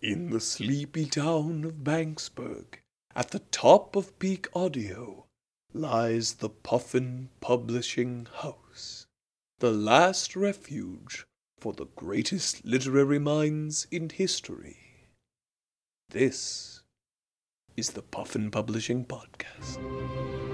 In 0.00 0.30
the 0.30 0.38
sleepy 0.38 1.06
town 1.06 1.64
of 1.64 1.82
Banksburg, 1.82 2.78
at 3.16 3.32
the 3.32 3.40
top 3.50 3.96
of 3.96 4.16
peak 4.20 4.46
audio, 4.54 5.26
lies 5.72 6.34
the 6.34 6.48
Puffin 6.48 7.30
Publishing 7.40 8.28
House, 8.32 9.08
the 9.58 9.72
last 9.72 10.36
refuge 10.36 11.26
for 11.58 11.72
the 11.72 11.86
greatest 11.96 12.64
literary 12.64 13.18
minds 13.18 13.88
in 13.90 14.08
history. 14.10 15.08
This 16.10 16.82
is 17.76 17.90
the 17.90 18.02
Puffin 18.02 18.52
Publishing 18.52 19.04
Podcast. 19.04 20.47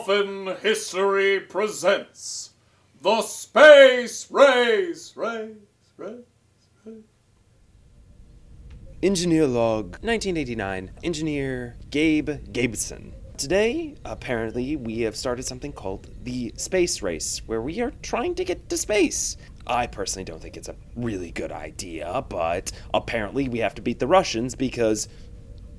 Puffin 0.00 0.56
History 0.62 1.40
presents 1.40 2.54
the 3.02 3.20
Space 3.20 4.30
Race, 4.30 5.14
Race, 5.14 5.52
Race. 5.98 6.94
Engineer 9.02 9.46
Log 9.46 9.98
1989, 10.02 10.92
Engineer 11.02 11.76
Gabe 11.90 12.30
Gabeson. 12.30 13.12
Today, 13.36 13.94
apparently, 14.06 14.76
we 14.76 15.00
have 15.00 15.16
started 15.16 15.44
something 15.44 15.72
called 15.72 16.08
the 16.22 16.54
Space 16.56 17.02
Race, 17.02 17.42
where 17.44 17.60
we 17.60 17.82
are 17.82 17.92
trying 18.00 18.34
to 18.36 18.44
get 18.44 18.70
to 18.70 18.78
space. 18.78 19.36
I 19.66 19.86
personally 19.86 20.24
don't 20.24 20.40
think 20.40 20.56
it's 20.56 20.70
a 20.70 20.76
really 20.96 21.30
good 21.30 21.52
idea, 21.52 22.24
but 22.30 22.72
apparently 22.94 23.50
we 23.50 23.58
have 23.58 23.74
to 23.74 23.82
beat 23.82 23.98
the 23.98 24.06
Russians 24.06 24.54
because. 24.54 25.08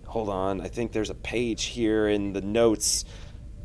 Hold 0.06 0.28
on, 0.28 0.60
I 0.60 0.68
think 0.68 0.92
there's 0.92 1.10
a 1.10 1.16
page 1.16 1.64
here 1.64 2.10
in 2.10 2.34
the 2.34 2.42
notes. 2.42 3.06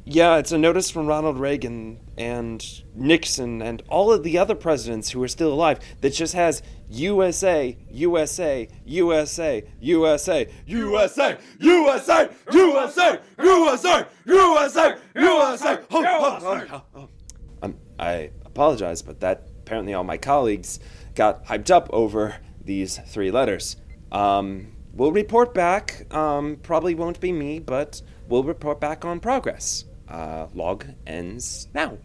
Yeah, 0.09 0.37
it's 0.37 0.53
a 0.53 0.59
notice 0.59 0.89
from 0.89 1.09
Ronald 1.09 1.37
Reagan 1.37 1.99
and 2.17 2.65
Nixon 2.95 3.61
and 3.61 3.83
all 3.89 4.12
of 4.12 4.23
the 4.23 4.39
other 4.39 4.55
presidents 4.55 5.11
who 5.11 5.21
are 5.21 5.27
still 5.27 5.53
alive 5.53 5.81
that 6.01 6.11
just 6.11 6.33
has 6.35 6.62
USA, 6.89 7.77
USA, 7.91 8.69
USA, 8.84 9.65
USA, 9.81 10.49
USA, 10.69 11.39
USA, 11.59 12.29
USA, 12.49 13.19
USA, 13.41 14.07
USA, 14.27 14.97
USA. 15.17 15.79
Oh, 15.91 16.05
oh, 16.07 16.62
oh, 16.71 16.83
oh. 16.95 17.09
Um, 17.62 17.77
I 17.99 18.31
apologize, 18.45 19.03
but 19.03 19.19
that 19.19 19.49
apparently 19.59 19.93
all 19.93 20.05
my 20.05 20.19
colleagues 20.19 20.79
got 21.17 21.45
hyped 21.47 21.73
up 21.73 21.91
over 21.93 22.37
these 22.65 23.01
three 23.09 23.33
letters. 23.33 23.77
Um, 24.12 24.69
we'll 24.93 25.11
report 25.11 25.53
back. 25.53 26.07
Um, 26.15 26.59
probably 26.62 26.95
won't 26.95 27.19
be 27.19 27.33
me, 27.33 27.59
but 27.59 28.03
we'll 28.29 28.45
report 28.45 28.81
back 28.81 29.05
on 29.05 29.19
progress. 29.19 29.84
Uh, 30.09 30.47
log 30.55 30.85
ends 31.07 31.69
now. 31.75 31.99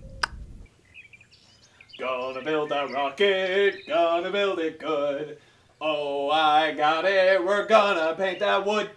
Gonna 1.99 2.41
build 2.41 2.71
a 2.71 2.87
rocket, 2.87 3.87
gonna 3.87 4.31
build 4.31 4.59
it 4.59 4.79
good. 4.79 5.37
Oh, 5.79 6.29
I 6.31 6.71
got 6.71 7.05
it, 7.05 7.45
we're 7.45 7.67
gonna 7.67 8.15
paint 8.15 8.39
that 8.39 8.65
wood. 8.65 8.89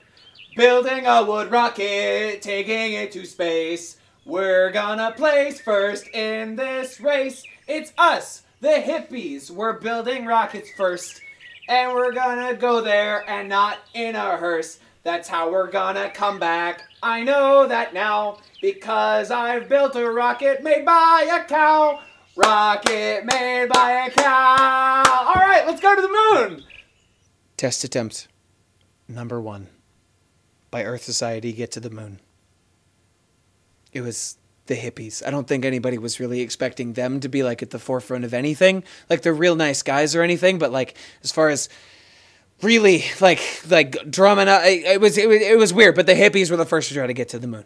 Building 0.57 1.07
a 1.07 1.23
wood 1.25 1.51
rocket, 1.51 2.41
taking 2.41 2.95
it 2.95 3.13
to 3.13 3.27
space. 3.27 3.99
We're 4.25 4.71
gonna 4.71 5.13
place 5.13 5.61
first 5.61 6.09
in 6.09 6.57
this 6.57 6.99
race. 7.01 7.45
It's 7.69 7.93
us, 7.99 8.43
the 8.61 8.69
hippies. 8.69 9.51
We're 9.51 9.79
building 9.81 10.25
rockets 10.25 10.71
first. 10.77 11.21
And 11.69 11.93
we're 11.93 12.13
gonna 12.13 12.55
go 12.55 12.81
there 12.81 13.29
and 13.29 13.49
not 13.49 13.79
in 13.93 14.17
a 14.17 14.37
hearse. 14.37 14.79
That's 15.05 15.29
how 15.29 15.53
we're 15.53 15.71
gonna 15.71 16.11
come 16.11 16.39
back. 16.39 16.85
I 17.03 17.23
know 17.23 17.69
that 17.69 17.93
now 17.93 18.39
because 18.63 19.31
I've 19.31 19.69
built 19.69 19.97
a 19.97 20.11
rocket 20.11 20.63
made 20.63 20.87
by 20.87 21.29
a 21.31 21.45
cow. 21.47 22.01
Rocket 22.35 23.27
made 23.27 23.69
by 23.69 24.07
a 24.07 24.11
cow. 24.11 25.03
All 25.07 25.35
right, 25.35 25.67
let's 25.67 25.83
go 25.83 25.95
to 25.95 26.01
the 26.01 26.09
moon. 26.09 26.65
Test 27.59 27.85
attempt 27.85 28.29
number 29.07 29.41
one 29.43 29.69
by 30.71 30.85
Earth 30.85 31.03
Society 31.03 31.53
get 31.53 31.71
to 31.73 31.81
the 31.81 31.91
moon. 31.91 32.19
It 33.93 34.01
was 34.01 34.39
the 34.67 34.75
hippies. 34.75 35.25
I 35.25 35.31
don't 35.31 35.47
think 35.47 35.67
anybody 35.67 35.99
was 35.99 36.19
really 36.19 36.41
expecting 36.41 36.95
them 36.95 37.21
to 37.21 37.29
be 37.29 37.43
like 37.43 37.63
at 37.63 37.71
the 37.71 37.79
forefront 37.79 38.25
of 38.25 38.33
anything. 38.33 38.83
Like 39.11 39.21
they're 39.21 39.35
real 39.35 39.55
nice 39.55 39.83
guys 39.83 40.17
or 40.17 40.23
anything, 40.23 40.59
but 40.59 40.73
like 40.73 40.97
as 41.23 41.31
far 41.31 41.51
as 41.51 41.69
really 42.65 43.05
like 43.21 43.41
like 43.69 44.11
drumming 44.11 44.49
up, 44.49 44.63
it, 44.65 44.85
it 44.85 45.01
was 45.01 45.17
it 45.19 45.29
was 45.29 45.41
it 45.41 45.59
was 45.59 45.73
weird. 45.73 45.95
But 45.95 46.07
the 46.07 46.15
hippies 46.15 46.51
were 46.51 46.57
the 46.57 46.65
first 46.67 46.89
to 46.89 46.95
try 46.95 47.07
to 47.07 47.13
get 47.13 47.29
to 47.31 47.39
the 47.39 47.47
moon. 47.47 47.65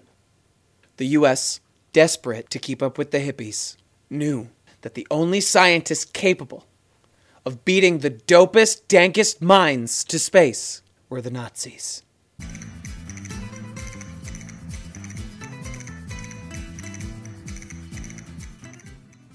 The 0.96 1.06
U.S., 1.08 1.60
desperate 1.92 2.50
to 2.50 2.58
keep 2.58 2.82
up 2.82 2.98
with 2.98 3.12
the 3.12 3.18
hippies, 3.18 3.76
knew 4.10 4.48
that 4.82 4.94
the 4.94 5.06
only 5.10 5.40
scientists 5.40 6.04
capable 6.04 6.66
of 7.46 7.64
beating 7.64 7.98
the 7.98 8.10
dopest, 8.10 8.86
dankest 8.88 9.40
minds 9.40 10.02
to 10.04 10.18
space 10.18 10.82
were 11.08 11.20
the 11.22 11.30
Nazis. 11.30 12.02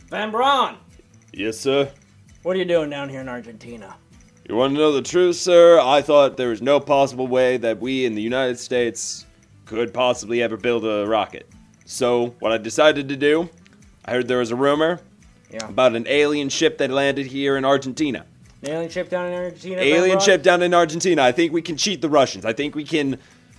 Von 0.10 0.32
Braun, 0.32 0.78
Yes, 1.32 1.60
sir. 1.60 1.92
what 2.44 2.56
are 2.56 2.60
you 2.60 2.66
doing 2.66 2.90
down 2.90 3.10
here 3.10 3.22
in 3.22 3.30
Argentina? 3.30 3.96
You 4.48 4.56
want 4.56 4.74
to 4.74 4.78
know 4.80 4.92
the 4.92 5.02
truth, 5.02 5.38
sir? 5.38 5.80
I 5.80 6.02
thought 6.02 6.36
there 6.36 6.50
was 6.50 6.62
no 6.62 6.80
possible 6.80 7.28
way 7.28 7.58
that 7.58 7.80
we 7.80 8.06
in 8.06 8.14
the 8.14 8.22
United 8.22 8.60
States 8.60 9.26
could 9.66 9.94
possibly 9.94 10.42
ever 10.42 10.58
build 10.58 10.86
a 10.86 11.06
rocket. 11.08 11.48
So, 11.86 12.36
what 12.40 12.52
I 12.52 12.58
decided 12.58 13.08
to 13.10 13.16
do, 13.16 13.50
I 14.06 14.12
heard 14.12 14.28
there 14.28 14.40
was 14.40 14.52
a 14.52 14.56
rumor 14.56 15.00
Yeah. 15.52 15.68
about 15.70 15.96
an 15.96 16.06
alien 16.10 16.50
ship 16.50 16.78
that 16.80 16.90
landed 16.90 17.28
here 17.28 17.56
in 17.56 17.64
Argentina. 17.64 18.26
The 18.62 18.72
alien 18.72 18.90
ship 18.90 19.10
down 19.10 19.28
in 19.28 19.34
Argentina? 19.34 19.82
Alien 19.82 20.20
ship 20.20 20.42
down 20.44 20.62
in 20.62 20.74
Argentina. 20.74 21.22
I 21.22 21.32
think 21.32 21.54
we 21.54 21.62
can 21.62 21.78
cheat 21.78 22.02
the 22.02 22.10
Russians. 22.10 22.44
I 22.46 22.54
think 22.54 22.76
we 22.76 22.84
can 22.84 23.18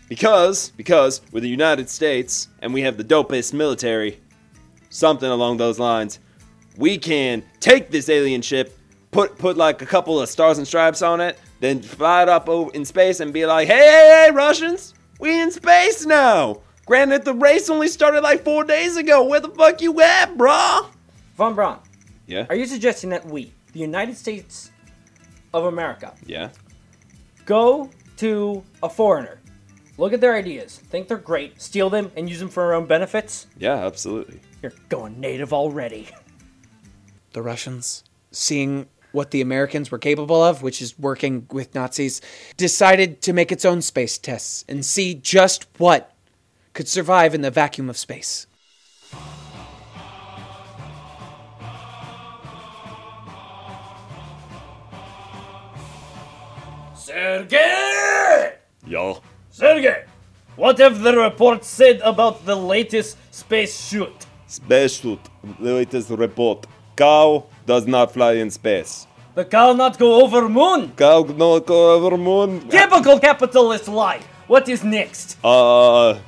because 0.09 0.71
because 0.77 1.23
we're 1.33 1.41
the 1.41 1.49
United 1.49 1.89
States 1.89 2.49
and 2.61 2.75
we 2.75 2.83
have 2.83 2.97
the 2.99 3.05
dopest 3.05 3.53
military, 3.55 4.21
something 4.91 5.29
along 5.31 5.57
those 5.59 5.79
lines. 5.79 6.19
We 6.77 6.99
can 6.99 7.43
take 7.61 7.91
this 7.91 8.09
alien 8.09 8.43
ship, 8.43 8.77
put 9.15 9.39
put 9.39 9.57
like 9.57 9.81
a 9.81 9.87
couple 9.87 10.21
of 10.21 10.29
stars 10.29 10.59
and 10.59 10.67
stripes 10.67 11.01
on 11.01 11.21
it, 11.21 11.39
then 11.61 11.81
fly 11.81 12.23
it 12.23 12.29
up 12.29 12.49
over 12.49 12.71
in 12.73 12.85
space 12.85 13.21
and 13.21 13.33
be 13.33 13.47
like, 13.47 13.69
"Hey, 13.69 13.79
hey, 13.79 14.25
hey, 14.27 14.31
Russians, 14.35 14.93
we 15.21 15.41
in 15.41 15.51
space 15.51 16.05
now." 16.05 16.61
Granted, 16.85 17.25
the 17.25 17.33
race 17.33 17.71
only 17.71 17.89
started 17.89 18.21
like 18.23 18.45
four 18.45 18.65
days 18.65 18.97
ago. 18.97 19.25
Where 19.25 19.41
the 19.41 19.49
fuck 19.49 19.81
you 19.81 19.99
at, 20.03 20.37
brah? 20.37 20.89
Von 21.37 21.55
Braun, 21.55 21.79
Yeah. 22.27 22.45
are 22.51 22.57
you 22.57 22.67
suggesting 22.67 23.09
that 23.11 23.25
we, 23.25 23.53
the 23.73 23.79
United 23.81 24.17
States 24.19 24.71
of 25.55 25.65
America, 25.65 26.13
Yeah. 26.27 26.51
go 27.47 27.89
to 28.19 28.63
a 28.83 28.89
foreigner, 28.91 29.41
look 29.97 30.13
at 30.13 30.21
their 30.21 30.35
ideas, 30.35 30.81
think 30.91 31.09
they're 31.09 31.17
great, 31.17 31.61
steal 31.63 31.89
them, 31.89 32.13
and 32.17 32.29
use 32.29 32.39
them 32.41 32.49
for 32.51 32.63
our 32.65 32.75
own 32.75 32.87
benefits? 32.87 33.47
Yeah, 33.59 33.87
absolutely. 33.87 34.41
You're 34.63 34.73
going 34.89 35.19
native 35.21 35.53
already. 35.53 36.09
the 37.33 37.43
Russians, 37.43 38.05
seeing 38.31 38.87
what 39.15 39.31
the 39.31 39.41
Americans 39.41 39.91
were 39.91 39.99
capable 39.99 40.43
of, 40.43 40.63
which 40.63 40.83
is 40.83 40.99
working 40.99 41.47
with 41.51 41.75
Nazis, 41.75 42.21
decided 42.57 43.23
to 43.23 43.33
make 43.33 43.53
its 43.53 43.65
own 43.65 43.81
space 43.81 44.19
tests 44.19 44.65
and 44.69 44.85
see 44.85 45.15
just 45.15 45.67
what 45.79 46.13
could 46.73 46.89
survive 46.89 47.35
in 47.35 47.41
the 47.41 47.51
vacuum 47.51 47.89
of 47.89 47.97
space. 47.97 48.47
Sergey! 56.97 58.55
Yo. 58.87 59.21
Sergey! 59.51 60.05
What 60.57 60.79
have 60.79 61.01
the 61.01 61.17
reports 61.17 61.69
said 61.69 62.01
about 62.03 62.45
the 62.45 62.57
latest 62.57 63.17
space 63.33 63.89
shoot? 63.89 64.27
Space 64.47 65.01
suit. 65.01 65.21
Latest 65.61 66.11
report. 66.11 66.67
Cow 66.97 67.47
does 67.67 67.87
not 67.87 68.13
fly 68.13 68.33
in 68.35 68.51
space. 68.51 69.07
The 69.35 69.45
cow 69.45 69.73
not 69.73 69.99
go 69.99 70.23
over 70.23 70.49
moon? 70.49 70.93
Cow 70.97 71.23
not 71.37 71.67
go 71.67 71.95
over 71.95 72.17
moon. 72.17 72.69
Typical 72.69 73.19
capitalist 73.19 73.89
lie. 73.89 74.21
What 74.47 74.69
is 74.69 74.85
next? 74.85 75.37
Uh, 75.43 76.19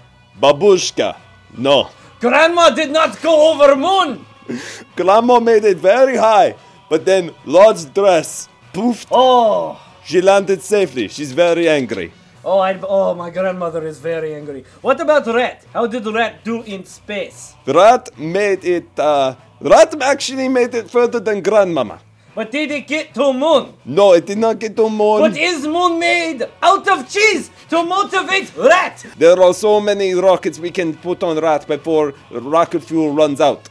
babushka. 0.41 1.17
No. 1.57 1.91
Grandma 2.21 2.71
did 2.71 2.91
not 2.91 3.21
go 3.23 3.53
over 3.53 3.77
moon. 3.77 4.25
Grandma 4.97 5.39
made 5.41 5.65
it 5.65 5.77
very 5.79 6.17
high, 6.17 6.55
but 6.89 7.05
then 7.05 7.31
large 7.45 7.93
dress. 7.95 8.49
poofed. 8.73 9.07
Oh, 9.11 9.81
She 10.05 10.21
landed 10.21 10.63
safely. 10.63 11.09
She's 11.09 11.33
very 11.33 11.69
angry. 11.69 12.13
oh, 12.45 12.59
I, 12.61 12.79
oh, 12.83 13.15
my 13.15 13.29
grandmother 13.31 13.87
is 13.87 13.99
very 13.99 14.35
angry. 14.35 14.65
What 14.81 15.01
about 15.01 15.27
Rat? 15.27 15.65
How 15.73 15.87
did 15.87 16.07
Rat 16.07 16.45
do 16.45 16.63
in 16.63 16.85
space? 16.85 17.55
Rat 17.67 18.09
made 18.19 18.65
it, 18.65 18.87
uh, 18.99 19.35
Rat 19.61 20.01
actually 20.03 20.49
made 20.49 20.75
it 20.75 20.91
further 20.91 21.21
than 21.21 21.41
Grandmama. 21.43 22.01
But 22.35 22.51
did 22.51 22.71
it 22.71 22.87
get 22.87 23.15
to 23.15 23.33
moon? 23.33 23.73
No, 23.87 24.13
it 24.13 24.27
did 24.27 24.37
not 24.37 24.59
get 24.59 24.77
to 24.77 24.91
moon. 24.91 25.21
But 25.23 25.39
is 25.39 25.67
moon 25.67 25.99
made 25.99 26.43
out 26.61 26.87
of 26.87 27.09
cheese 27.09 27.51
to 27.71 27.83
motivate 27.83 28.55
Rat? 28.57 29.07
There 29.17 29.41
are 29.43 29.55
so 29.55 29.81
many 29.81 30.13
rockets 30.13 30.59
we 30.59 30.71
can 30.71 30.95
put 30.95 31.23
on 31.23 31.39
Rat 31.39 31.67
before 31.67 32.13
rocket 32.31 32.81
fuel 32.83 33.15
runs 33.15 33.41
out. 33.41 33.71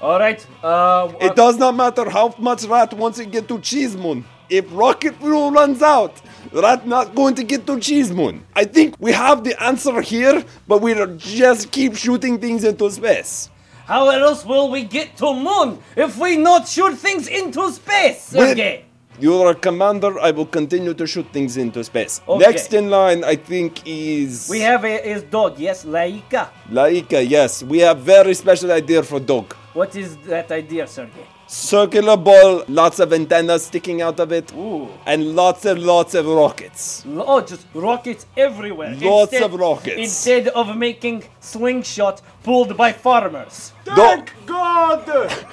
All 0.00 0.18
right. 0.18 0.44
Uh, 0.62 1.12
It 1.20 1.36
does 1.36 1.58
not 1.58 1.74
matter 1.76 2.08
how 2.08 2.34
much 2.38 2.64
Rat 2.64 2.94
wants 2.94 3.18
to 3.18 3.26
get 3.26 3.46
to 3.48 3.58
Cheese 3.58 3.94
Moon. 3.96 4.24
If 4.48 4.64
rocket 4.70 5.16
fuel 5.16 5.50
runs 5.50 5.82
out, 5.82 6.14
Rat 6.52 6.86
not 6.86 7.14
going 7.14 7.34
to 7.34 7.42
get 7.44 7.66
to 7.66 7.78
Cheese 7.78 8.12
Moon. 8.12 8.46
I 8.54 8.64
think 8.64 8.94
we 8.98 9.12
have 9.12 9.44
the 9.44 9.60
answer 9.62 10.00
here, 10.00 10.42
but 10.66 10.80
we 10.80 10.94
just 11.18 11.70
keep 11.70 11.94
shooting 11.96 12.38
things 12.38 12.64
into 12.64 12.90
space. 12.90 13.50
How 13.86 14.10
else 14.10 14.44
will 14.44 14.68
we 14.68 14.82
get 14.82 15.16
to 15.18 15.32
moon 15.32 15.78
if 15.94 16.18
we 16.18 16.36
not 16.36 16.66
shoot 16.66 16.98
things 16.98 17.28
into 17.28 17.70
space. 17.70 18.20
Sergey? 18.20 18.84
You 19.20 19.40
are 19.42 19.52
a 19.52 19.54
commander. 19.54 20.18
I 20.18 20.32
will 20.32 20.44
continue 20.46 20.92
to 20.92 21.06
shoot 21.06 21.26
things 21.32 21.56
into 21.56 21.84
space. 21.84 22.20
Okay. 22.28 22.44
Next 22.44 22.74
in 22.74 22.90
line, 22.90 23.22
I 23.22 23.36
think, 23.36 23.80
is 23.86 24.48
We 24.50 24.58
have 24.60 24.84
a, 24.84 24.98
his 24.98 25.22
dog, 25.22 25.60
yes, 25.60 25.84
Laika. 25.84 26.50
Laika. 26.68 27.24
Yes, 27.26 27.62
we 27.62 27.78
have 27.78 28.00
very 28.00 28.34
special 28.34 28.72
idea 28.72 29.04
for 29.04 29.20
dog. 29.20 29.54
What 29.72 29.94
is 29.94 30.16
that 30.26 30.50
idea, 30.50 30.88
Sergey? 30.88 31.24
Circular 31.48 32.16
ball, 32.16 32.64
lots 32.66 32.98
of 32.98 33.12
antennas 33.12 33.66
sticking 33.66 34.02
out 34.02 34.18
of 34.18 34.32
it, 34.32 34.52
Ooh. 34.52 34.88
and 35.06 35.36
lots 35.36 35.64
and 35.64 35.80
lots 35.80 36.14
of 36.14 36.26
rockets. 36.26 37.04
Oh, 37.06 37.40
just 37.40 37.66
rockets 37.72 38.26
everywhere. 38.36 38.96
Lots 38.96 39.40
of 39.40 39.54
rockets. 39.54 39.96
Instead 39.96 40.48
of 40.48 40.76
making 40.76 41.22
slingshot 41.38 42.20
pulled 42.42 42.76
by 42.76 42.92
farmers. 42.92 43.72
Thank 43.84 44.32
God! 44.44 45.46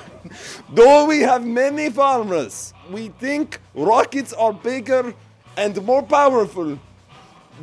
Though 0.70 1.06
we 1.06 1.20
have 1.22 1.46
many 1.46 1.92
farmers, 1.92 2.74
we 2.90 3.10
think 3.10 3.60
rockets 3.76 4.34
are 4.34 4.54
bigger 4.54 5.14
and 5.56 5.80
more 5.86 6.02
powerful 6.02 6.80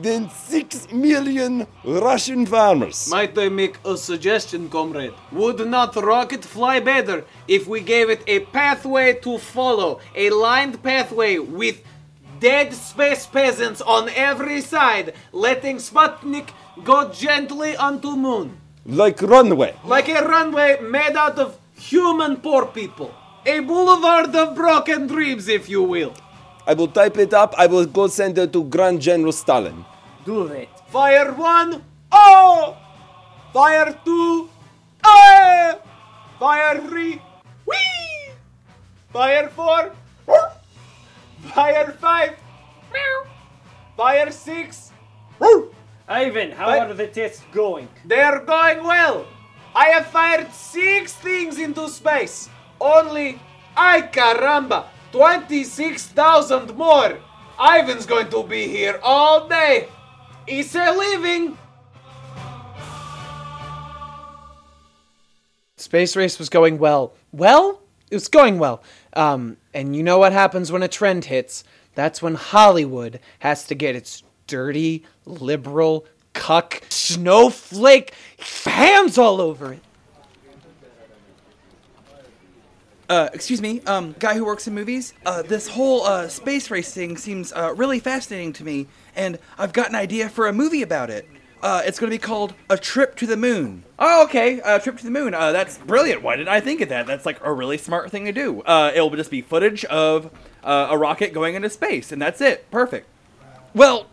than 0.01 0.31
six 0.31 0.91
million 0.93 1.67
Russian 1.85 2.47
farmers. 2.47 3.09
Might 3.11 3.37
I 3.39 3.49
make 3.49 3.77
a 3.85 3.97
suggestion, 3.97 4.69
comrade? 4.69 5.13
Would 5.33 5.67
not 5.67 5.97
rocket 5.97 6.45
fly 6.45 6.81
better 6.81 7.25
if 7.49 7.67
we 7.67 7.81
gave 7.81 8.11
it 8.11 8.23
a 8.27 8.41
pathway 8.41 9.15
to 9.21 9.39
follow, 9.39 10.01
a 10.15 10.31
lined 10.31 10.83
pathway 10.83 11.39
with 11.39 11.83
dead 12.41 12.73
space 12.73 13.27
peasants 13.27 13.81
on 13.83 14.09
every 14.11 14.61
side, 14.61 15.13
letting 15.33 15.77
Sputnik 15.77 16.49
go 16.85 17.11
gently 17.11 17.77
onto 17.77 18.17
moon, 18.17 18.57
like 18.87 19.21
runway. 19.21 19.75
like 19.85 20.09
a 20.09 20.27
runway 20.27 20.81
made 20.81 21.17
out 21.17 21.39
of 21.39 21.59
human 21.75 22.37
poor 22.37 22.65
people, 22.67 23.15
a 23.45 23.61
boulevard 23.61 24.35
of 24.35 24.55
broken 24.55 25.07
dreams, 25.07 25.49
if 25.49 25.69
you 25.69 25.83
will. 25.83 26.15
I 26.71 26.75
will 26.75 26.87
type 26.87 27.19
it 27.19 27.35
up. 27.35 27.53
I 27.59 27.67
will 27.67 27.85
go 27.85 28.07
send 28.07 28.39
it 28.39 28.53
to 28.53 28.63
Grand 28.63 29.01
General 29.03 29.33
Stalin. 29.33 29.85
Do 30.25 30.47
it. 30.47 30.69
Fire 30.87 31.33
one, 31.35 31.83
oh! 32.13 32.77
Fire 33.53 33.91
two, 34.05 34.49
oh! 35.03 35.81
Fire 36.39 36.79
three, 36.87 37.21
whee! 37.67 38.31
Fire 39.13 39.49
four, 39.49 39.91
woof! 40.29 40.53
Fire 41.55 41.91
five, 42.01 42.39
meow! 42.95 43.19
Fire 43.97 44.31
six, 44.31 44.93
woof! 45.41 45.75
Ivan, 46.07 46.53
how 46.53 46.69
What? 46.69 46.91
are 46.91 46.95
the 46.95 47.09
tests 47.09 47.43
going? 47.51 47.89
They're 48.05 48.39
going 48.47 48.85
well. 48.85 49.27
I 49.75 49.87
have 49.87 50.07
fired 50.07 50.53
six 50.53 51.15
things 51.15 51.59
into 51.59 51.89
space. 51.89 52.49
Only, 52.81 53.41
ay 53.77 54.07
caramba, 54.13 54.85
26,000 55.13 56.77
more. 56.77 57.19
Ivan's 57.61 58.07
going 58.07 58.29
to 58.31 58.43
be 58.43 58.69
here 58.69 58.99
all 59.03 59.49
day. 59.49 59.89
He's 60.47 60.75
a 60.75 60.93
living. 60.93 61.59
Space 65.77 66.15
race 66.17 66.39
was 66.39 66.49
going 66.49 66.79
well. 66.79 67.15
Well, 67.33 67.81
it 68.11 68.15
was 68.15 68.29
going 68.29 68.59
well. 68.59 68.83
Um, 69.15 69.57
and 69.75 69.95
you 69.97 70.03
know 70.03 70.19
what 70.19 70.33
happens 70.33 70.71
when 70.71 70.83
a 70.83 70.89
trend 70.89 71.27
hits? 71.27 71.65
That's 71.95 72.23
when 72.23 72.35
Hollywood 72.35 73.21
has 73.41 73.65
to 73.67 73.75
get 73.75 73.97
its 73.97 74.23
dirty, 74.47 75.05
liberal, 75.25 76.07
cuck, 76.33 76.83
snowflake 76.89 78.15
hands 78.65 79.19
all 79.19 79.41
over 79.41 79.73
it. 79.75 79.81
Uh, 83.11 83.29
excuse 83.35 83.61
me, 83.61 83.81
um, 83.87 84.15
guy 84.21 84.35
who 84.35 84.45
works 84.45 84.69
in 84.69 84.75
movies. 84.75 85.15
Uh, 85.27 85.43
this 85.43 85.67
whole 85.67 86.05
uh, 86.05 86.29
space 86.29 86.71
race 86.71 86.95
thing 86.95 87.17
seems 87.17 87.53
uh, 87.53 87.75
really 87.77 87.99
fascinating 87.99 88.53
to 88.53 88.63
me, 88.63 88.87
and 89.17 89.37
I've 89.59 89.73
got 89.73 89.89
an 89.89 89.97
idea 89.97 90.29
for 90.29 90.47
a 90.47 90.53
movie 90.53 90.81
about 90.83 91.11
it. 91.11 91.29
Uh, 91.61 91.83
it's 91.85 91.99
going 91.99 92.09
to 92.09 92.15
be 92.15 92.21
called 92.21 92.55
A 92.71 92.79
Trip 92.79 93.17
to 93.17 93.27
the 93.27 93.37
Moon. 93.37 93.83
Oh, 93.99 94.25
okay, 94.25 94.61
A 94.65 94.79
Trip 94.79 94.97
to 94.99 95.05
the 95.05 95.11
Moon. 95.11 95.35
Uh, 95.35 95.51
that's 95.51 95.77
brilliant. 95.79 96.23
Why 96.23 96.37
didn't 96.37 96.51
I 96.51 96.61
think 96.61 96.81
of 96.83 96.89
that? 96.91 97.09
That's 97.09 97.27
like 97.27 97.45
a 97.45 97.53
really 97.53 97.79
smart 97.79 98.13
thing 98.13 98.27
to 98.27 98.33
do. 98.33 98.63
Uh, 98.63 98.93
it'll 98.95 99.11
just 99.11 99.31
be 99.31 99.43
footage 99.43 99.85
of 99.87 100.31
uh, 100.63 100.87
a 100.91 100.97
rocket 100.97 101.33
going 101.33 101.57
into 101.57 101.69
space, 101.69 102.13
and 102.13 102.23
that's 102.23 102.41
it. 102.41 102.71
Perfect. 102.71 103.09
Well, 103.75 104.07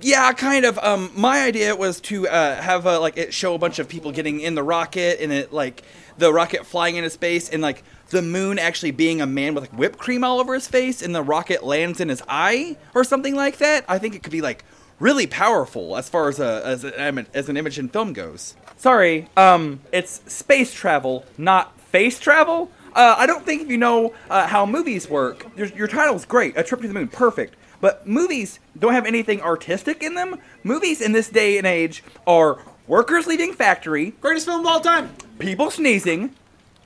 yeah, 0.00 0.32
kind 0.32 0.64
of. 0.64 0.78
Um, 0.78 1.10
my 1.16 1.42
idea 1.42 1.74
was 1.74 2.00
to 2.02 2.28
uh, 2.28 2.60
have 2.60 2.86
uh, 2.86 3.00
like 3.00 3.16
it 3.16 3.34
show 3.34 3.54
a 3.54 3.58
bunch 3.58 3.78
of 3.78 3.88
people 3.88 4.12
getting 4.12 4.40
in 4.40 4.54
the 4.54 4.62
rocket, 4.62 5.20
and 5.20 5.32
it 5.32 5.52
like 5.52 5.82
the 6.18 6.32
rocket 6.32 6.64
flying 6.64 6.96
into 6.96 7.10
space, 7.10 7.48
and 7.48 7.62
like 7.62 7.82
the 8.12 8.22
moon 8.22 8.58
actually 8.58 8.92
being 8.92 9.20
a 9.20 9.26
man 9.26 9.54
with 9.54 9.64
like 9.64 9.78
whipped 9.78 9.98
cream 9.98 10.22
all 10.22 10.38
over 10.38 10.54
his 10.54 10.68
face, 10.68 11.02
and 11.02 11.14
the 11.14 11.22
rocket 11.22 11.64
lands 11.64 12.00
in 12.00 12.08
his 12.08 12.22
eye 12.28 12.76
or 12.94 13.02
something 13.02 13.34
like 13.34 13.58
that. 13.58 13.84
I 13.88 13.98
think 13.98 14.14
it 14.14 14.22
could 14.22 14.32
be 14.32 14.40
like 14.40 14.64
really 15.00 15.26
powerful 15.26 15.96
as 15.96 16.08
far 16.08 16.28
as 16.28 16.38
a 16.38 16.62
as, 16.64 16.84
a, 16.84 17.26
as 17.34 17.48
an 17.48 17.56
image 17.56 17.78
in 17.78 17.88
film 17.88 18.12
goes. 18.12 18.54
Sorry, 18.76 19.28
um, 19.36 19.80
it's 19.92 20.22
space 20.32 20.72
travel, 20.72 21.24
not 21.36 21.78
face 21.80 22.18
travel. 22.18 22.70
Uh, 22.94 23.14
I 23.18 23.26
don't 23.26 23.44
think 23.44 23.62
if 23.62 23.68
you 23.68 23.78
know 23.78 24.14
uh, 24.28 24.46
how 24.46 24.66
movies 24.66 25.08
work, 25.08 25.46
your, 25.56 25.66
your 25.68 25.88
title's 25.88 26.24
great. 26.26 26.56
A 26.56 26.62
Trip 26.62 26.80
to 26.82 26.88
the 26.88 26.94
Moon, 26.94 27.08
perfect. 27.08 27.56
But 27.80 28.06
movies 28.06 28.60
don't 28.78 28.92
have 28.92 29.06
anything 29.06 29.40
artistic 29.40 30.02
in 30.02 30.14
them. 30.14 30.38
Movies 30.62 31.00
in 31.00 31.12
this 31.12 31.28
day 31.28 31.58
and 31.58 31.66
age 31.66 32.04
are 32.26 32.62
workers 32.86 33.26
leaving 33.26 33.54
factory, 33.54 34.10
Greatest 34.20 34.46
film 34.46 34.60
of 34.60 34.66
all 34.66 34.80
time. 34.80 35.14
people 35.38 35.70
sneezing, 35.70 36.34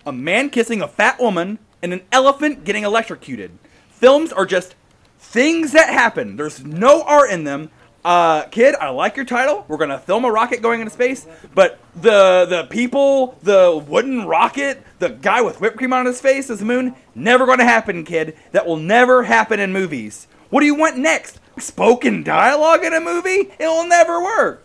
a 0.06 0.12
man 0.12 0.48
kissing 0.48 0.80
a 0.80 0.88
fat 0.88 1.20
woman, 1.20 1.58
and 1.82 1.92
an 1.92 2.02
elephant 2.12 2.64
getting 2.64 2.84
electrocuted. 2.84 3.58
Films 3.90 4.32
are 4.32 4.46
just 4.46 4.74
things 5.18 5.72
that 5.72 5.90
happen. 5.90 6.36
There's 6.36 6.64
no 6.64 7.02
art 7.02 7.30
in 7.30 7.44
them. 7.44 7.70
Uh, 8.04 8.44
kid, 8.44 8.76
I 8.76 8.90
like 8.90 9.16
your 9.16 9.24
title. 9.24 9.64
We're 9.66 9.78
gonna 9.78 9.98
film 9.98 10.24
a 10.24 10.30
rocket 10.30 10.62
going 10.62 10.80
into 10.80 10.92
space, 10.92 11.26
but 11.54 11.80
the 11.96 12.46
the 12.48 12.66
people, 12.70 13.36
the 13.42 13.82
wooden 13.86 14.26
rocket, 14.26 14.80
the 15.00 15.08
guy 15.08 15.42
with 15.42 15.60
whipped 15.60 15.76
cream 15.76 15.92
on 15.92 16.06
his 16.06 16.20
face 16.20 16.48
as 16.48 16.60
the 16.60 16.64
moon, 16.64 16.94
never 17.16 17.46
gonna 17.46 17.64
happen, 17.64 18.04
kid. 18.04 18.36
That 18.52 18.64
will 18.64 18.76
never 18.76 19.24
happen 19.24 19.58
in 19.58 19.72
movies. 19.72 20.28
What 20.50 20.60
do 20.60 20.66
you 20.66 20.76
want 20.76 20.98
next? 20.98 21.40
Spoken 21.58 22.22
dialogue 22.22 22.84
in 22.84 22.94
a 22.94 23.00
movie? 23.00 23.50
It'll 23.58 23.86
never 23.86 24.22
work. 24.22 24.64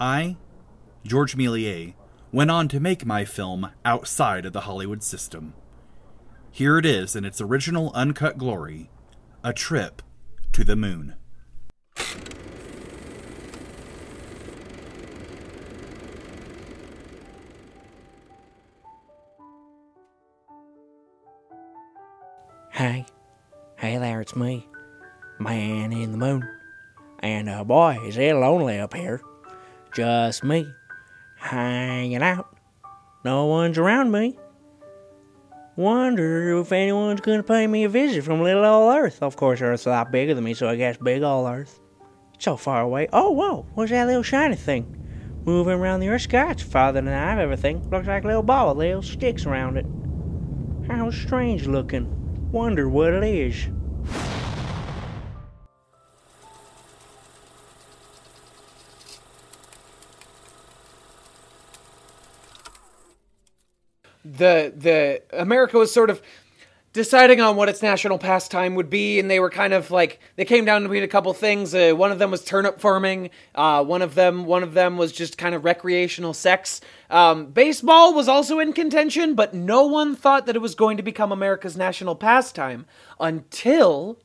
I, 0.00 0.36
George 1.04 1.36
Méliès, 1.36 1.94
went 2.36 2.50
on 2.50 2.68
to 2.68 2.78
make 2.78 3.06
my 3.06 3.24
film 3.24 3.70
outside 3.82 4.44
of 4.44 4.52
the 4.52 4.60
Hollywood 4.60 5.02
system. 5.02 5.54
Here 6.50 6.76
it 6.76 6.84
is 6.84 7.16
in 7.16 7.24
its 7.24 7.40
original 7.40 7.90
uncut 7.94 8.36
glory 8.36 8.90
A 9.42 9.54
Trip 9.54 10.02
to 10.52 10.62
the 10.62 10.76
Moon. 10.76 11.14
Hey, 22.70 23.06
hey 23.78 23.96
there, 23.96 24.20
it's 24.20 24.36
me, 24.36 24.68
Man 25.38 25.90
in 25.90 26.12
the 26.12 26.18
Moon. 26.18 26.46
And 27.20 27.48
uh, 27.48 27.64
boy, 27.64 27.98
is 28.04 28.18
it 28.18 28.34
lonely 28.34 28.78
up 28.78 28.92
here. 28.92 29.22
Just 29.94 30.44
me, 30.44 30.66
hanging 31.36 32.22
out. 32.22 32.56
No 33.24 33.46
one's 33.46 33.78
around 33.78 34.10
me. 34.10 34.38
Wonder 35.76 36.58
if 36.58 36.72
anyone's 36.72 37.20
gonna 37.20 37.42
pay 37.42 37.66
me 37.66 37.84
a 37.84 37.88
visit 37.88 38.24
from 38.24 38.42
little 38.42 38.64
old 38.64 38.96
Earth. 38.96 39.22
Of 39.22 39.36
course, 39.36 39.60
Earth's 39.60 39.86
a 39.86 39.90
lot 39.90 40.10
bigger 40.10 40.34
than 40.34 40.44
me, 40.44 40.54
so 40.54 40.68
I 40.68 40.76
guess 40.76 40.96
big 40.96 41.22
old 41.22 41.48
Earth. 41.48 41.80
So 42.38 42.56
far 42.56 42.80
away. 42.82 43.08
Oh, 43.12 43.30
whoa, 43.30 43.66
what's 43.74 43.90
that 43.90 44.06
little 44.06 44.22
shiny 44.22 44.56
thing? 44.56 44.92
Moving 45.44 45.74
around 45.74 46.00
the 46.00 46.08
Earth 46.08 46.22
sky. 46.22 46.50
It's 46.50 46.62
farther 46.62 47.00
than 47.00 47.12
I've 47.12 47.38
ever 47.38 47.56
think. 47.56 47.90
Looks 47.90 48.06
like 48.06 48.24
a 48.24 48.26
little 48.26 48.42
ball 48.42 48.68
with 48.68 48.78
little 48.78 49.02
sticks 49.02 49.46
around 49.46 49.76
it. 49.76 49.86
How 50.90 51.10
strange 51.10 51.66
looking. 51.66 52.50
Wonder 52.50 52.88
what 52.88 53.12
it 53.12 53.24
is. 53.24 53.68
The 64.36 64.72
the 64.76 65.22
America 65.32 65.78
was 65.78 65.92
sort 65.92 66.10
of 66.10 66.22
deciding 66.96 67.42
on 67.42 67.56
what 67.56 67.68
its 67.68 67.82
national 67.82 68.16
pastime 68.16 68.74
would 68.74 68.88
be, 68.88 69.20
and 69.20 69.30
they 69.30 69.38
were 69.38 69.50
kind 69.50 69.74
of 69.74 69.90
like 69.90 70.18
they 70.36 70.46
came 70.46 70.64
down 70.64 70.82
to 70.82 70.88
being 70.88 71.04
a 71.04 71.08
couple 71.08 71.32
things. 71.34 71.74
Uh, 71.74 71.92
one 71.94 72.10
of 72.10 72.18
them 72.18 72.30
was 72.30 72.42
turnip 72.42 72.80
farming. 72.80 73.28
Uh, 73.54 73.84
one 73.84 74.00
of 74.00 74.14
them 74.14 74.46
one 74.46 74.62
of 74.62 74.72
them 74.72 74.96
was 74.96 75.12
just 75.12 75.36
kind 75.36 75.54
of 75.54 75.64
recreational 75.64 76.32
sex. 76.32 76.80
Um, 77.10 77.46
baseball 77.46 78.14
was 78.14 78.28
also 78.28 78.58
in 78.58 78.72
contention, 78.72 79.34
but 79.34 79.52
no 79.52 79.86
one 79.86 80.16
thought 80.16 80.46
that 80.46 80.56
it 80.56 80.62
was 80.62 80.74
going 80.74 80.96
to 80.96 81.02
become 81.02 81.32
America's 81.32 81.76
national 81.76 82.16
pastime 82.16 82.86
until 83.20 84.18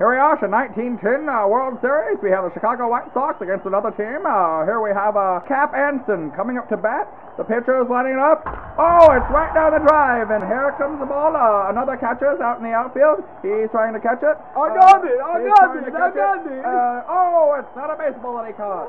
Here 0.00 0.08
we 0.08 0.16
are, 0.16 0.32
the 0.40 0.48
1910 0.48 1.28
uh, 1.28 1.44
World 1.44 1.76
Series. 1.84 2.16
We 2.24 2.32
have 2.32 2.48
the 2.48 2.52
Chicago 2.56 2.88
White 2.88 3.12
Sox 3.12 3.36
against 3.44 3.68
another 3.68 3.92
team. 3.92 4.24
Uh, 4.24 4.64
here 4.64 4.80
we 4.80 4.96
have 4.96 5.12
uh, 5.12 5.44
Cap 5.44 5.76
Anson 5.76 6.32
coming 6.32 6.56
up 6.56 6.72
to 6.72 6.80
bat. 6.80 7.04
The 7.36 7.44
pitcher 7.44 7.84
is 7.84 7.88
lining 7.92 8.16
it 8.16 8.24
up. 8.24 8.40
Oh, 8.80 9.12
it's 9.12 9.28
right 9.28 9.52
down 9.52 9.76
the 9.76 9.84
drive, 9.84 10.32
and 10.32 10.40
here 10.40 10.72
comes 10.80 11.04
the 11.04 11.04
ball. 11.04 11.36
Uh, 11.36 11.68
another 11.68 12.00
catcher 12.00 12.32
is 12.32 12.40
out 12.40 12.56
in 12.56 12.64
the 12.64 12.72
outfield. 12.72 13.20
He's 13.44 13.68
trying 13.76 13.92
to 13.92 14.00
catch 14.00 14.24
it. 14.24 14.40
I 14.56 14.72
got 14.72 15.04
it, 15.04 15.20
I 15.20 15.36
got 15.44 15.68
it, 15.76 15.92
I 15.92 16.08
got 16.16 16.48
it. 16.48 16.56
it. 16.56 16.64
Uh, 16.64 17.04
oh, 17.04 17.60
it's 17.60 17.76
not 17.76 17.92
a 17.92 17.96
baseball 18.00 18.40
that 18.40 18.48
he 18.48 18.56
caught. 18.56 18.88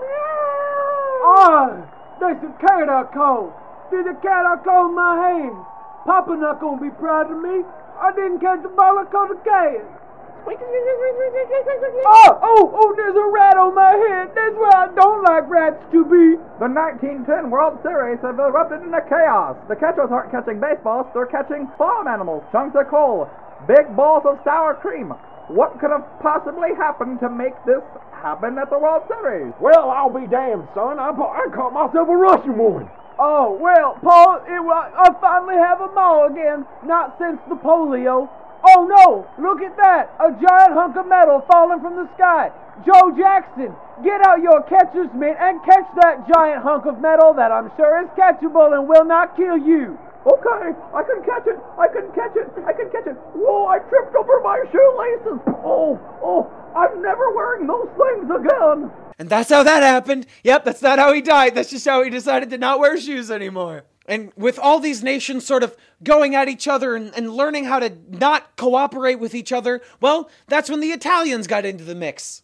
Ah, 1.28 1.76
there's 2.24 2.40
a 2.40 2.56
cat 2.64 2.88
I 2.88 3.04
caught. 3.12 3.52
There's 3.92 4.08
a 4.08 4.16
cat 4.24 4.48
I 4.48 4.56
caught 4.64 4.88
in 4.88 4.96
my 4.96 5.20
hand. 5.28 5.60
Papa 6.08 6.40
not 6.40 6.64
gonna 6.64 6.80
be 6.80 6.88
proud 6.96 7.28
of 7.28 7.36
me. 7.44 7.68
I 8.00 8.16
didn't 8.16 8.40
catch 8.40 8.64
the 8.64 8.72
ball, 8.72 8.96
I 8.96 9.04
caught 9.12 9.28
a 9.28 9.36
cat. 9.44 10.01
Oh, 12.06 12.40
oh, 12.42 12.64
oh, 12.74 12.90
there's 12.98 13.16
a 13.16 13.28
rat 13.30 13.58
on 13.58 13.76
my 13.76 13.94
head. 13.94 14.34
That's 14.34 14.56
where 14.58 14.74
I 14.74 14.88
don't 14.96 15.24
like 15.24 15.50
rats 15.50 15.82
to 15.92 16.04
be. 16.06 16.38
The 16.58 16.70
1910 16.70 17.50
World 17.50 17.78
Series 17.84 18.20
have 18.22 18.40
erupted 18.40 18.82
into 18.82 19.02
chaos. 19.06 19.58
The 19.70 19.76
catchers 19.76 20.10
aren't 20.10 20.32
catching 20.32 20.60
baseballs, 20.60 21.08
they're 21.14 21.30
catching 21.30 21.70
farm 21.78 22.08
animals, 22.08 22.44
chunks 22.52 22.76
of 22.76 22.90
coal, 22.90 23.30
big 23.68 23.86
balls 23.96 24.24
of 24.26 24.40
sour 24.44 24.76
cream. 24.76 25.14
What 25.48 25.80
could 25.80 25.92
have 25.92 26.08
possibly 26.22 26.72
happened 26.78 27.20
to 27.20 27.30
make 27.30 27.54
this 27.66 27.84
happen 28.16 28.58
at 28.58 28.70
the 28.70 28.80
World 28.80 29.04
Series? 29.10 29.54
Well, 29.60 29.92
I'll 29.92 30.14
be 30.14 30.28
damned, 30.28 30.68
son. 30.74 30.98
I, 30.98 31.12
I 31.12 31.46
caught 31.54 31.74
myself 31.74 32.08
a 32.08 32.16
Russian 32.16 32.58
one. 32.58 32.90
Oh, 33.20 33.58
well, 33.60 34.00
Paul, 34.02 34.42
it, 34.48 34.62
I 34.64 35.10
finally 35.20 35.60
have 35.60 35.82
a 35.82 35.92
mall 35.92 36.26
again. 36.32 36.66
Not 36.86 37.18
since 37.20 37.38
the 37.50 37.56
polio. 37.56 38.30
Oh, 38.64 38.86
no, 38.86 39.26
look 39.42 39.62
at 39.62 39.76
that. 39.78 40.14
A 40.20 40.30
giant 40.32 40.74
hunk 40.74 40.96
of 40.96 41.08
metal 41.08 41.44
falling 41.50 41.82
from 41.82 41.96
the 41.96 42.08
sky. 42.16 42.52
Joe 42.86 43.14
Jackson, 43.18 43.74
get 44.04 44.22
out 44.26 44.42
your 44.42 44.62
catcher's 44.64 45.10
mitt 45.14 45.38
and 45.40 45.62
catch 45.66 45.86
that 46.02 46.26
giant 46.30 46.64
hunk 46.64 46.86
of 46.86 47.02
metal 47.02 47.34
that 47.34 47.52
I'm 47.52 47.72
sure 47.78 48.02
is 48.02 48.10
catchable 48.18 48.74
and 48.78 48.88
will 48.88 49.06
not 49.06 49.36
kill 49.36 49.58
you. 49.58 49.98
Okay, 50.26 50.78
I 50.94 51.02
can 51.02 51.26
catch 51.26 51.48
it. 51.48 51.58
I 51.80 51.88
can 51.88 52.12
catch 52.14 52.36
it. 52.38 52.46
I 52.66 52.74
can 52.74 52.90
catch 52.92 53.08
it. 53.08 53.18
Whoa, 53.34 53.66
I 53.66 53.80
tripped 53.80 54.16
over 54.16 54.40
my 54.42 54.64
shoelaces. 54.72 55.42
Oh, 55.66 56.00
oh, 56.22 56.46
I'm 56.76 57.02
never 57.02 57.34
wearing 57.34 57.66
those 57.66 57.90
things 57.98 58.30
again. 58.30 58.92
And 59.18 59.30
that's 59.30 59.50
how 59.50 59.64
that 59.64 59.82
happened. 59.82 60.28
Yep, 60.44 60.66
that's 60.66 60.82
not 60.82 61.00
how 61.00 61.14
he 61.14 61.22
died. 61.22 61.56
That's 61.56 61.72
just 61.72 61.88
how 61.88 62.04
he 62.04 62.12
decided 62.12 62.52
to 62.52 62.60
not 62.60 62.80
wear 62.80 63.00
shoes 63.00 63.32
anymore. 63.32 63.84
And 64.12 64.34
with 64.36 64.60
all 64.60 64.82
these 64.82 65.02
nations 65.02 65.46
sort 65.46 65.64
of 65.64 65.74
going 66.04 66.36
at 66.36 66.50
each 66.50 66.68
other 66.68 66.96
and, 66.96 67.16
and 67.16 67.32
learning 67.32 67.64
how 67.64 67.80
to 67.80 67.94
not 68.10 68.58
cooperate 68.58 69.22
with 69.22 69.34
each 69.34 69.54
other, 69.54 69.82
well, 70.02 70.30
that's 70.48 70.70
when 70.70 70.82
the 70.82 70.92
Italians 70.92 71.48
got 71.48 71.66
into 71.66 71.86
the 71.86 71.96
mix. 71.96 72.44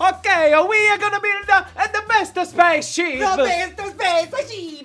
Okay, 0.00 0.48
we 0.66 0.88
are 0.88 0.96
gonna 0.96 1.20
build 1.20 1.46
the, 1.46 1.56
uh, 1.56 1.86
the 1.88 2.02
best 2.08 2.34
spaceship. 2.50 3.20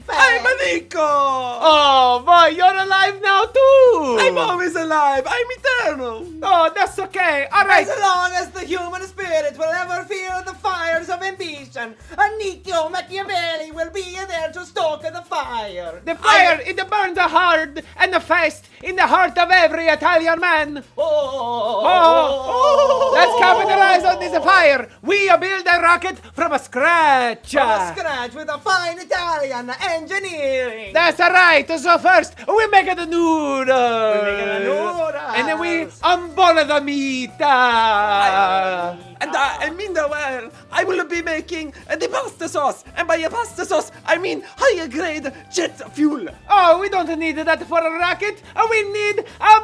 I'm 0.07 0.43
Nico! 0.65 0.99
Oh, 0.99 2.21
boy, 2.25 2.55
you're 2.55 2.65
alive 2.65 3.21
now 3.21 3.45
too. 3.45 4.17
I'm 4.19 4.37
always 4.37 4.75
alive! 4.75 5.23
I'm 5.25 5.45
eternal! 5.51 6.27
Oh, 6.43 6.71
that's 6.75 6.99
okay. 6.99 7.47
All 7.51 7.65
right. 7.65 7.87
As 7.87 7.99
long 7.99 8.31
as 8.33 8.51
the 8.51 8.65
human 8.65 9.01
spirit 9.03 9.57
will 9.57 9.71
ever 9.71 10.03
feel 10.03 10.43
the 10.45 10.53
fires 10.53 11.09
of 11.09 11.23
ambition, 11.23 11.95
a 12.17 12.37
Nico 12.37 12.89
Machiavelli 12.89 13.71
will 13.71 13.91
be 13.91 14.17
there 14.27 14.51
to 14.51 14.65
stoke 14.65 15.01
the 15.03 15.23
fire. 15.29 16.01
The 16.03 16.15
fire, 16.15 16.59
it 16.65 16.77
burns 16.89 17.17
hard 17.17 17.83
and 17.97 18.13
the 18.13 18.19
fast 18.19 18.67
in 18.83 18.95
the 18.97 19.07
heart 19.07 19.37
of 19.37 19.49
every 19.49 19.87
Italian 19.87 20.39
man. 20.39 20.83
Oh! 20.97 21.03
oh, 21.03 21.83
Oh, 21.85 22.45
Oh, 22.47 23.11
let's 23.13 23.35
capitalize 23.39 24.03
on 24.03 24.19
this 24.19 24.43
fire. 24.43 24.89
We 25.05 25.27
build 25.37 25.67
a 25.67 25.79
rocket 25.81 26.17
from 26.33 26.51
a 26.53 26.59
scratch. 26.59 27.51
From 27.51 27.95
scratch 27.95 28.33
with 28.33 28.49
a 28.49 28.57
fine 28.57 28.99
Italian 28.99 29.69
engineering. 29.81 30.93
That's 30.93 31.19
right. 31.19 31.67
So 31.79 31.97
first 31.99 32.35
we 32.47 32.67
make 32.67 32.87
the 32.95 33.05
noodles. 33.05 34.15
We 34.15 34.31
make 34.31 34.45
the 34.45 34.59
noodles. 34.63 35.13
And 35.35 35.47
then 35.47 35.59
we 35.59 35.87
unboil 36.03 36.65
the 36.65 36.81
meat. 36.81 37.31
And 37.39 39.35
uh, 39.35 39.57
I 39.65 39.69
mean 39.75 39.93
the 39.93 40.07
well, 40.09 40.49
I 40.71 40.83
will 40.83 41.05
be 41.05 41.21
making 41.21 41.73
the 41.87 42.07
pasta 42.09 42.49
sauce, 42.49 42.83
and 42.95 43.07
by 43.07 43.17
a 43.17 43.29
pasta 43.29 43.65
sauce, 43.65 43.91
I 44.05 44.17
mean 44.17 44.43
higher 44.57 44.87
grade 44.87 45.31
jet 45.51 45.93
fuel. 45.93 46.27
Oh, 46.49 46.79
we 46.79 46.89
don't 46.89 47.17
need 47.19 47.37
that 47.37 47.63
for 47.67 47.79
a 47.79 47.91
rocket. 47.99 48.41
We 48.69 48.81
need 48.91 49.19
a 49.19 49.61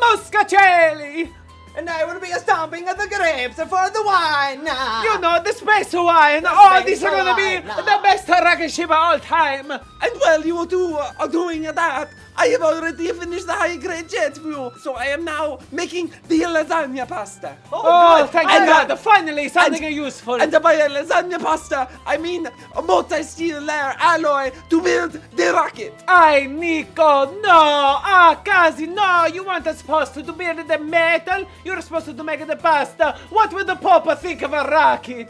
muscacelli. 0.00 1.32
And 1.76 1.90
I 1.90 2.04
will 2.06 2.18
be 2.18 2.30
a 2.30 2.38
stomping 2.38 2.88
at 2.88 2.96
the 2.96 3.06
grapes 3.06 3.56
for 3.56 3.90
the 3.90 4.02
wine. 4.02 4.60
You 5.04 5.20
know, 5.20 5.42
the 5.44 5.52
space 5.52 5.92
wine. 5.92 6.42
The 6.42 6.48
oh, 6.50 6.80
space 6.80 6.86
these 6.86 7.04
are 7.04 7.10
gonna 7.10 7.36
be 7.36 7.56
the 7.60 7.98
best 8.02 8.26
of 8.28 8.90
all 8.90 9.18
time. 9.18 9.70
And 9.70 10.12
while 10.20 10.46
you 10.46 10.66
two 10.66 10.96
are 10.96 11.14
uh, 11.20 11.26
doing 11.26 11.62
that, 11.62 12.08
I 12.38 12.46
have 12.48 12.62
already 12.62 13.08
finished 13.12 13.46
the 13.46 13.52
high 13.54 13.76
grade 13.76 14.08
jet 14.08 14.36
fuel, 14.36 14.72
so 14.82 14.94
I 14.94 15.06
am 15.06 15.24
now 15.24 15.58
making 15.72 16.12
the 16.28 16.40
lasagna 16.40 17.08
pasta. 17.08 17.56
Oh, 17.72 18.26
thank 18.30 18.50
And, 18.50 18.68
uh, 18.68 18.84
God. 18.84 18.98
Finally, 19.00 19.48
something 19.48 19.84
and- 19.84 19.94
useful. 19.94 20.34
And 20.40 20.52
by 20.62 20.74
a 20.74 20.88
lasagna 20.88 21.40
pasta, 21.42 21.88
I 22.06 22.16
mean 22.18 22.48
a 22.74 22.82
multi-steel 22.82 23.60
layer 23.60 23.94
alloy 23.98 24.52
to 24.70 24.80
build 24.80 25.12
the 25.34 25.52
rocket. 25.52 25.94
Ay, 26.06 26.46
Nico, 26.50 27.24
no! 27.40 27.50
Ah, 27.50 28.40
Kazi, 28.44 28.86
no! 28.86 29.26
You 29.26 29.44
weren't 29.44 29.66
supposed 29.76 30.14
to 30.14 30.32
build 30.32 30.68
the 30.68 30.78
metal. 30.78 31.46
You're 31.64 31.80
supposed 31.80 32.16
to 32.16 32.24
make 32.24 32.46
the 32.46 32.56
pasta. 32.56 33.16
What 33.30 33.52
would 33.54 33.66
the 33.66 33.76
Papa 33.76 34.16
think 34.16 34.42
of 34.42 34.52
a 34.52 34.64
rocket? 34.64 35.28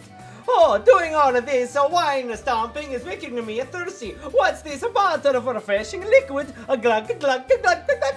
Oh, 0.49 0.79
doing 0.85 1.15
all 1.15 1.35
of 1.35 1.45
this 1.47 1.75
uh, 1.76 1.88
wine 1.91 2.35
stomping 2.37 2.93
is 2.93 3.05
making 3.05 3.45
me 3.45 3.61
thirsty. 3.62 4.12
What's 4.33 4.62
this 4.62 4.85
bottle 4.95 5.37
of 5.37 5.47
refreshing 5.47 6.03
liquid? 6.03 6.53
A 6.69 6.76
glug, 6.76 7.07
glug, 7.09 7.21
glug, 7.21 7.49
glug, 7.49 7.87
glug, 7.87 7.87
glug. 7.87 8.15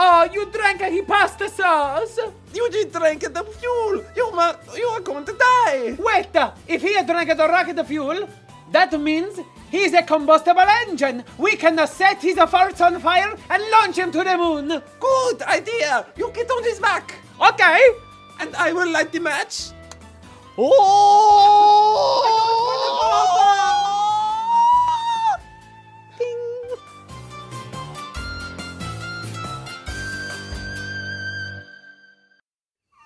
Oh, 0.00 0.28
you 0.32 0.50
drank 0.50 0.80
a 0.82 1.02
pasta 1.02 1.48
sauce? 1.48 2.18
You 2.54 2.70
did 2.70 2.92
drink 2.92 3.20
the 3.22 3.44
fuel. 3.44 4.04
You, 4.14 4.32
ma- 4.32 4.54
you 4.76 4.86
are 4.86 5.00
going 5.00 5.24
to 5.24 5.32
die. 5.32 5.96
Wait, 5.98 6.28
if 6.68 6.82
he 6.82 6.94
drank 7.04 7.36
the 7.36 7.48
rocket 7.48 7.84
fuel, 7.86 8.28
that 8.70 9.00
means 9.00 9.40
he's 9.70 9.94
a 9.94 10.02
combustible 10.02 10.60
engine. 10.86 11.24
We 11.36 11.56
can 11.56 11.84
set 11.86 12.22
his 12.22 12.36
farts 12.36 12.80
on 12.84 13.00
fire 13.00 13.36
and 13.50 13.62
launch 13.72 13.96
him 13.96 14.12
to 14.12 14.22
the 14.22 14.36
moon. 14.36 14.68
Good 15.00 15.42
idea. 15.42 16.06
You 16.16 16.30
get 16.32 16.50
on 16.50 16.62
his 16.62 16.78
back, 16.78 17.14
Okay. 17.40 17.80
and 18.40 18.54
I 18.56 18.72
will 18.72 18.90
light 18.90 19.10
the 19.10 19.20
match. 19.20 19.70
Oh! 20.60 22.24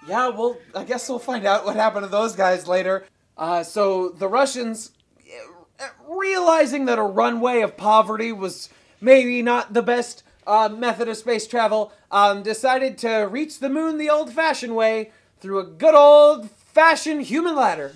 Yeah, 0.09 0.29
well, 0.29 0.57
I 0.75 0.85
guess 0.85 1.09
we'll 1.09 1.19
find 1.19 1.45
out 1.47 1.67
what 1.67 1.77
happened 1.77 2.05
to 2.05 2.11
those 2.11 2.35
guys 2.35 2.67
later. 2.67 3.05
Uh, 3.37 3.63
so 3.63 4.09
the 4.09 4.29
Russians, 4.29 4.93
uh, 5.79 5.89
realizing 6.09 6.87
that 6.87 6.99
a 6.99 7.03
runway 7.03 7.61
of 7.61 7.77
poverty 7.77 8.33
was 8.33 8.71
maybe 9.01 9.43
not 9.43 9.75
the 9.75 9.83
best 9.83 10.23
uh, 10.47 10.71
method 10.71 11.09
of 11.09 11.19
space 11.19 11.47
travel, 11.47 11.93
um, 12.11 12.43
decided 12.43 12.97
to 12.99 13.29
reach 13.31 13.59
the 13.59 13.69
moon 13.69 13.99
the 13.99 14.09
old-fashioned 14.09 14.75
way 14.75 15.13
through 15.41 15.59
a 15.59 15.65
good 15.65 15.95
old-fashioned 16.77 17.23
human 17.23 17.55
ladder. 17.55 17.93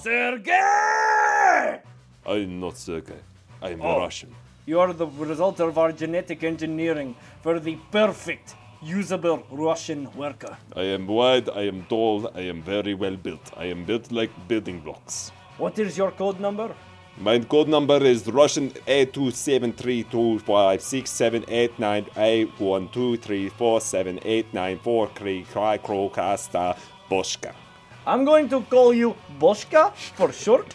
Sergey! 0.00 1.80
I'm 2.26 2.60
not 2.60 2.76
Sergei. 2.76 3.18
I'm 3.62 3.80
Oh. 3.82 3.98
Russian. 3.98 4.34
You 4.66 4.80
are 4.80 4.92
the 4.92 5.06
result 5.06 5.60
of 5.60 5.76
our 5.76 5.92
genetic 5.92 6.44
engineering 6.44 7.14
for 7.42 7.58
the 7.58 7.76
perfect, 7.90 8.54
usable 8.82 9.42
Russian 9.50 10.08
worker. 10.14 10.56
I 10.76 10.84
am 10.94 11.06
wide, 11.06 11.48
I 11.50 11.62
am 11.66 11.84
tall, 11.88 12.30
I 12.34 12.42
am 12.42 12.62
very 12.62 12.94
well 12.94 13.16
built. 13.16 13.52
I 13.56 13.64
am 13.66 13.84
built 13.84 14.12
like 14.12 14.30
building 14.48 14.80
blocks. 14.80 15.32
What 15.58 15.78
is 15.78 15.98
your 15.98 16.12
code 16.12 16.40
number? 16.40 16.74
My 17.22 17.38
code 17.38 17.68
number 17.68 18.02
is 18.02 18.26
Russian 18.26 18.72
A 18.86 19.04
two 19.04 19.30
seven 19.30 19.74
three 19.74 20.04
two 20.04 20.38
five 20.38 20.80
six 20.80 21.10
seven 21.10 21.44
eight 21.48 21.78
nine 21.78 22.06
A 22.16 22.44
one 22.56 22.88
two 22.88 23.18
three 23.18 23.50
four 23.50 23.82
seven 23.82 24.18
eight 24.24 24.46
nine 24.54 24.78
four 24.78 25.06
Kri 25.08 25.44
Kri 25.52 25.76
Krokasta. 25.84 26.78
I'm 28.06 28.24
going 28.24 28.48
to 28.48 28.62
call 28.62 28.94
you 28.94 29.14
Boshka 29.38 29.92
for 30.16 30.32
short. 30.32 30.74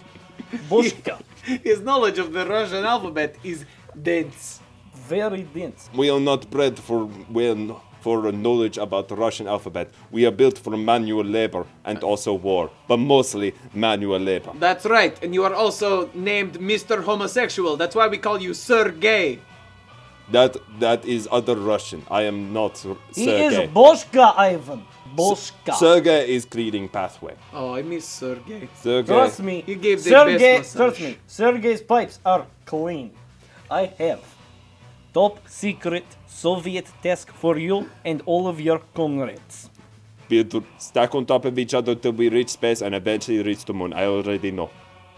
Boshka. 0.69 1.19
His 1.63 1.81
knowledge 1.81 2.19
of 2.19 2.31
the 2.31 2.45
Russian 2.45 2.85
alphabet 2.85 3.37
is 3.43 3.65
dense. 4.03 4.59
Very 4.93 5.43
dense. 5.43 5.89
We 5.95 6.11
are 6.11 6.19
not 6.19 6.51
bred 6.51 6.77
for 6.77 7.09
well 7.27 7.81
for 8.05 8.31
knowledge 8.31 8.77
about 8.77 9.05
the 9.07 9.15
Russian 9.15 9.47
alphabet. 9.47 9.87
We 10.11 10.21
are 10.27 10.35
built 10.41 10.57
for 10.63 10.77
manual 10.77 11.25
labor 11.39 11.63
and 11.83 11.97
also 12.03 12.31
war, 12.49 12.69
but 12.87 12.97
mostly 12.97 13.49
manual 13.73 14.19
labor. 14.31 14.51
That's 14.59 14.85
right, 14.85 15.15
and 15.23 15.33
you 15.33 15.43
are 15.47 15.55
also 15.63 15.89
named 16.13 16.53
Mr. 16.71 16.95
Homosexual. 17.09 17.77
That's 17.81 17.95
why 17.95 18.07
we 18.07 18.19
call 18.27 18.37
you 18.39 18.53
Sir 18.53 18.83
Gay. 19.07 19.39
That 20.35 20.53
that 20.79 21.01
is 21.15 21.21
other 21.31 21.55
Russian. 21.73 22.01
I 22.19 22.21
am 22.31 22.53
not 22.59 22.77
Ser- 22.77 23.01
He 23.15 23.29
is 23.47 23.53
Boshka 23.79 24.27
Ivan. 24.53 24.81
Boshka. 25.17 25.73
Sergei 25.85 26.21
is 26.35 26.45
creating 26.53 26.85
pathway. 26.89 27.35
Oh, 27.53 27.73
I 27.79 27.81
miss 27.81 28.05
Sergey. 28.21 28.63
Sergei. 28.83 29.13
Trust 29.13 29.39
me. 29.49 29.55
You 29.65 29.77
gave 29.87 29.97
the 30.03 30.09
Sergey, 30.15 30.37
best 30.37 30.75
trust 30.77 30.99
me. 31.01 31.17
Sergey's 31.27 31.81
pipes 31.93 32.19
are 32.25 32.43
clean. 32.65 33.07
I 33.81 33.83
have 34.01 34.34
top 35.15 35.39
secret 35.47 36.03
Soviet 36.27 36.85
task 37.01 37.31
for 37.31 37.57
you 37.57 37.89
and 38.03 38.21
all 38.25 38.47
of 38.47 38.59
your 38.59 38.79
comrades. 38.93 39.69
We 40.29 40.37
have 40.39 40.49
to 40.49 40.63
stack 40.77 41.15
on 41.15 41.25
top 41.25 41.45
of 41.45 41.57
each 41.57 41.73
other 41.73 41.95
till 41.95 42.11
we 42.11 42.27
reach 42.27 42.49
space 42.49 42.81
and 42.81 42.93
eventually 42.93 43.41
reach 43.41 43.63
the 43.63 43.73
moon. 43.73 43.93
I 43.93 44.05
already 44.07 44.51
know. 44.51 44.69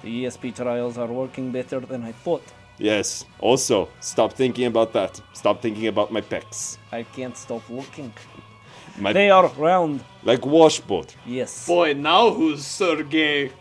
The 0.03 0.25
ESP 0.25 0.55
trials 0.55 0.99
are 0.99 1.07
working 1.07 1.51
better 1.51 1.79
than 1.79 2.03
I 2.03 2.11
thought. 2.11 2.43
Yes. 2.77 3.25
Also, 3.39 3.89
stop 3.99 4.33
thinking 4.33 4.65
about 4.67 4.93
that. 4.93 5.19
Stop 5.33 5.63
thinking 5.63 5.87
about 5.87 6.11
my 6.11 6.21
pecs. 6.21 6.77
I 6.91 7.01
can't 7.01 7.35
stop 7.35 7.67
looking. 7.67 8.13
My 8.99 9.13
They 9.13 9.31
are 9.31 9.47
round. 9.57 10.03
like 10.23 10.45
washboard. 10.45 11.11
Yes. 11.25 11.65
Boy, 11.65 11.93
now 11.93 12.29
who's 12.29 12.63
Sergey? 12.63 13.51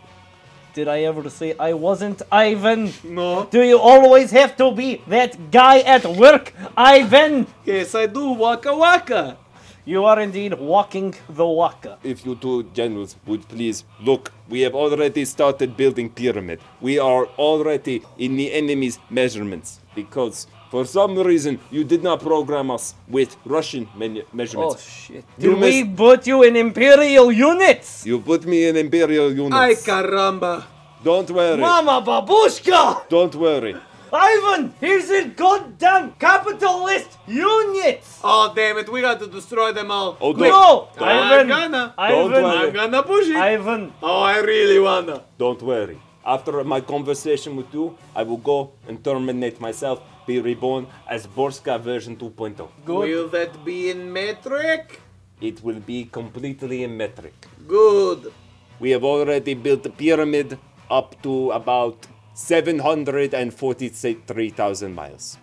Did 0.77 0.87
I 0.87 0.99
ever 1.09 1.27
say 1.27 1.55
I 1.57 1.73
wasn't 1.73 2.21
Ivan? 2.31 2.93
No. 3.03 3.47
Do 3.49 3.63
you 3.63 3.79
always 3.79 4.29
have 4.29 4.55
to 4.57 4.71
be 4.71 5.01
that 5.07 5.49
guy 5.49 5.79
at 5.79 6.05
work, 6.05 6.53
Ivan? 6.77 7.47
Yes, 7.65 7.95
I 7.95 8.05
do. 8.05 8.33
Waka 8.33 8.75
waka. 8.75 9.37
You 9.85 10.05
are 10.05 10.19
indeed 10.19 10.53
walking 10.53 11.15
the 11.29 11.47
waka. 11.47 11.97
If 12.03 12.23
you 12.27 12.35
two 12.35 12.61
generals 12.75 13.15
would 13.25 13.47
please 13.47 13.85
look, 14.01 14.31
we 14.49 14.61
have 14.61 14.75
already 14.75 15.25
started 15.25 15.75
building 15.75 16.11
pyramid. 16.11 16.59
We 16.79 16.99
are 16.99 17.25
already 17.39 18.03
in 18.19 18.37
the 18.37 18.53
enemy's 18.53 18.99
measurements 19.09 19.79
because 19.95 20.45
for 20.69 20.85
some 20.85 21.17
reason 21.17 21.59
you 21.71 21.83
did 21.83 22.03
not 22.03 22.19
program 22.21 22.71
us 22.71 22.93
with 23.07 23.35
Russian 23.45 23.87
men- 23.95 24.21
Oh 24.23 24.25
measurements. 24.33 24.83
shit. 24.83 25.23
You 25.37 25.51
Did 25.55 25.59
we 25.61 25.83
put 25.85 26.27
you 26.27 26.43
in 26.43 26.55
Imperial 26.55 27.31
units? 27.31 28.05
you 28.05 28.19
put 28.19 28.45
me 28.45 28.67
in 28.67 28.75
imperial 28.77 29.31
units. 29.31 29.55
Ay 29.55 29.73
caramba. 29.75 30.63
Don't 31.03 31.29
worry. 31.31 31.57
Mama 31.61 32.01
babushka! 32.05 33.07
Don't 33.09 33.35
worry. 33.35 33.75
Ivan, 34.11 34.73
here's 34.79 35.09
a 35.09 35.25
goddamn 35.25 36.13
capitalist 36.17 37.09
units! 37.27 38.19
Oh 38.23 38.51
damn 38.55 38.77
it, 38.77 38.87
we 38.89 39.01
got 39.01 39.19
to 39.19 39.27
destroy 39.27 39.71
them 39.73 39.91
all. 39.91 40.17
Oh, 40.21 40.33
Quick. 40.33 40.49
don't- 40.49 40.97
No! 40.99 41.05
I'm 41.05 41.23
Ivan! 41.33 41.47
gonna. 41.47 41.93
Don't 41.97 42.33
Ivan! 42.33 42.43
worry. 42.43 42.67
I'm 42.67 42.73
gonna 42.73 43.03
push 43.03 43.27
it. 43.27 43.35
Ivan! 43.35 43.93
Oh, 44.01 44.21
I 44.21 44.37
really 44.39 44.79
wanna. 44.79 45.21
Don't 45.37 45.61
worry. 45.61 45.97
After 46.25 46.63
my 46.63 46.81
conversation 46.81 47.55
with 47.55 47.71
you, 47.73 47.95
I 48.15 48.23
will 48.23 48.37
go 48.51 48.71
and 48.87 49.01
terminate 49.03 49.61
myself, 49.61 49.99
be 50.27 50.39
reborn 50.39 50.85
as 51.09 51.25
Borska 51.25 51.79
version 51.79 52.15
2.0. 52.17 52.69
Will 52.85 53.27
that 53.29 53.65
be 53.65 53.89
in 53.89 54.13
metric? 54.13 55.01
It 55.41 55.63
will 55.63 55.79
be 55.79 56.05
completely 56.05 56.83
in 56.83 56.95
metric. 56.97 57.33
Good. 57.67 58.31
We 58.79 58.91
have 58.91 59.03
already 59.03 59.55
built 59.55 59.81
the 59.83 59.89
pyramid 59.89 60.59
up 60.91 61.19
to 61.23 61.49
about 61.51 62.07
743,000 62.33 64.93
miles. 64.93 65.37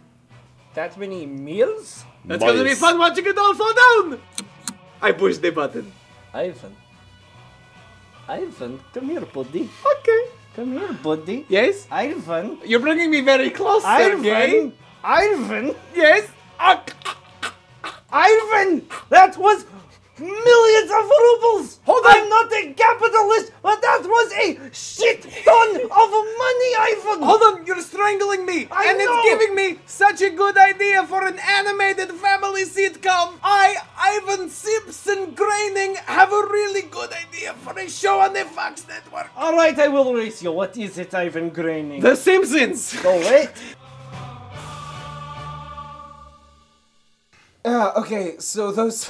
That 0.75 0.97
many 0.97 1.27
meals? 1.27 2.05
That's 2.25 2.43
gonna 2.43 2.65
be 2.65 2.75
fun 2.75 2.99
watching 2.99 3.27
it 3.27 3.39
all 3.39 3.55
fall 3.55 3.75
down. 3.75 4.19
I 5.01 5.13
pushed 5.13 5.41
the 5.43 5.51
button. 5.51 5.93
Ivan. 6.33 6.77
Ivan, 8.29 8.81
come 8.93 9.11
here, 9.11 9.27
buddy. 9.27 9.69
Okay. 9.99 10.29
Come 10.55 10.73
here, 10.73 10.93
buddy. 11.03 11.47
Yes? 11.49 11.87
Ivan. 11.91 12.59
You're 12.65 12.81
bringing 12.81 13.11
me 13.11 13.21
very 13.23 13.51
close, 13.51 13.83
Sergey. 13.83 14.31
Ivan. 14.31 14.73
Ivan. 15.03 15.75
Yes? 15.95 16.31
Ah. 16.59 16.83
Ivan! 18.13 18.87
That 19.09 19.37
was 19.37 19.67
millions 20.19 20.91
of 20.91 21.05
rubles! 21.05 21.81
Hold 21.85 22.05
on. 22.07 22.13
I'm 22.15 22.23
on. 22.25 22.29
not 22.29 22.53
a 22.53 22.73
capitalist, 22.75 23.53
but 23.63 23.81
that 23.83 24.03
was 24.05 24.33
a 24.33 24.59
shit 24.73 25.23
ton 25.23 25.77
of 25.77 26.11
money, 26.45 26.71
Ivan! 26.79 27.23
Hold 27.23 27.43
on, 27.43 27.67
you're 27.67 27.81
strangling 27.81 28.47
me. 28.47 28.69
I 28.71 28.89
and 28.89 28.99
know. 28.99 29.07
it's 29.09 29.29
giving 29.29 29.55
me 29.55 29.79
such 29.87 30.23
a 30.23 30.31
good 30.31 30.57
idea 30.57 31.07
for 31.07 31.27
an 31.27 31.39
animated 31.39 32.11
family 32.13 32.65
sitcom. 32.65 33.35
I, 33.43 33.77
Ivan 33.99 34.49
Simpson 34.49 35.35
Groening, 35.35 35.97
have 36.07 36.33
a 36.33 36.47
really 36.51 36.83
good 36.83 37.11
idea 37.13 37.55
for 37.55 37.79
a 37.79 37.89
show 37.89 38.21
on 38.21 38.33
the 38.33 38.45
Fox 38.45 38.87
Network. 38.87 39.31
All 39.37 39.55
right, 39.55 39.79
I 39.79 39.89
will 39.89 40.15
race 40.15 40.43
you. 40.43 40.53
What 40.53 40.77
is 40.77 40.99
it, 40.99 41.15
Ivan 41.15 41.51
Groening? 41.51 42.01
The 42.01 42.15
Simpsons. 42.17 43.01
Go 43.03 43.17
wait. 43.19 43.51
Uh, 47.65 47.93
okay, 47.97 48.37
so 48.39 48.71
those 48.73 49.09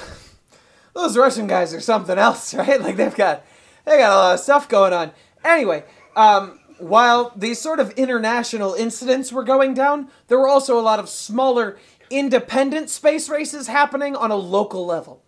those 0.95 1.17
Russian 1.17 1.45
guys 1.45 1.73
are 1.73 1.81
something 1.81 2.17
else, 2.17 2.53
right? 2.55 2.81
Like 2.81 2.95
they've 2.95 3.15
got 3.15 3.45
they 3.83 3.97
got 3.97 4.11
a 4.11 4.15
lot 4.15 4.33
of 4.33 4.39
stuff 4.39 4.67
going 4.67 4.93
on. 4.93 5.11
Anyway, 5.43 5.83
um, 6.15 6.59
while 6.79 7.31
these 7.35 7.59
sort 7.59 7.79
of 7.79 7.91
international 7.91 8.73
incidents 8.73 9.31
were 9.31 9.43
going 9.43 9.73
down, 9.73 10.09
there 10.27 10.39
were 10.39 10.47
also 10.47 10.79
a 10.79 10.81
lot 10.81 10.99
of 10.99 11.07
smaller 11.07 11.77
independent 12.09 12.89
space 12.89 13.29
races 13.29 13.67
happening 13.67 14.15
on 14.15 14.31
a 14.31 14.35
local 14.35 14.85
level. 14.85 15.21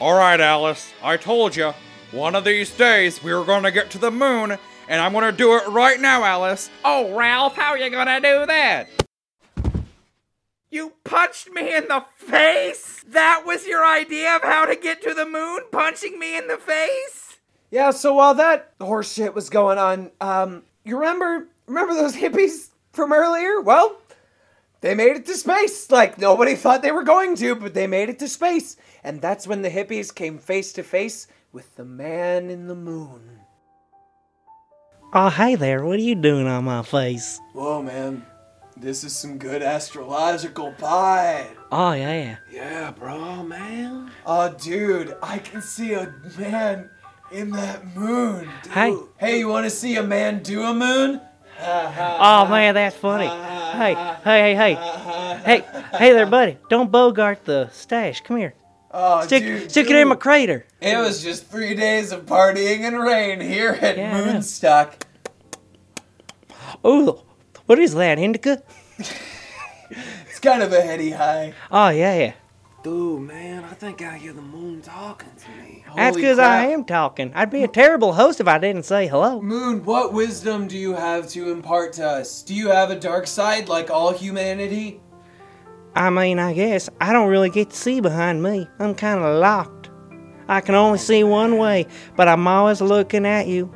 All 0.00 0.14
right, 0.14 0.40
Alice, 0.40 0.92
I 1.02 1.16
told 1.16 1.54
you. 1.54 1.74
One 2.10 2.34
of 2.34 2.44
these 2.44 2.70
days 2.72 3.22
we 3.22 3.32
were 3.32 3.44
going 3.44 3.62
to 3.62 3.70
get 3.70 3.88
to 3.92 3.98
the 3.98 4.10
moon, 4.10 4.58
and 4.92 5.00
I'm 5.00 5.14
to 5.14 5.32
do 5.32 5.56
it 5.56 5.66
right 5.68 5.98
now, 5.98 6.22
Alice. 6.22 6.68
Oh, 6.84 7.16
Ralph, 7.16 7.56
how 7.56 7.70
are 7.70 7.78
you 7.78 7.88
to 7.88 8.20
do 8.20 8.44
that? 8.44 8.88
You 10.70 10.92
punched 11.02 11.50
me 11.50 11.74
in 11.74 11.88
the 11.88 12.04
face? 12.14 13.02
That 13.08 13.44
was 13.46 13.66
your 13.66 13.86
idea 13.86 14.36
of 14.36 14.42
how 14.42 14.66
to 14.66 14.76
get 14.76 15.02
to 15.04 15.14
the 15.14 15.24
moon? 15.24 15.62
Punching 15.72 16.18
me 16.18 16.36
in 16.36 16.46
the 16.46 16.58
face? 16.58 17.38
Yeah, 17.70 17.90
so 17.90 18.12
while 18.12 18.34
that 18.34 18.74
horse 18.82 19.14
shit 19.14 19.34
was 19.34 19.48
going 19.48 19.78
on, 19.78 20.10
um, 20.20 20.62
you 20.84 20.98
remember 20.98 21.48
remember 21.66 21.94
those 21.94 22.14
hippies 22.14 22.68
from 22.92 23.14
earlier? 23.14 23.62
Well, 23.62 23.96
they 24.82 24.94
made 24.94 25.16
it 25.16 25.24
to 25.24 25.36
space. 25.36 25.90
Like 25.90 26.18
nobody 26.18 26.54
thought 26.54 26.82
they 26.82 26.92
were 26.92 27.02
going 27.02 27.34
to, 27.36 27.54
but 27.54 27.72
they 27.72 27.86
made 27.86 28.10
it 28.10 28.18
to 28.18 28.28
space. 28.28 28.76
And 29.02 29.22
that's 29.22 29.46
when 29.46 29.62
the 29.62 29.70
hippies 29.70 30.14
came 30.14 30.36
face 30.36 30.70
to 30.74 30.82
face 30.82 31.28
with 31.50 31.76
the 31.76 31.84
man 31.86 32.50
in 32.50 32.66
the 32.66 32.74
moon. 32.74 33.31
Oh, 35.14 35.28
hey 35.28 35.56
there, 35.56 35.84
what 35.84 35.98
are 35.98 36.02
you 36.02 36.14
doing 36.14 36.46
on 36.46 36.64
my 36.64 36.82
face? 36.82 37.38
Whoa, 37.52 37.82
man. 37.82 38.24
This 38.78 39.04
is 39.04 39.14
some 39.14 39.36
good 39.36 39.62
astrological 39.62 40.72
pie. 40.72 41.48
Oh, 41.70 41.92
yeah. 41.92 42.36
Yeah, 42.50 42.92
bro, 42.92 43.42
man. 43.42 44.10
Oh, 44.24 44.54
dude, 44.54 45.14
I 45.22 45.36
can 45.36 45.60
see 45.60 45.92
a 45.92 46.14
man 46.38 46.88
in 47.30 47.50
that 47.50 47.94
moon. 47.94 48.48
Dude. 48.62 48.72
Hey. 48.72 48.96
Hey, 49.20 49.38
you 49.40 49.48
want 49.48 49.64
to 49.64 49.70
see 49.70 49.96
a 49.96 50.02
man 50.02 50.42
do 50.42 50.62
a 50.62 50.72
moon? 50.72 51.20
Oh, 51.64 52.46
man, 52.48 52.74
that's 52.74 52.96
funny. 52.96 53.26
Hey, 53.26 53.94
hey, 54.24 54.54
hey, 54.54 54.74
hey. 54.74 54.74
Hey, 55.44 55.64
hey 55.92 56.12
there, 56.12 56.26
buddy. 56.26 56.56
Don't 56.70 56.90
bogart 56.90 57.44
the 57.44 57.68
stash. 57.70 58.20
Come 58.22 58.38
here. 58.38 58.54
Oh, 58.94 59.22
Stick, 59.24 59.42
dude, 59.42 59.70
stick 59.70 59.88
it 59.88 59.96
in 59.96 60.08
my 60.08 60.16
crater. 60.16 60.66
It 60.80 60.98
was 60.98 61.22
just 61.22 61.46
three 61.46 61.74
days 61.74 62.12
of 62.12 62.26
partying 62.26 62.80
and 62.80 62.98
rain 63.00 63.40
here 63.40 63.70
at 63.80 63.96
Yeah, 63.96 64.16
I 64.16 64.20
know. 64.20 64.32
Moonstock. 64.34 64.92
Ooh, 66.86 67.20
what 67.66 67.78
is 67.78 67.94
that, 67.94 68.18
indica? 68.18 68.62
It's 70.30 70.38
kind 70.40 70.62
of 70.62 70.72
a 70.72 70.80
heady 70.80 71.10
high. 71.10 71.52
Oh, 71.70 71.90
yeah, 71.90 72.14
yeah. 72.18 72.32
Dude, 72.82 73.20
man, 73.28 73.62
I 73.64 73.74
think 73.74 74.00
I 74.00 74.16
hear 74.16 74.32
the 74.32 74.40
moon 74.40 74.80
talking 74.80 75.28
to 75.38 75.50
me. 75.62 75.84
That's 75.94 76.16
Holy 76.16 76.22
because 76.22 76.38
I 76.38 76.64
crap. 76.64 76.70
am 76.70 76.84
talking. 76.86 77.32
I'd 77.34 77.50
be 77.50 77.62
a 77.62 77.68
terrible 77.68 78.14
host 78.14 78.40
if 78.40 78.48
I 78.48 78.56
didn't 78.58 78.84
say 78.84 79.06
hello. 79.06 79.42
Moon, 79.42 79.84
what 79.84 80.14
wisdom 80.14 80.66
do 80.66 80.78
you 80.78 80.94
have 80.94 81.28
to 81.32 81.52
impart 81.52 81.92
to 81.94 82.06
us? 82.06 82.42
Do 82.42 82.54
you 82.54 82.68
have 82.70 82.90
a 82.90 82.98
dark 82.98 83.26
side 83.26 83.68
like 83.68 83.90
all 83.90 84.12
humanity? 84.14 85.01
I 85.94 86.10
mean, 86.10 86.38
I 86.38 86.54
guess 86.54 86.88
I 87.00 87.12
don't 87.12 87.28
really 87.28 87.50
get 87.50 87.70
to 87.70 87.76
see 87.76 88.00
behind 88.00 88.42
me. 88.42 88.66
I'm 88.78 88.94
kind 88.94 89.20
of 89.20 89.38
locked. 89.38 89.90
I 90.48 90.60
can 90.60 90.74
only 90.74 90.98
see 90.98 91.24
one 91.24 91.58
way, 91.58 91.86
but 92.16 92.28
I'm 92.28 92.46
always 92.46 92.80
looking 92.80 93.26
at 93.26 93.46
you. 93.46 93.72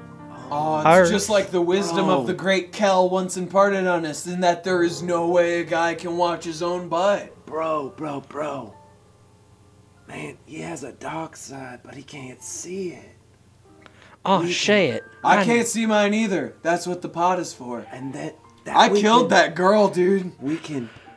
Oh, 0.50 0.78
it's 0.78 0.86
Arf. 0.86 1.08
just 1.08 1.28
like 1.28 1.50
the 1.50 1.60
wisdom 1.60 2.06
Bro. 2.06 2.20
of 2.20 2.26
the 2.26 2.32
oh. 2.32 2.36
great 2.36 2.72
Kel 2.72 3.10
once 3.10 3.36
imparted 3.36 3.86
on 3.86 4.06
us, 4.06 4.26
in 4.26 4.40
that 4.40 4.62
there 4.62 4.82
is 4.82 5.02
no 5.02 5.28
way 5.28 5.60
a 5.60 5.64
guy 5.64 5.94
can 5.94 6.16
watch 6.16 6.44
his 6.44 6.62
own 6.62 6.88
butt. 6.88 7.46
Bro, 7.46 7.94
bro, 7.96 8.20
bro. 8.20 8.74
Man, 10.08 10.38
he 10.46 10.60
has 10.60 10.84
a 10.84 10.92
dark 10.92 11.36
side, 11.36 11.80
but 11.82 11.94
he 11.94 12.02
can't 12.02 12.42
see 12.42 12.90
it. 12.90 13.16
Oh 14.24 14.46
shit! 14.46 15.02
I 15.24 15.44
can't 15.44 15.66
see 15.66 15.86
mine 15.86 16.14
either. 16.14 16.56
That's 16.62 16.86
what 16.86 17.02
the 17.02 17.08
pot 17.08 17.38
is 17.38 17.52
for. 17.52 17.86
And 17.92 18.12
that, 18.14 18.36
that 18.64 18.76
I 18.76 18.88
killed 18.88 19.30
can- 19.30 19.38
that 19.38 19.54
girl, 19.54 19.88
dude. 19.88 20.32
We 20.40 20.56
can. 20.56 20.90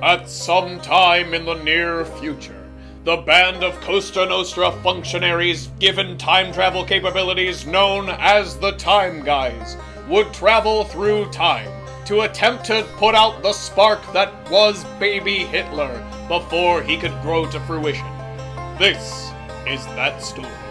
At 0.00 0.30
some 0.30 0.80
time 0.80 1.34
in 1.34 1.44
the 1.44 1.62
near 1.62 2.04
future, 2.04 2.66
the 3.04 3.16
band 3.18 3.64
of 3.64 3.78
Costa 3.80 4.26
Nostra 4.26 4.72
functionaries 4.82 5.68
given 5.78 6.16
time 6.16 6.52
travel 6.52 6.84
capabilities 6.84 7.66
known 7.66 8.08
as 8.10 8.58
the 8.58 8.72
Time 8.72 9.22
Guys 9.22 9.76
would 10.08 10.32
travel 10.32 10.84
through 10.84 11.30
time 11.30 11.70
to 12.06 12.22
attempt 12.22 12.64
to 12.66 12.86
put 12.96 13.14
out 13.14 13.42
the 13.42 13.52
spark 13.52 14.00
that 14.12 14.32
was 14.50 14.84
baby 14.98 15.44
Hitler 15.44 16.02
before 16.28 16.82
he 16.82 16.98
could 16.98 17.20
grow 17.22 17.50
to 17.50 17.58
fruition. 17.60 18.06
This 18.78 19.32
is 19.66 19.84
that 19.96 20.22
story. 20.22 20.67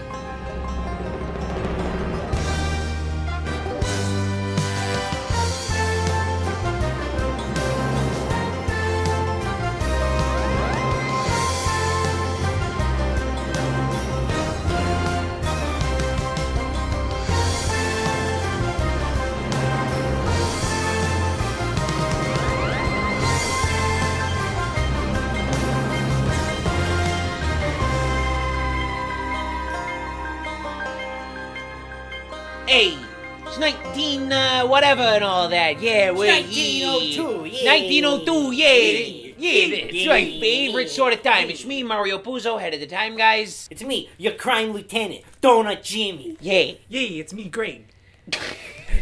Whatever 34.97 35.15
and 35.15 35.23
all 35.23 35.49
that. 35.49 35.81
Yeah, 35.81 36.11
we're. 36.11 36.27
1902, 36.31 37.45
yeah. 37.45 37.71
1902, 37.71 38.51
yeah. 38.53 39.23
Yeah, 39.39 39.75
it's 39.75 39.93
Yeah. 39.93 40.09
my 40.09 40.23
favorite 40.39 40.89
sort 40.89 41.13
of 41.13 41.21
time. 41.21 41.49
It's 41.49 41.63
me, 41.65 41.83
Mario 41.83 42.17
Puzo, 42.17 42.59
head 42.59 42.73
of 42.73 42.79
the 42.79 42.87
time, 42.87 43.15
guys. 43.15 43.67
It's 43.69 43.83
me, 43.83 44.09
your 44.17 44.33
crime 44.33 44.73
lieutenant, 44.73 45.21
Donut 45.41 45.83
Jimmy. 45.83 46.37
Yeah. 46.41 46.71
Yeah, 46.89 47.21
it's 47.21 47.33
me, 47.33 47.45
Greg. 47.45 47.85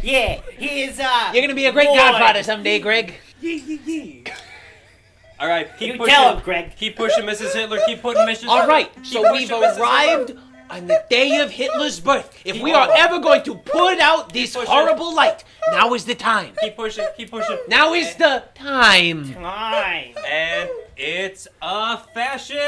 Yeah, 0.03 0.41
here's 0.57 0.99
uh. 0.99 1.31
You're 1.33 1.41
gonna 1.41 1.55
be 1.55 1.65
a 1.65 1.71
great 1.71 1.87
boy. 1.87 1.95
godfather 1.95 2.43
someday, 2.43 2.77
Greg. 2.79 3.15
Yeah, 3.41 3.53
yeah, 3.65 3.77
yeah. 3.85 4.35
All 5.39 5.47
right, 5.47 5.67
keep 5.79 5.93
You 5.93 5.97
pushing. 5.97 6.13
tell 6.13 6.35
him, 6.35 6.43
Greg. 6.43 6.75
Keep 6.75 6.95
pushing, 6.95 7.23
Mrs. 7.23 7.53
Hitler. 7.53 7.79
Keep 7.87 8.01
putting 8.03 8.21
Mrs. 8.23 8.41
Hitler. 8.41 8.51
All 8.51 8.67
right, 8.67 8.91
so 9.03 9.31
we've 9.31 9.49
arrived 9.51 10.33
on 10.69 10.87
the 10.87 11.03
day 11.09 11.37
of 11.39 11.51
Hitler's 11.51 11.99
birth. 11.99 12.41
If 12.45 12.61
we 12.61 12.73
are 12.73 12.89
ever 12.95 13.19
going 13.19 13.43
to 13.43 13.55
put 13.55 13.99
out 13.99 14.33
this 14.33 14.55
pushing. 14.55 14.69
horrible 14.71 15.13
light, 15.15 15.43
now 15.71 15.93
is 15.93 16.05
the 16.05 16.15
time. 16.15 16.53
Keep 16.61 16.75
pushing. 16.75 17.05
Keep 17.17 17.31
pushing. 17.31 17.57
Now 17.67 17.93
is 17.93 18.15
the 18.15 18.43
time. 18.55 19.33
Time. 19.33 20.15
And 20.27 20.69
it's 20.97 21.47
a 21.61 21.97
fascist. 22.13 22.59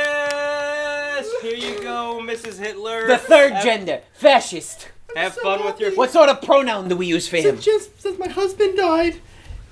Here 1.41 1.55
you 1.55 1.81
go, 1.81 2.19
Mrs. 2.23 2.59
Hitler. 2.59 3.07
The 3.07 3.17
third 3.17 3.53
Have- 3.53 3.63
gender, 3.63 4.01
fascist. 4.13 4.89
Have 5.15 5.33
fun 5.35 5.65
with 5.65 5.79
your. 5.79 5.91
What 5.95 6.11
sort 6.11 6.29
of 6.29 6.41
pronoun 6.41 6.89
do 6.89 6.95
we 6.95 7.07
use 7.07 7.27
for 7.27 7.37
him? 7.37 7.59
Just 7.59 8.01
since 8.01 8.19
my 8.19 8.27
husband 8.27 8.77
died, 8.77 9.19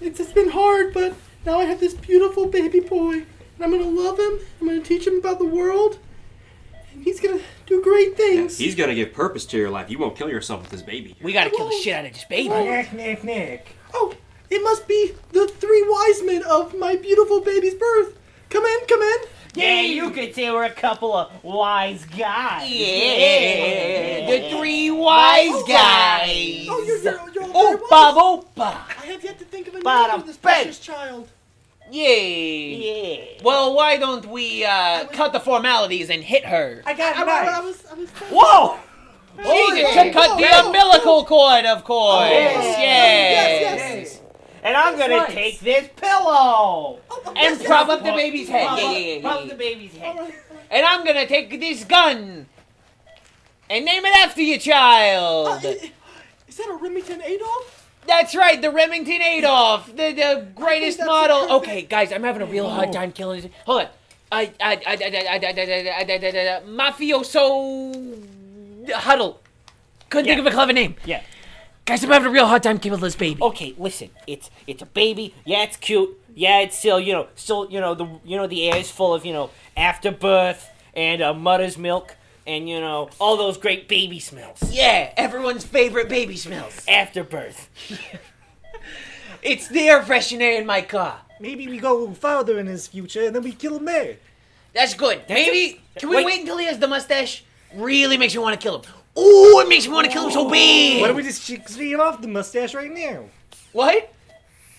it's 0.02 0.18
just 0.18 0.34
been 0.34 0.50
hard, 0.50 0.94
but 0.94 1.14
now 1.46 1.60
I 1.60 1.66
have 1.66 1.80
this 1.80 1.94
beautiful 1.94 2.48
baby 2.48 2.80
boy. 2.80 3.14
And 3.58 3.62
I'm 3.64 3.72
gonna 3.72 3.84
love 3.86 4.18
him. 4.18 4.40
I'm 4.60 4.68
gonna 4.68 4.82
teach 4.82 5.06
him 5.06 5.18
about 5.18 5.38
the 5.38 5.46
world. 5.46 6.00
And 6.96 7.04
he's 7.04 7.20
gonna 7.20 7.42
do 7.66 7.84
great 7.84 8.16
things. 8.16 8.58
He's 8.58 8.74
gonna 8.74 8.96
give 8.96 9.14
purpose 9.14 9.46
to 9.48 9.58
your 9.58 9.70
life. 9.70 9.90
You 9.92 10.00
won't 10.00 10.16
kill 10.16 10.30
yourself 10.30 10.62
with 10.62 10.72
this 10.72 10.82
baby. 10.82 11.16
We 11.22 11.34
gotta 11.34 11.50
kill 11.50 11.68
the 11.68 11.76
shit 11.76 11.94
out 11.94 12.06
of 12.06 12.14
this 12.14 12.24
baby. 12.24 12.50
Nick, 12.50 12.94
Nick, 12.94 13.24
Nick. 13.24 13.68
Oh, 13.94 14.14
it 14.50 14.64
must 14.64 14.88
be 14.88 15.12
the 15.34 15.48
three 15.48 15.86
wise 15.88 16.24
men 16.24 16.44
of 16.44 16.74
my 16.78 16.96
beautiful 16.96 17.42
baby's 17.42 17.76
birth. 17.76 18.18
Come 18.50 18.64
in, 18.64 18.80
come 18.88 19.02
in. 19.02 19.18
Yeah, 19.56 19.82
you 19.82 20.12
could 20.12 20.36
say 20.36 20.52
we're 20.52 20.66
a 20.66 20.70
couple 20.70 21.14
of 21.14 21.44
wise 21.44 22.06
guys. 22.06 22.70
Yeah, 22.70 24.30
the 24.30 24.58
three 24.58 24.92
wise 24.92 25.50
oh. 25.52 25.66
guys. 25.68 26.68
Oh, 26.70 26.84
you're, 26.86 27.02
you're, 27.02 27.30
you're 27.34 27.52
all 27.54 27.78
very 27.78 27.78
Opa, 27.78 28.16
wise. 28.16 28.44
opa. 28.58 29.04
I 29.04 29.06
have 29.08 29.24
yet 29.24 29.40
to 29.40 29.46
think 29.46 29.68
of 29.68 29.76
a 29.76 29.78
name 29.78 29.84
Bada 29.84 30.20
for 30.20 30.28
this 30.28 30.38
precious 30.38 30.80
child. 30.80 31.30
Yay. 31.92 33.16
Yeah. 33.16 33.42
Well, 33.44 33.76
why 33.76 33.98
don't 33.98 34.26
we 34.28 34.66
uh, 34.66 35.06
cut 35.08 35.34
the 35.34 35.40
formalities 35.40 36.10
and 36.10 36.24
hit 36.24 36.46
her? 36.46 36.82
I 36.86 36.94
got 36.94 37.16
I, 37.16 37.22
a 37.22 37.26
I, 37.26 37.40
I 37.40 37.46
knife. 37.46 37.64
was, 37.64 37.86
I 37.86 37.94
was. 37.94 38.10
Whoa! 38.32 38.78
Jesus, 39.44 39.96
yeah. 39.96 40.04
to 40.06 40.12
cut 40.12 40.30
Whoa, 40.32 40.38
the 40.38 40.48
whoa, 40.48 40.66
umbilical 40.68 41.26
cord, 41.26 41.66
of 41.66 41.84
course. 41.84 42.30
yes, 42.30 42.78
yes. 42.80 43.62
yes. 44.12 44.22
And 44.64 44.76
I'm 44.76 44.98
gonna 44.98 45.18
nice. 45.18 45.32
take 45.34 45.60
this 45.60 45.90
pillow. 45.96 47.00
And 47.36 47.60
prop 47.64 47.88
up 47.90 48.00
the 48.04 48.12
baby's 48.14 48.50
head. 48.50 48.66
Prop 48.68 48.80
Yeah, 48.80 48.86
up- 48.86 48.94
yeah, 48.94 49.00
yeah, 49.00 49.22
prop 49.22 49.42
yeah. 49.42 49.48
the 49.50 49.56
baby's 49.56 49.94
head. 49.96 50.34
And 50.72 50.86
I'm 50.86 51.06
gonna 51.06 51.28
take 51.28 51.60
this 51.60 51.84
gun 51.84 52.48
and 53.70 53.86
name 53.86 54.06
it 54.06 54.16
after 54.18 54.42
your 54.42 54.58
child. 54.58 55.64
Is 55.66 56.58
that 56.58 56.68
a 56.70 56.78
Remington 56.82 57.22
Adolf? 57.22 57.85
That's 58.08 58.36
right, 58.36 58.62
the 58.62 58.72
Remington 58.72 59.22
Adolf, 59.22 59.88
the, 59.88 60.12
the 60.14 60.48
greatest 60.56 61.00
model. 61.00 61.58
Okay, 61.58 61.82
guys, 61.82 62.12
I'm 62.12 62.24
having 62.24 62.42
a 62.42 62.46
real 62.46 62.70
hard 62.70 62.94
time 62.94 63.12
killing 63.12 63.46
it. 63.46 63.52
Hold 63.66 63.84
on. 63.84 63.88
I, 64.32 64.52
I, 64.60 64.74
I, 64.74 64.80
I, 64.86 64.96
I, 65.30 65.36
I, 65.38 66.62
mafioso 66.68 68.24
huddle. 68.92 69.42
Couldn't 70.10 70.26
think 70.26 70.40
of 70.40 70.46
a 70.46 70.52
clever 70.52 70.74
name. 70.74 70.96
Yeah. 71.06 71.22
Guys, 71.86 72.04
I'm 72.04 72.10
having 72.10 72.28
a 72.28 72.32
real 72.32 72.48
hard 72.48 72.64
time 72.64 72.80
keeping 72.80 73.00
this 73.00 73.16
baby. 73.16 73.42
Okay, 73.42 73.76
listen. 73.78 74.10
It's 74.26 74.50
it's 74.66 74.82
a 74.82 74.88
baby. 74.88 75.36
Yeah, 75.46 75.64
it's 75.64 75.78
cute. 75.78 76.20
Yeah, 76.34 76.62
it's 76.62 76.78
still 76.78 77.00
you 77.00 77.14
know 77.14 77.28
still 77.36 77.70
you 77.70 77.80
know 77.80 77.94
the 77.94 78.08
you 78.24 78.38
know 78.38 78.48
the 78.48 78.70
air 78.70 78.78
is 78.78 78.90
full 78.90 79.14
of 79.14 79.24
you 79.24 79.34
know 79.34 79.52
afterbirth 79.78 80.68
and 80.96 81.22
uh, 81.22 81.34
mother's 81.34 81.78
milk 81.78 82.16
and 82.48 82.70
you 82.70 82.80
know 82.80 83.10
all 83.20 83.38
those 83.38 83.58
great 83.58 83.88
baby 83.88 84.20
smells. 84.20 84.60
Yeah, 84.72 85.12
everyone's 85.18 85.64
favorite 85.64 86.10
baby 86.10 86.38
smells. 86.38 86.84
Afterbirth. 86.88 87.70
It's 89.46 89.68
the 89.68 89.88
air 89.88 90.02
freshener 90.02 90.60
in 90.60 90.66
my 90.66 90.82
car. 90.82 91.22
Maybe 91.40 91.68
we 91.68 91.78
go 91.78 92.12
farther 92.14 92.58
in 92.58 92.66
his 92.66 92.88
future 92.88 93.28
and 93.28 93.36
then 93.36 93.44
we 93.44 93.52
kill 93.52 93.78
him 93.78 93.86
there. 93.86 94.18
That's 94.74 94.96
good. 94.96 95.22
Maybe 95.30 95.82
can 95.98 96.10
we 96.10 96.16
wait. 96.16 96.26
wait 96.26 96.40
until 96.40 96.58
he 96.58 96.66
has 96.66 96.80
the 96.80 96.88
mustache? 96.88 97.44
Really 97.76 98.18
makes 98.18 98.34
me 98.34 98.42
want 98.42 98.60
to 98.60 98.64
kill 98.64 98.82
him. 98.82 98.92
Ooh, 99.18 99.60
it 99.60 99.70
makes 99.70 99.86
me 99.88 99.94
want 99.94 100.08
to 100.08 100.12
kill 100.12 100.26
him 100.26 100.32
so 100.32 100.50
bad. 100.50 101.02
Why 101.02 101.08
don't 101.08 101.16
we 101.16 101.22
just 101.22 101.44
sh- 101.44 101.60
shave 101.74 102.00
off 102.00 102.22
the 102.22 102.28
mustache 102.28 102.74
right 102.74 102.92
now? 102.92 103.26
What? 103.72 104.12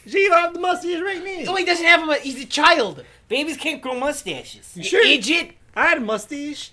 Shave 0.05 0.33
off 0.33 0.53
the 0.53 0.59
mustache 0.59 1.01
right 1.01 1.23
now. 1.23 1.53
Oh, 1.53 1.57
he 1.57 1.65
doesn't 1.65 1.85
have 1.87 2.09
a. 2.09 2.17
He's 2.17 2.43
a 2.43 2.47
child. 2.47 3.05
Babies 3.29 3.57
can't 3.57 3.81
grow 3.81 3.99
mustaches. 3.99 4.73
You 4.75 4.83
sure? 4.83 5.05
Idiot. 5.05 5.53
I 5.77 5.87
had 5.87 5.99
a 5.99 6.01
mustache. 6.01 6.73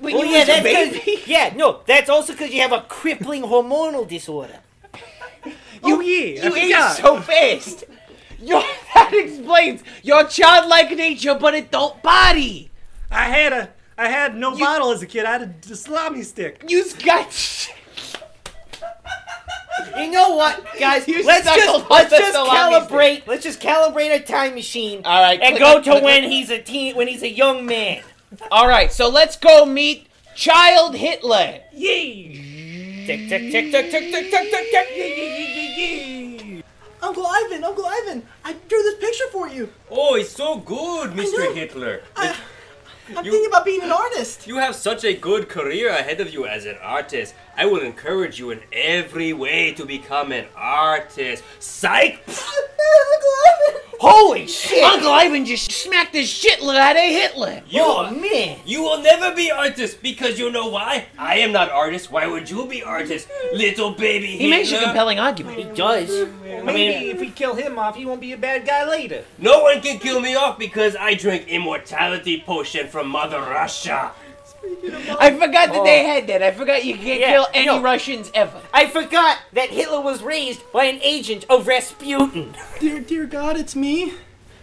Well, 0.00 0.16
oh, 0.16 0.22
you 0.22 0.28
Oh, 0.28 0.30
yeah, 0.30 0.38
was 0.40 0.48
a 0.48 0.62
that's 0.62 1.04
baby? 1.04 1.22
yeah, 1.26 1.52
no, 1.56 1.80
that's 1.86 2.08
also 2.10 2.32
because 2.32 2.50
you 2.50 2.60
have 2.60 2.72
a 2.72 2.82
crippling 2.82 3.42
hormonal 3.42 4.08
disorder. 4.08 4.60
Oh, 5.80 6.00
you, 6.00 6.12
yeah, 6.12 6.44
you 6.44 6.50
forgot. 6.50 6.96
so 6.96 7.20
fast. 7.20 7.84
Your, 8.40 8.60
that 8.94 9.12
explains 9.14 9.84
your 10.02 10.24
childlike 10.24 10.90
nature, 10.90 11.36
but 11.40 11.54
adult 11.54 12.02
body. 12.02 12.72
I 13.12 13.26
had 13.26 13.52
a 13.52 13.70
I 13.96 14.08
had 14.08 14.36
no 14.36 14.56
bottle 14.56 14.92
as 14.92 15.02
a 15.02 15.06
kid. 15.06 15.24
I 15.24 15.32
had 15.38 15.54
a 15.70 15.76
salami 15.76 16.22
stick. 16.22 16.64
You 16.68 16.84
got. 17.04 17.68
You 19.96 20.10
know 20.10 20.36
what, 20.36 20.64
guys? 20.78 21.08
You 21.08 21.24
let's 21.24 21.44
just 21.44 21.90
let's 21.90 22.10
just 22.10 22.36
calibrate. 22.36 23.26
Let's 23.26 23.42
just 23.42 23.60
calibrate 23.60 24.14
a 24.14 24.20
time 24.20 24.54
machine. 24.54 25.02
All 25.04 25.22
right, 25.22 25.40
and 25.40 25.58
go 25.58 25.80
click, 25.80 25.84
to 25.84 26.04
when 26.04 26.22
click. 26.22 26.24
he's 26.32 26.50
a 26.50 26.62
teen, 26.62 26.94
when 26.94 27.08
he's 27.08 27.22
a 27.22 27.30
young 27.30 27.66
man. 27.66 28.02
All 28.50 28.68
right, 28.68 28.92
so 28.92 29.08
let's 29.08 29.36
go 29.36 29.64
meet 29.64 30.06
Child 30.34 30.94
Hitler. 30.96 31.60
Yay! 31.72 33.04
Tick 33.06 33.28
tick 33.28 33.50
tick 33.50 33.70
tick 33.72 33.90
tick 33.90 34.10
tick 34.10 34.30
tick 34.30 34.50
tick 34.50 34.70
tick. 34.70 34.88
Yee, 34.94 35.14
yee, 35.16 35.36
yee, 35.36 35.76
yee, 35.76 36.56
yee. 36.56 36.64
Uncle 37.02 37.26
Ivan, 37.26 37.64
Uncle 37.64 37.86
Ivan, 37.86 38.22
I 38.44 38.52
drew 38.68 38.82
this 38.82 38.98
picture 38.98 39.28
for 39.32 39.48
you. 39.48 39.70
Oh, 39.90 40.16
it's 40.16 40.30
so 40.30 40.58
good, 40.58 41.16
know. 41.16 41.22
Mr. 41.22 41.54
Hitler. 41.54 42.02
I'm 42.16 43.24
thinking 43.24 43.46
about 43.46 43.64
being 43.64 43.82
an 43.82 43.90
artist. 43.90 44.46
You 44.46 44.56
have 44.56 44.74
such 44.74 45.04
a 45.04 45.14
good 45.14 45.48
career 45.48 45.88
ahead 45.88 46.20
of 46.20 46.30
you 46.30 46.46
as 46.46 46.66
an 46.66 46.76
artist. 46.82 47.34
I 47.58 47.66
will 47.66 47.80
encourage 47.80 48.38
you 48.38 48.52
in 48.52 48.60
every 48.72 49.32
way 49.32 49.72
to 49.72 49.84
become 49.84 50.30
an 50.30 50.46
artist. 50.54 51.42
Psych! 51.58 52.22
Holy 53.98 54.46
shit! 54.46 54.84
Uncle 54.84 55.10
Ivan 55.10 55.44
just 55.44 55.72
smacked 55.72 56.12
the 56.12 56.22
shitload 56.22 56.76
out 56.76 56.94
of 56.94 57.02
Hitler. 57.02 57.62
You, 57.68 57.82
Oh 57.82 58.14
man! 58.14 58.60
You 58.64 58.82
will 58.82 59.02
never 59.02 59.34
be 59.34 59.50
artist 59.50 60.00
because 60.04 60.38
you 60.38 60.52
know 60.52 60.68
why? 60.68 61.06
I 61.18 61.38
am 61.38 61.50
not 61.50 61.68
artist. 61.72 62.12
Why 62.12 62.28
would 62.28 62.48
you 62.48 62.64
be 62.68 62.84
artist, 62.84 63.28
little 63.52 63.90
baby 63.90 64.28
He 64.28 64.48
makes 64.48 64.70
a 64.70 64.80
compelling 64.80 65.18
argument. 65.18 65.58
He 65.58 65.64
does. 65.64 66.10
Maybe 66.10 66.60
I 66.60 66.72
mean, 66.72 67.10
if 67.10 67.18
we 67.18 67.30
kill 67.30 67.56
him 67.56 67.76
off, 67.76 67.96
he 67.96 68.06
won't 68.06 68.20
be 68.20 68.34
a 68.34 68.38
bad 68.38 68.64
guy 68.68 68.88
later. 68.88 69.24
No 69.36 69.64
one 69.64 69.80
can 69.80 69.98
kill 69.98 70.20
me 70.20 70.36
off 70.36 70.60
because 70.60 70.94
I 70.94 71.14
drink 71.14 71.48
immortality 71.48 72.40
potion 72.40 72.86
from 72.86 73.08
Mother 73.08 73.40
Russia. 73.40 74.12
I 75.20 75.30
forgot 75.32 75.72
that 75.72 75.82
they 75.84 76.04
oh. 76.04 76.06
had 76.06 76.26
that. 76.26 76.42
I 76.42 76.50
forgot 76.52 76.84
you 76.84 76.94
can't 76.94 77.20
Yeah, 77.20 77.30
kill 77.32 77.46
any 77.54 77.66
no. 77.66 77.82
Russians 77.82 78.30
ever. 78.34 78.60
I 78.72 78.86
forgot 78.86 79.38
that 79.52 79.70
Hitler 79.70 80.00
was 80.00 80.22
raised 80.22 80.70
by 80.72 80.84
an 80.84 81.00
agent 81.02 81.46
of 81.48 81.66
Rasputin. 81.66 82.54
Dear, 82.80 83.00
dear 83.00 83.26
God, 83.26 83.56
it's 83.56 83.74
me, 83.76 84.14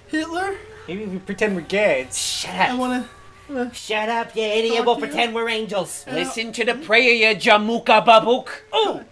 Hitler. 0.07 0.57
Maybe 0.87 1.05
we 1.05 1.17
pretend 1.19 1.55
we're 1.55 1.61
gads. 1.61 2.17
Shut 2.17 2.53
I 2.53 2.69
up! 2.71 2.79
wanna. 2.79 3.09
wanna 3.49 3.73
Shut 3.73 4.09
up, 4.09 4.35
you 4.35 4.43
idiot! 4.43 4.85
We'll 4.85 4.95
to 4.95 5.01
you. 5.01 5.07
pretend 5.07 5.33
we're 5.35 5.49
angels. 5.49 6.05
Listen 6.11 6.51
to 6.53 6.65
the 6.65 6.75
prayer, 6.75 7.11
you 7.11 7.35
Jamuka 7.35 8.05
Babuk. 8.05 8.49
Oh, 8.71 9.03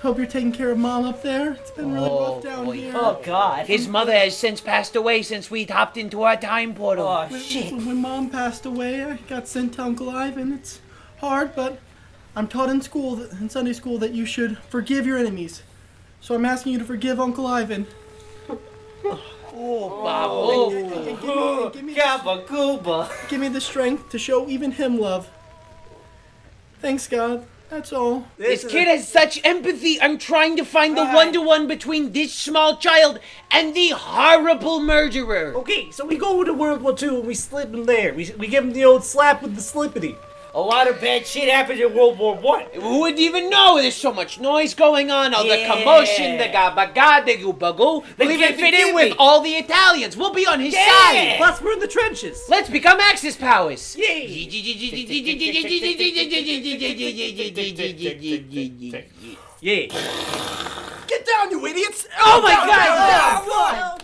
hope 0.00 0.16
you're 0.18 0.26
taking 0.26 0.52
care 0.52 0.70
of 0.70 0.78
Mom 0.78 1.04
up 1.04 1.22
there. 1.22 1.52
It's 1.54 1.70
been 1.70 1.92
really 1.92 2.08
Oh, 2.10 2.34
rough 2.34 2.42
down 2.44 2.64
boy. 2.66 2.72
here. 2.72 2.92
oh 2.94 3.20
God! 3.24 3.66
His 3.66 3.88
mother 3.88 4.12
has 4.12 4.36
since 4.36 4.60
passed 4.60 4.94
away 4.96 5.22
since 5.22 5.50
we 5.50 5.64
hopped 5.64 5.96
into 5.96 6.22
our 6.22 6.36
time 6.36 6.74
portal. 6.74 7.06
Oh 7.08 7.26
When- 7.28 7.40
shit! 7.40 7.72
When 7.72 7.96
Mom 7.96 8.30
passed 8.30 8.64
away, 8.66 9.02
I 9.04 9.16
got 9.28 9.48
sent 9.48 9.74
to 9.74 9.82
Uncle 9.82 10.10
Ivan. 10.10 10.52
It's 10.52 10.80
hard, 11.18 11.54
but 11.56 11.80
I'm 12.36 12.46
taught 12.48 12.68
in 12.70 12.80
school, 12.80 13.16
that, 13.16 13.32
in 13.40 13.48
Sunday 13.50 13.72
school, 13.72 13.98
that 13.98 14.12
you 14.12 14.24
should 14.24 14.58
forgive 14.58 15.06
your 15.06 15.18
enemies. 15.18 15.62
So 16.20 16.34
I'm 16.34 16.44
asking 16.44 16.72
you 16.72 16.78
to 16.78 16.84
forgive 16.84 17.18
Uncle 17.20 17.46
Ivan. 17.46 17.86
Oh, 19.60 20.02
Babu. 20.04 20.76
And, 20.76 20.92
and 20.92 21.20
give, 21.20 21.24
me, 21.24 21.62
and 21.64 21.72
give, 21.72 21.82
me 21.84 21.94
the, 21.94 22.00
Gabagoba. 22.00 23.28
give 23.28 23.40
me 23.40 23.48
the 23.48 23.56
oh, 23.56 23.60
strength 23.60 24.10
to 24.10 24.18
show 24.18 24.48
even 24.48 24.72
him 24.72 24.98
love. 25.00 25.28
Thanks, 26.80 27.08
God. 27.08 27.44
That's 27.68 27.92
all. 27.92 28.26
This 28.38 28.64
kid 28.64 28.88
has 28.88 29.06
such 29.06 29.44
empathy. 29.44 30.00
I'm 30.00 30.16
trying 30.16 30.56
to 30.56 30.64
find 30.64 30.96
the 30.96 31.04
one 31.04 31.32
to 31.34 31.42
one 31.42 31.66
between 31.66 32.12
this 32.12 32.32
small 32.32 32.78
child 32.78 33.20
and 33.50 33.74
the 33.74 33.90
horrible 33.90 34.80
murderer. 34.80 35.54
Okay, 35.56 35.90
so 35.90 36.06
we 36.06 36.16
go 36.16 36.44
to 36.44 36.54
World 36.54 36.80
War 36.80 36.94
II 37.00 37.18
and 37.18 37.26
we 37.26 37.34
slip 37.34 37.74
in 37.74 37.84
there. 37.84 38.14
We, 38.14 38.32
we 38.38 38.46
give 38.46 38.64
him 38.64 38.72
the 38.72 38.86
old 38.86 39.04
slap 39.04 39.42
with 39.42 39.54
the 39.54 39.60
slippity. 39.60 40.16
A 40.54 40.60
lot 40.60 40.88
of 40.88 40.98
bad 41.00 41.26
shit 41.26 41.48
happened 41.48 41.78
in 41.78 41.94
World 41.94 42.18
War 42.18 42.34
One. 42.34 42.64
Who 42.74 43.00
would 43.00 43.18
even 43.18 43.50
know? 43.50 43.76
There's 43.80 43.94
so 43.94 44.12
much 44.12 44.40
noise 44.40 44.72
going 44.74 45.10
on, 45.10 45.34
all 45.34 45.44
the 45.46 45.58
Yeah. 45.58 45.68
commotion, 45.74 46.38
the 46.38 46.44
gabaga, 46.44 47.24
the 47.26 47.36
gubago. 47.36 48.02
We'll 48.16 48.30
even 48.30 48.54
fit 48.54 48.72
in 48.74 48.94
with 48.94 49.14
all 49.18 49.40
the 49.40 49.54
Italians. 49.56 50.16
We'll 50.16 50.32
be 50.32 50.46
on 50.46 50.60
his 50.60 50.72
Yeah. 50.72 50.86
side. 50.86 51.34
Plus, 51.36 51.60
we're 51.60 51.74
in 51.74 51.80
the 51.80 51.86
trenches. 51.86 52.40
Let's 52.48 52.70
become 52.70 52.98
Axis 52.98 53.36
powers. 53.36 53.94
Yeah. 53.98 54.14
Get 61.08 61.26
down, 61.26 61.50
you 61.50 61.66
idiots! 61.66 62.06
Oh 62.20 62.42
my 62.42 62.52
Down, 62.52 62.66
God! 62.66 63.74
down, 63.74 63.98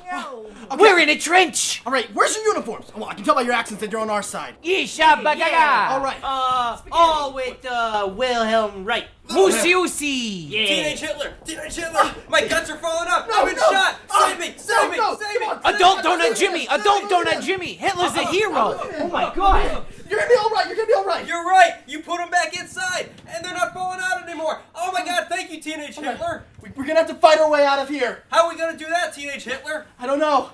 down. 0.71 0.79
We're 0.79 0.99
in 0.99 1.11
a 1.11 1.19
trench. 1.19 1.83
All 1.87 1.93
right, 1.93 2.07
where's 2.15 2.35
your 2.37 2.47
uniforms? 2.47 2.87
Well, 2.97 3.05
I 3.09 3.15
can 3.15 3.25
tell 3.25 3.35
by 3.35 3.43
your 3.43 3.53
accents 3.53 3.81
that 3.83 3.93
you're 3.93 4.01
on 4.01 4.09
our 4.11 4.23
side. 4.23 4.55
Yesha 4.65 5.23
bagaga. 5.23 5.91
All 5.91 6.01
right. 6.01 6.17
Uh, 6.23 6.79
all 6.91 7.33
with 7.35 7.65
uh, 7.67 8.11
Wilhelm 8.17 8.85
Wright. 8.85 9.07
Musi 9.29 9.71
usi. 9.71 10.07
Yeah. 10.07 10.67
Teenage 10.67 11.01
Hitler! 11.01 11.35
Teenage 11.47 11.75
Hitler! 11.75 12.15
My 12.29 12.47
guts 12.47 12.69
are 12.71 12.77
falling 12.77 13.09
up! 13.09 13.27
No, 13.27 13.35
I've 13.41 13.47
been 13.47 13.57
no. 13.57 13.71
shot! 13.71 13.97
Ah, 14.11 14.29
Save 14.29 14.39
me! 14.39 14.49
no, 14.49 14.55
Save 14.59 14.91
me! 14.91 14.97
no, 14.99 15.17
Save 15.19 15.41
me! 15.41 15.47
on. 15.47 15.61
Adult 15.75 15.99
donut 16.05 16.39
Jimmy. 16.39 16.67
Adult 16.69 17.05
donut 17.05 17.43
Jimmy. 17.43 17.73
Hitler's 17.75 18.15
a 18.17 18.27
hero. 18.27 18.79
Oh 18.99 19.09
my 19.11 19.35
God! 19.35 19.87
You're 20.11 20.19
gonna 20.19 20.29
be 20.31 20.37
all 20.37 20.51
right. 20.51 20.67
You're 20.67 20.77
gonna 20.77 20.87
be 20.89 20.93
all 20.95 21.07
right. 21.07 21.27
You're 21.27 21.45
right! 21.47 21.73
You 21.87 22.01
put 22.03 22.19
them 22.19 22.29
back 22.31 22.55
inside, 22.59 23.09
and 23.29 23.43
they're 23.43 23.55
not 23.55 23.73
falling 23.73 24.01
out 24.03 24.23
anymore! 24.29 24.61
Oh 24.75 24.93
my 24.93 25.03
god, 25.05 25.27
thank 25.31 25.51
you, 25.51 25.59
Teenage 25.61 25.97
Hitler! 25.97 26.45
We- 26.61 26.71
We're 26.77 26.85
gonna 26.85 26.99
have 27.01 27.09
to 27.09 27.15
fight 27.15 27.39
our 27.39 27.49
way 27.51 27.65
out 27.65 27.74
of 27.85 27.91
here. 27.91 28.23
How 28.31 28.47
are 28.47 28.53
we 28.53 28.59
gonna 28.59 28.79
do 28.79 28.87
that, 28.87 29.15
Teenage 29.15 29.45
Hitler? 29.45 29.87
I 29.99 30.07
don't 30.07 30.19
know. 30.19 30.51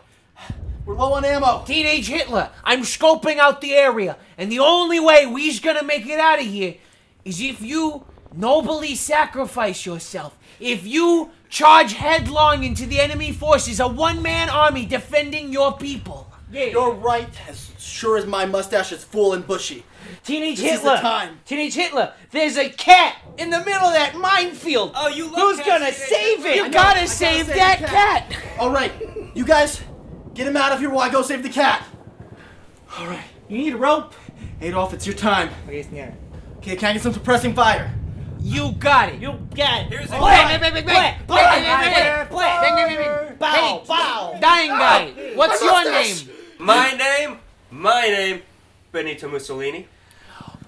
We're 0.84 0.94
low 0.94 1.12
on 1.14 1.24
ammo. 1.24 1.64
Teenage 1.66 2.08
Hitler. 2.08 2.50
I'm 2.64 2.82
scoping 2.82 3.38
out 3.38 3.60
the 3.60 3.74
area, 3.74 4.16
and 4.36 4.50
the 4.50 4.58
only 4.58 4.98
way 4.98 5.26
we's 5.26 5.60
gonna 5.60 5.82
make 5.82 6.06
it 6.06 6.18
out 6.18 6.40
of 6.40 6.46
here 6.46 6.74
is 7.24 7.40
if 7.40 7.60
you 7.62 8.04
nobly 8.34 8.94
sacrifice 8.94 9.86
yourself. 9.86 10.36
If 10.58 10.86
you 10.86 11.30
charge 11.48 11.94
headlong 11.94 12.64
into 12.64 12.86
the 12.86 13.00
enemy 13.00 13.32
forces, 13.32 13.80
a 13.80 13.88
one-man 13.88 14.48
army 14.48 14.86
defending 14.86 15.52
your 15.52 15.76
people. 15.76 16.30
Yeah. 16.52 16.66
You're 16.66 16.92
right. 16.92 17.28
As 17.48 17.69
sure 17.80 18.16
as 18.18 18.26
my 18.26 18.46
mustache 18.46 18.92
is 18.92 19.02
full 19.04 19.32
and 19.32 19.46
bushy. 19.46 19.84
Teenage 20.24 20.58
This 20.58 20.74
is 20.74 20.80
Hitler. 20.80 20.96
the 20.96 21.02
time. 21.02 21.38
Teenage 21.46 21.74
Hitler. 21.74 22.12
There's 22.30 22.56
a 22.56 22.68
cat 22.70 23.16
in 23.38 23.50
the 23.50 23.58
middle 23.58 23.86
of 23.88 23.94
that 23.94 24.14
minefield. 24.16 24.92
Oh, 24.94 25.08
you 25.08 25.24
love 25.24 25.34
Who's 25.36 25.56
cats, 25.58 25.68
gonna 25.68 25.92
save 25.92 26.44
it? 26.46 26.56
You 26.56 26.62
know, 26.64 26.70
gotta 26.70 27.00
gotta 27.00 27.08
save 27.08 27.46
save 27.46 27.56
that 27.56 27.78
cat. 27.78 28.30
cat. 28.30 28.42
All 28.58 28.70
right, 28.70 28.92
you 29.34 29.44
guys, 29.44 29.82
get 30.34 30.46
him 30.46 30.56
out 30.56 30.72
of 30.72 30.80
here 30.80 30.90
while 30.90 31.08
I 31.08 31.10
go 31.10 31.22
save 31.22 31.42
the 31.42 31.48
cat. 31.48 31.84
All 32.98 33.06
right, 33.06 33.24
You 33.48 33.58
need 33.58 33.74
a 33.74 33.76
rope? 33.76 34.14
Adolf, 34.60 34.92
it's 34.92 35.06
your 35.06 35.16
time. 35.16 35.50
Okay, 35.66 35.86
yeah. 35.92 36.12
Okay, 36.58 36.76
can 36.76 36.90
I 36.90 36.92
get 36.94 37.02
some 37.02 37.12
suppressing 37.12 37.54
fire? 37.54 37.92
You 38.42 38.72
got 38.72 39.10
it. 39.10 39.20
You 39.20 39.32
got 39.54 39.82
it. 39.82 39.88
Here's 39.88 40.06
a 40.06 40.16
Play, 40.16 40.36
gun. 40.36 40.48
play, 40.48 40.58
play, 40.58 40.70
play, 40.70 40.82
play, 40.82 40.82
play, 40.82 41.16
play. 41.26 41.36
Bow, 43.38 43.52
Hey, 43.52 43.82
bow. 43.86 44.38
dying 44.40 44.70
guy. 44.70 45.12
What's 45.34 45.60
My 45.62 45.66
your 45.66 45.74
mustache. 45.92 46.26
name? 46.26 46.36
My 46.58 46.90
name? 46.92 47.38
My 47.70 48.08
name? 48.08 48.42
Benito 48.92 49.28
Mussolini. 49.28 49.86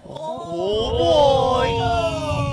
Oh, 0.07 1.63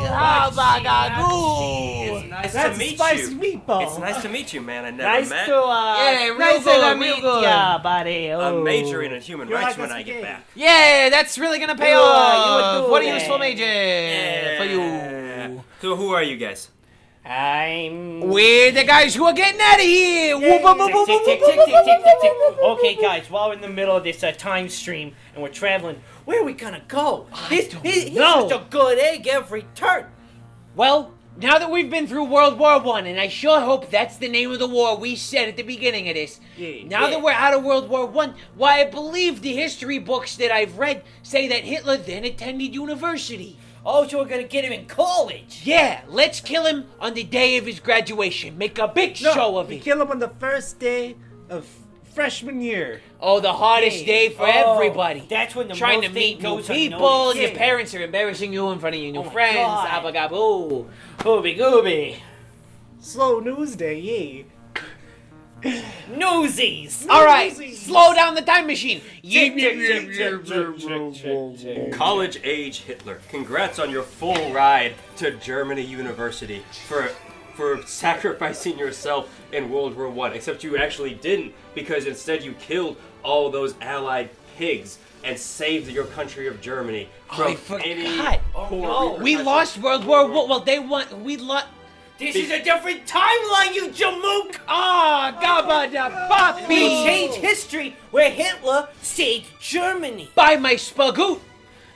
Habagagoo. 0.10 2.22
It's 2.22 2.30
nice 2.30 2.54
That's 2.54 2.78
to 2.78 2.84
meet 2.84 2.96
spicy 2.98 3.32
you. 3.34 3.40
meatball. 3.40 3.84
It's 3.88 3.98
nice 4.00 4.22
to 4.24 4.30
meet 4.30 4.54
you, 4.54 4.62
man. 4.62 4.86
I 4.86 4.92
never 4.92 5.04
Nice 5.04 5.30
met. 5.30 5.46
to 5.48 5.56
uh, 5.62 5.96
Yeah, 5.98 6.24
real 6.30 6.38
nice 6.40 6.64
good, 6.64 6.82
to 6.82 6.88
real 6.88 6.98
meet 6.98 7.22
good. 7.22 7.44
ya, 7.44 7.78
buddy. 7.80 8.32
I'm 8.32 8.40
Oh. 8.56 8.64
majoring 8.64 9.12
in 9.12 9.22
human 9.22 9.48
You're 9.48 9.58
rights 9.60 9.78
like 9.78 9.90
when 9.90 9.98
I 9.98 10.02
get 10.04 10.18
again. 10.20 10.24
back. 10.34 10.44
Yeah, 10.56 11.10
that's 11.10 11.38
really 11.38 11.60
gonna 11.60 11.76
pay 11.76 11.92
You 11.92 11.98
are- 11.98 12.02
off. 12.02 12.86
are 12.86 12.90
What 12.90 13.02
a 13.02 13.06
good. 13.06 13.14
useful 13.16 13.38
major 13.38 14.58
for 14.58 14.66
you. 14.66 15.64
So 15.82 15.96
who 15.96 16.14
are 16.14 16.24
you 16.24 16.38
guys? 16.38 16.70
I'm. 17.30 18.22
We're 18.22 18.72
the 18.72 18.84
guys 18.84 19.14
who 19.14 19.24
are 19.26 19.34
getting 19.34 19.62
out 19.62 19.76
of 19.76 19.86
here. 19.86 20.36
Okay, 22.60 22.96
guys, 22.96 23.30
while 23.30 23.50
we're 23.50 23.54
in 23.54 23.62
the 23.62 23.70
middle 23.70 23.96
of 23.96 24.04
this 24.04 24.24
uh, 24.24 24.32
time 24.32 24.68
stream 24.68 25.14
and 25.36 25.44
we're 25.44 25.50
traveling, 25.50 26.02
where 26.26 26.42
are 26.42 26.44
we 26.44 26.54
gonna 26.54 26.82
go? 26.88 27.28
He's, 27.50 27.72
he's, 27.72 28.16
such 28.16 28.52
a 28.52 28.66
good 28.72 28.98
egg 28.98 29.28
every 29.28 29.68
turn. 29.76 30.08
Well, 30.76 31.14
now 31.40 31.60
that 31.60 31.70
we've 31.70 31.90
been 31.90 32.08
through 32.08 32.24
World 32.24 32.58
War 32.58 32.82
One, 32.82 33.06
and 33.06 33.20
I 33.20 33.28
sure 33.28 33.62
hope 33.62 33.92
that's 33.92 34.18
the 34.18 34.28
name 34.28 34.52
of 34.52 34.58
the 34.58 34.68
war 34.68 34.98
we 34.98 35.16
said 35.16 35.48
at 35.48 35.56
the 35.56 35.62
beginning 35.62 36.10
of 36.10 36.16
this. 36.16 36.40
Yeah. 36.58 36.84
Now 36.88 37.12
that 37.12 37.22
we're 37.22 37.32
out 37.32 37.54
of 37.54 37.64
World 37.64 37.90
War 37.90 38.08
One, 38.08 38.34
why 38.56 38.82
I 38.82 38.86
believe 38.86 39.44
the 39.44 39.54
history 39.54 40.00
books 40.00 40.36
that 40.38 40.52
I've 40.52 40.80
read 40.80 41.04
say 41.22 41.48
that 41.48 41.64
Hitler 41.64 41.98
then 41.98 42.26
attended 42.26 42.74
university. 42.74 43.56
Oh, 43.86 44.08
so 44.08 44.18
we're 44.20 44.26
gonna 44.26 44.44
get 44.44 44.66
him 44.66 44.72
in 44.74 44.86
college. 44.86 45.62
Yeah, 45.64 46.02
let's 46.08 46.40
kill 46.42 46.66
him 46.66 46.86
on 47.00 47.14
the 47.14 47.24
day 47.24 47.58
of 47.58 47.66
his 47.66 47.80
graduation. 47.80 48.58
Make 48.58 48.78
a 48.78 48.88
big 48.88 49.16
show 49.16 49.58
of 49.58 49.70
we 49.70 49.78
it. 49.78 49.82
kill 49.84 50.02
him 50.02 50.12
on 50.12 50.20
the 50.20 50.28
first 50.30 50.80
day 50.80 51.16
of 51.50 51.68
freshman 52.14 52.60
year. 52.62 53.02
Oh, 53.22 53.40
the 53.40 53.54
hardest 53.54 54.06
day 54.06 54.30
for 54.30 54.46
Oh, 54.46 54.74
everybody. 54.76 55.24
That's 55.30 55.56
when 55.56 55.68
the 55.70 55.76
Trying 55.76 56.02
to 56.02 56.08
most 56.10 56.16
meet 56.16 56.42
thing 56.42 56.44
new 56.52 56.58
goes 56.58 56.68
people. 56.68 56.98
unnoticed. 56.98 57.42
Your 57.42 57.52
parents 57.58 57.96
are 57.96 58.02
embarrassing 58.02 58.52
you 58.52 58.70
in 58.72 58.80
front 58.80 58.96
of 58.96 59.02
your 59.02 59.12
new 59.14 59.20
Oh 59.20 59.24
my 59.26 59.32
friends. 59.32 59.56
God. 59.58 60.04
Abagaboo. 60.04 60.88
Gooby 61.20 61.58
gooby. 61.58 62.16
Slow 63.00 63.40
news 63.40 63.76
day, 63.78 63.98
yeah. 64.00 64.44
Newsies. 66.16 67.06
All 67.10 67.26
right, 67.26 67.52
slow 67.76 68.14
down 68.14 68.36
the 68.36 68.42
time 68.42 68.68
machine. 68.68 69.02
College 71.92 72.40
age 72.44 72.82
Hitler, 72.82 73.20
congrats 73.30 73.80
on 73.80 73.90
your 73.90 74.04
full 74.04 74.54
ride 74.54 74.94
to 75.18 75.32
Germany 75.32 75.82
University 75.84 76.64
for 76.88 77.10
for 77.56 77.82
sacrificing 77.86 78.78
yourself 78.78 79.38
in 79.52 79.70
World 79.70 79.96
War 79.98 80.10
One. 80.10 80.32
Except 80.34 80.64
you 80.64 80.78
actually 80.78 81.14
didn't, 81.16 81.54
because 81.76 82.06
instead 82.06 82.42
you 82.42 82.54
killed 82.54 82.96
all 83.22 83.50
those 83.52 83.76
Allied 83.82 84.30
pigs 84.58 84.98
and 85.24 85.38
saved 85.38 85.90
your 85.92 86.06
country 86.06 86.48
of 86.48 86.62
Germany 86.62 87.10
from 87.28 87.48
I 87.48 87.56
forgot. 87.56 87.86
any 87.86 88.40
Oh, 88.56 88.70
no. 88.72 89.18
We 89.22 89.38
lost 89.38 89.78
World 89.78 90.06
War 90.06 90.26
One. 90.30 90.48
Well, 90.48 90.62
they 90.62 90.80
won. 90.80 91.24
We 91.24 91.36
lost. 91.38 91.68
This 92.20 92.36
is 92.36 92.52
a 92.52 92.62
different 92.62 93.06
timeline, 93.06 93.74
you 93.74 93.88
jamook. 93.90 94.58
Ah, 94.68 95.38
gabba 95.42 95.92
da 95.92 96.68
We 96.68 96.76
change 97.06 97.36
history 97.36 97.96
where 98.12 98.30
Hitler 98.30 98.90
saved 99.02 99.48
Germany. 99.62 100.30
By 100.36 100.58
my 100.58 100.74
spagoot. 100.74 101.40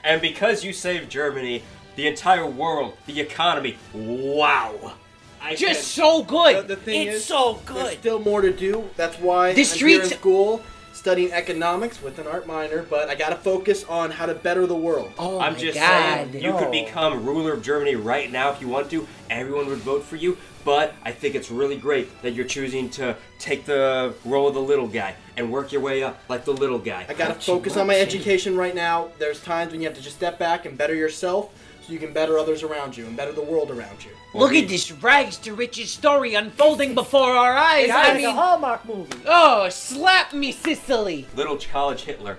And 0.02 0.22
because 0.22 0.64
you 0.64 0.72
saved 0.72 1.10
Germany, 1.10 1.62
the 1.96 2.06
entire 2.06 2.46
world, 2.46 2.96
the 3.06 3.20
economy, 3.20 3.76
wow. 3.92 4.94
I 5.42 5.54
Just 5.56 5.80
can- 5.80 6.04
so 6.06 6.22
good. 6.22 6.68
The 6.68 6.76
thing 6.76 7.06
It's 7.08 7.16
is, 7.18 7.24
so 7.26 7.60
there's 7.66 7.82
good. 7.90 7.98
still 8.00 8.18
more 8.18 8.40
to 8.40 8.50
do. 8.50 8.88
That's 8.96 9.16
why 9.18 9.52
The 9.52 9.60
I'm 9.60 9.66
here 9.66 9.88
in 9.88 10.04
streets- 10.06 10.14
school 10.14 10.62
studying 10.94 11.32
economics 11.32 12.00
with 12.00 12.18
an 12.18 12.26
art 12.26 12.46
minor. 12.46 12.82
But 12.84 13.10
I 13.10 13.14
gotta 13.14 13.36
focus 13.36 13.84
on 13.84 14.10
how 14.10 14.26
to 14.26 14.34
better 14.34 14.66
the 14.66 14.76
world. 14.76 15.12
Oh 15.18 15.38
I'm 15.40 15.52
my 15.52 15.58
just 15.58 15.78
God. 15.78 16.30
saying, 16.32 16.42
you 16.42 16.52
could 16.56 16.70
become 16.70 17.26
ruler 17.26 17.52
of 17.52 17.62
Germany 17.62 17.96
right 17.96 18.30
now 18.30 18.50
if 18.50 18.60
you 18.60 18.68
want 18.68 18.90
to. 18.90 19.06
Everyone 19.28 19.66
would 19.66 19.78
vote 19.78 20.04
for 20.04 20.16
you. 20.16 20.38
But 20.64 20.94
I 21.02 21.12
think 21.12 21.34
it's 21.34 21.50
really 21.50 21.76
great 21.76 22.22
that 22.22 22.32
you're 22.32 22.46
choosing 22.46 22.88
to 22.90 23.14
take 23.38 23.66
the 23.66 24.14
role 24.24 24.48
of 24.48 24.54
the 24.54 24.62
little 24.62 24.88
guy 24.88 25.14
and 25.36 25.52
work 25.52 25.72
your 25.72 25.82
way 25.82 26.02
up 26.02 26.18
like 26.30 26.46
the 26.46 26.54
little 26.54 26.78
guy. 26.78 27.04
I 27.06 27.12
gotta 27.12 27.34
focus 27.34 27.76
on 27.76 27.86
my 27.86 27.96
education 27.96 28.56
right 28.56 28.74
now. 28.74 29.08
There's 29.18 29.42
times 29.42 29.72
when 29.72 29.82
you 29.82 29.88
have 29.88 29.96
to 29.96 30.02
just 30.02 30.16
step 30.16 30.38
back 30.38 30.64
and 30.64 30.78
better 30.78 30.94
yourself, 30.94 31.52
so 31.86 31.92
you 31.92 31.98
can 31.98 32.12
better 32.12 32.38
others 32.38 32.62
around 32.62 32.96
you 32.96 33.06
and 33.06 33.16
better 33.16 33.32
the 33.32 33.42
world 33.42 33.70
around 33.70 34.04
you. 34.04 34.10
Look 34.32 34.54
at 34.54 34.68
this 34.68 34.90
rags 34.92 35.36
to 35.38 35.54
riches 35.54 35.90
story 35.90 36.34
unfolding 36.34 36.94
before 36.94 37.30
our 37.36 37.54
eyes. 37.54 37.84
It's 37.84 37.92
I 37.92 38.08
like 38.08 38.12
a 38.14 38.16
mean, 38.26 38.34
Hallmark 38.34 38.84
movie. 38.86 39.18
oh, 39.26 39.68
slap 39.68 40.32
me, 40.32 40.52
Sicily. 40.52 41.26
Little 41.34 41.58
college 41.58 42.02
Hitler. 42.02 42.38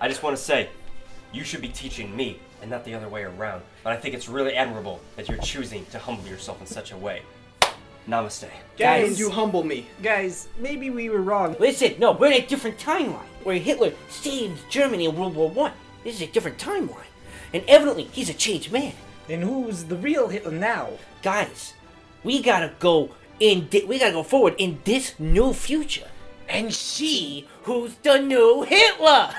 I 0.00 0.08
just 0.08 0.22
want 0.22 0.36
to 0.36 0.42
say, 0.42 0.68
you 1.32 1.44
should 1.44 1.60
be 1.60 1.68
teaching 1.68 2.14
me 2.16 2.40
and 2.62 2.70
not 2.70 2.84
the 2.84 2.94
other 2.94 3.08
way 3.08 3.22
around. 3.22 3.62
But 3.84 3.92
I 3.92 3.96
think 3.96 4.14
it's 4.14 4.28
really 4.28 4.54
admirable 4.54 5.00
that 5.16 5.28
you're 5.28 5.38
choosing 5.38 5.84
to 5.86 5.98
humble 5.98 6.26
yourself 6.26 6.60
in 6.60 6.66
such 6.66 6.92
a 6.92 6.96
way. 6.96 7.22
Namaste. 8.08 8.48
Guys, 8.76 9.18
you 9.20 9.30
humble 9.30 9.62
me. 9.62 9.86
guys, 10.02 10.48
maybe 10.58 10.90
we 10.90 11.10
were 11.10 11.20
wrong. 11.22 11.54
Listen, 11.60 11.94
no, 11.98 12.12
we're 12.12 12.32
in 12.32 12.42
a 12.42 12.46
different 12.46 12.78
timeline 12.78 13.28
where 13.44 13.56
Hitler 13.58 13.92
saved 14.08 14.58
Germany 14.70 15.04
in 15.04 15.16
World 15.16 15.34
War 15.36 15.48
One. 15.50 15.72
This 16.02 16.16
is 16.16 16.22
a 16.22 16.26
different 16.32 16.56
timeline, 16.58 17.04
and 17.52 17.64
evidently 17.68 18.04
he's 18.12 18.28
a 18.30 18.34
changed 18.34 18.70
man. 18.72 18.92
Then 19.28 19.42
who's 19.42 19.84
the 19.84 19.96
real 19.96 20.28
Hitler 20.28 20.50
now? 20.52 20.88
Guys, 21.22 21.74
we 22.24 22.42
gotta 22.42 22.72
go 22.78 23.10
in. 23.38 23.68
Di- 23.68 23.84
we 23.84 23.98
gotta 23.98 24.12
go 24.12 24.22
forward 24.22 24.54
in 24.58 24.80
this 24.84 25.14
new 25.18 25.52
future 25.52 26.08
And 26.48 26.72
she. 26.72 26.74
see 26.76 27.48
who's 27.62 27.94
the 28.02 28.18
new 28.18 28.62
Hitler. 28.62 29.30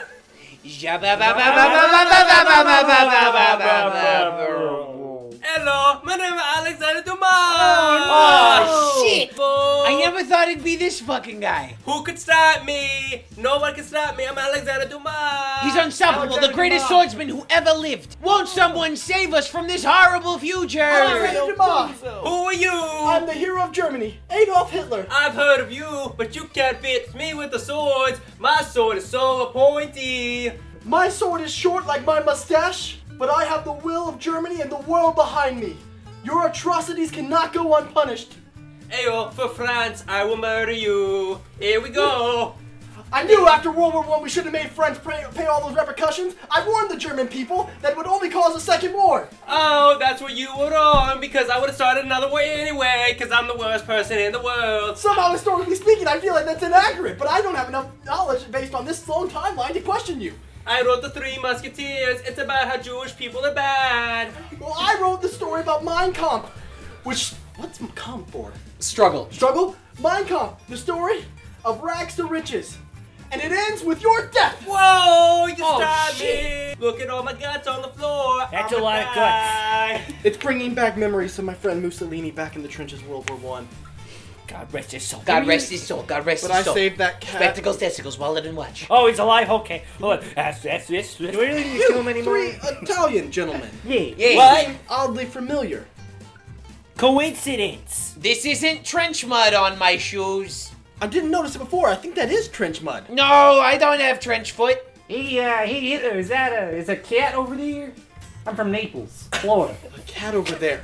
Hello, 5.43 5.99
my 6.03 6.15
name 6.15 6.33
is 6.33 6.41
Alexander 6.57 7.01
Dumas. 7.01 7.19
Oh, 7.23 9.03
shit. 9.05 9.35
Boy. 10.11 10.17
I 10.17 10.21
never 10.21 10.29
thought 10.29 10.47
it'd 10.49 10.63
be 10.63 10.75
this 10.75 10.99
fucking 10.99 11.39
guy. 11.39 11.77
Who 11.85 12.03
could 12.03 12.19
stop 12.19 12.65
me? 12.65 13.23
No 13.37 13.59
one 13.59 13.73
can 13.73 13.83
stop 13.83 14.17
me. 14.17 14.25
I'm 14.27 14.37
Alexander 14.37 14.87
Dumas. 14.87 15.61
He's 15.63 15.75
unstoppable, 15.75 16.39
the 16.39 16.53
greatest 16.53 16.87
swordsman 16.87 17.29
who 17.29 17.45
ever 17.49 17.71
lived. 17.71 18.17
Won't 18.21 18.49
someone 18.49 18.95
save 18.97 19.33
us 19.33 19.47
from 19.47 19.67
this 19.67 19.83
horrible 19.85 20.37
future? 20.37 20.79
Who 20.79 22.29
are 22.29 22.53
you? 22.53 22.71
I'm 22.71 23.25
the 23.25 23.33
hero 23.33 23.63
of 23.63 23.71
Germany, 23.71 24.19
Adolf 24.29 24.71
Hitler. 24.71 25.07
I've 25.09 25.33
heard 25.33 25.59
of 25.61 25.71
you, 25.71 26.13
but 26.17 26.35
you 26.35 26.45
can't 26.45 26.81
beat 26.81 27.13
me 27.15 27.33
with 27.33 27.51
the 27.51 27.59
swords. 27.59 28.19
My 28.39 28.61
sword 28.61 28.97
is 28.97 29.05
so 29.05 29.47
pointy. 29.47 30.51
My 30.83 31.09
sword 31.09 31.41
is 31.41 31.51
short 31.51 31.85
like 31.85 32.05
my 32.05 32.19
mustache, 32.21 32.99
but 33.17 33.29
I 33.29 33.45
have 33.45 33.63
the 33.63 33.73
will 33.73 34.09
of 34.09 34.19
Germany 34.19 34.61
and 34.61 34.71
the 34.71 34.77
world 34.77 35.15
behind 35.15 35.59
me. 35.59 35.77
Your 36.23 36.47
atrocities 36.47 37.11
cannot 37.11 37.53
go 37.53 37.75
unpunished. 37.75 38.35
Ayo, 38.91 39.31
for 39.31 39.47
France, 39.47 40.03
I 40.05 40.25
will 40.25 40.35
murder 40.35 40.73
you. 40.73 41.39
Here 41.59 41.79
we 41.79 41.89
go. 41.89 42.55
I 43.13 43.23
knew 43.23 43.47
after 43.47 43.71
World 43.71 43.93
War 43.93 44.03
One 44.03 44.21
we 44.21 44.29
shouldn't 44.29 44.53
have 44.53 44.65
made 44.65 44.71
France 44.71 44.97
pay, 44.97 45.23
pay 45.33 45.45
all 45.45 45.65
those 45.65 45.77
repercussions. 45.77 46.35
I 46.49 46.65
warned 46.67 46.91
the 46.91 46.97
German 46.97 47.27
people 47.27 47.69
that 47.81 47.91
it 47.91 47.97
would 47.97 48.05
only 48.05 48.29
cause 48.29 48.53
a 48.53 48.59
second 48.59 48.93
war. 48.93 49.29
Oh, 49.47 49.97
that's 49.97 50.21
where 50.21 50.31
you 50.31 50.49
were 50.57 50.71
wrong 50.71 51.21
because 51.21 51.49
I 51.49 51.57
would 51.57 51.69
have 51.69 51.75
started 51.75 52.03
another 52.03 52.29
way 52.31 52.61
anyway 52.61 53.15
because 53.17 53.31
I'm 53.31 53.47
the 53.47 53.55
worst 53.55 53.85
person 53.85 54.17
in 54.17 54.33
the 54.33 54.41
world. 54.41 54.97
Somehow, 54.97 55.31
historically 55.31 55.75
speaking, 55.75 56.07
I 56.07 56.19
feel 56.19 56.33
like 56.33 56.45
that's 56.45 56.63
inaccurate, 56.63 57.17
but 57.17 57.29
I 57.29 57.41
don't 57.41 57.55
have 57.55 57.69
enough 57.69 57.87
knowledge 58.05 58.49
based 58.51 58.73
on 58.73 58.85
this 58.85 59.07
long 59.07 59.29
timeline 59.29 59.73
to 59.73 59.81
question 59.81 60.19
you. 60.19 60.33
I 60.67 60.81
wrote 60.81 61.01
the 61.01 61.09
Three 61.09 61.37
Musketeers. 61.41 62.21
It's 62.21 62.39
about 62.39 62.67
how 62.67 62.77
Jewish 62.77 63.15
people 63.15 63.45
are 63.45 63.53
bad. 63.53 64.31
Well, 64.59 64.75
I 64.77 64.97
wrote 65.01 65.21
the 65.21 65.29
story 65.29 65.61
about 65.61 65.83
Mein 65.83 66.13
Kampf, 66.13 66.49
which 67.03 67.33
what's 67.61 67.79
Kampf 67.95 68.31
for? 68.31 68.51
Struggle. 68.79 69.27
Struggle? 69.31 69.75
Mein 70.01 70.25
Kampf, 70.25 70.67
the 70.67 70.77
story 70.77 71.23
of 71.63 71.81
rags 71.81 72.15
to 72.15 72.25
riches, 72.25 72.77
and 73.31 73.41
it 73.41 73.51
ends 73.51 73.83
with 73.83 74.01
your 74.01 74.27
death. 74.27 74.61
Whoa, 74.67 75.45
you 75.47 75.55
Oh, 75.61 75.77
stabbed 75.77 76.15
shit. 76.17 76.79
me. 76.79 76.85
Look 76.85 76.99
at 76.99 77.09
all 77.09 77.23
my 77.23 77.33
guts 77.33 77.67
on 77.67 77.81
the 77.81 77.89
floor. 77.89 78.47
That's 78.51 78.73
I'm 78.73 78.79
a 78.79 78.83
lot 78.83 78.99
of 78.99 79.15
guts. 79.15 80.13
It's 80.23 80.37
bringing 80.37 80.73
back 80.73 80.97
memories 80.97 81.37
of 81.39 81.45
my 81.45 81.53
friend 81.53 81.81
Mussolini 81.83 82.31
back 82.31 82.55
in 82.55 82.63
the 82.63 82.67
trenches, 82.67 83.03
World 83.03 83.29
War 83.29 83.37
One. 83.39 83.67
God 84.47 84.73
rest 84.73 84.91
his 84.91 85.03
soul. 85.03 85.21
God 85.25 85.47
rest 85.47 85.69
his 85.71 85.81
soul. 85.81 86.03
God 86.03 86.25
rest 86.25 86.45
But 86.45 86.53
his 86.57 86.65
soul. 86.65 86.73
But 86.73 86.79
I 86.79 86.83
saved 86.83 86.97
that 86.97 87.21
cat. 87.21 87.35
Spectacles, 87.41 87.77
testicles, 87.77 88.19
wallet, 88.19 88.45
and 88.45 88.57
watch. 88.57 88.85
Oh, 88.89 89.07
he's 89.07 89.19
alive. 89.19 89.49
Okay. 89.49 89.83
Hold 90.01 90.19
on. 90.19 90.25
That's 90.35 90.61
that's 90.61 90.87
this. 90.87 91.15
Do 91.15 91.27
we 91.29 91.37
really 91.37 91.63
need 91.63 91.79
to 91.79 91.87
kill 91.87 91.99
him 92.01 92.07
anymore? 92.09 92.37
Three 92.37 92.69
Italian 92.81 93.31
gentlemen. 93.31 93.69
Yeah. 93.85 93.99
Yeah. 94.17 94.35
What? 94.35 94.75
Oddly 94.89 95.23
familiar. 95.23 95.85
Coincidence. 97.01 98.13
This 98.19 98.45
isn't 98.45 98.85
trench 98.85 99.25
mud 99.25 99.55
on 99.55 99.79
my 99.79 99.97
shoes. 99.97 100.71
I 101.01 101.07
didn't 101.07 101.31
notice 101.31 101.55
it 101.55 101.57
before. 101.57 101.87
I 101.87 101.95
think 101.95 102.13
that 102.13 102.29
is 102.29 102.47
trench 102.47 102.83
mud. 102.83 103.09
No, 103.09 103.23
I 103.23 103.75
don't 103.79 103.99
have 103.99 104.19
trench 104.19 104.51
foot. 104.51 104.77
Hey, 105.07 105.39
uh, 105.43 105.65
hey, 105.65 105.79
Hitler, 105.79 106.19
is 106.19 106.27
that 106.27 106.53
a 106.53 106.69
is 106.69 106.89
a 106.89 106.95
cat 106.95 107.33
over 107.33 107.55
there? 107.55 107.91
I'm 108.45 108.55
from 108.55 108.71
Naples, 108.71 109.29
Florida. 109.31 109.75
A 109.97 109.99
cat 110.01 110.35
over 110.35 110.53
there. 110.53 110.83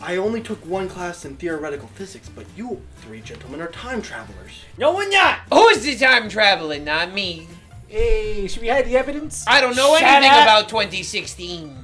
I 0.00 0.16
only 0.16 0.40
took 0.40 0.64
one 0.64 0.88
class 0.88 1.26
in 1.26 1.36
theoretical 1.36 1.88
physics, 1.88 2.30
but 2.34 2.46
you 2.56 2.80
three 3.02 3.20
gentlemen 3.20 3.60
are 3.60 3.68
time 3.68 4.00
travelers. 4.00 4.62
No, 4.78 4.94
we're 4.96 5.10
not. 5.10 5.40
Who's 5.52 5.82
the 5.82 5.96
time 5.96 6.30
traveling? 6.30 6.82
Not 6.82 7.12
me. 7.12 7.46
Hey, 7.88 8.46
should 8.46 8.62
we 8.62 8.68
hide 8.68 8.86
the 8.86 8.96
evidence? 8.96 9.44
I 9.46 9.60
don't 9.60 9.76
know 9.76 9.98
Shut 9.98 10.02
anything 10.02 10.30
up. 10.32 10.44
about 10.44 10.70
2016. 10.70 11.83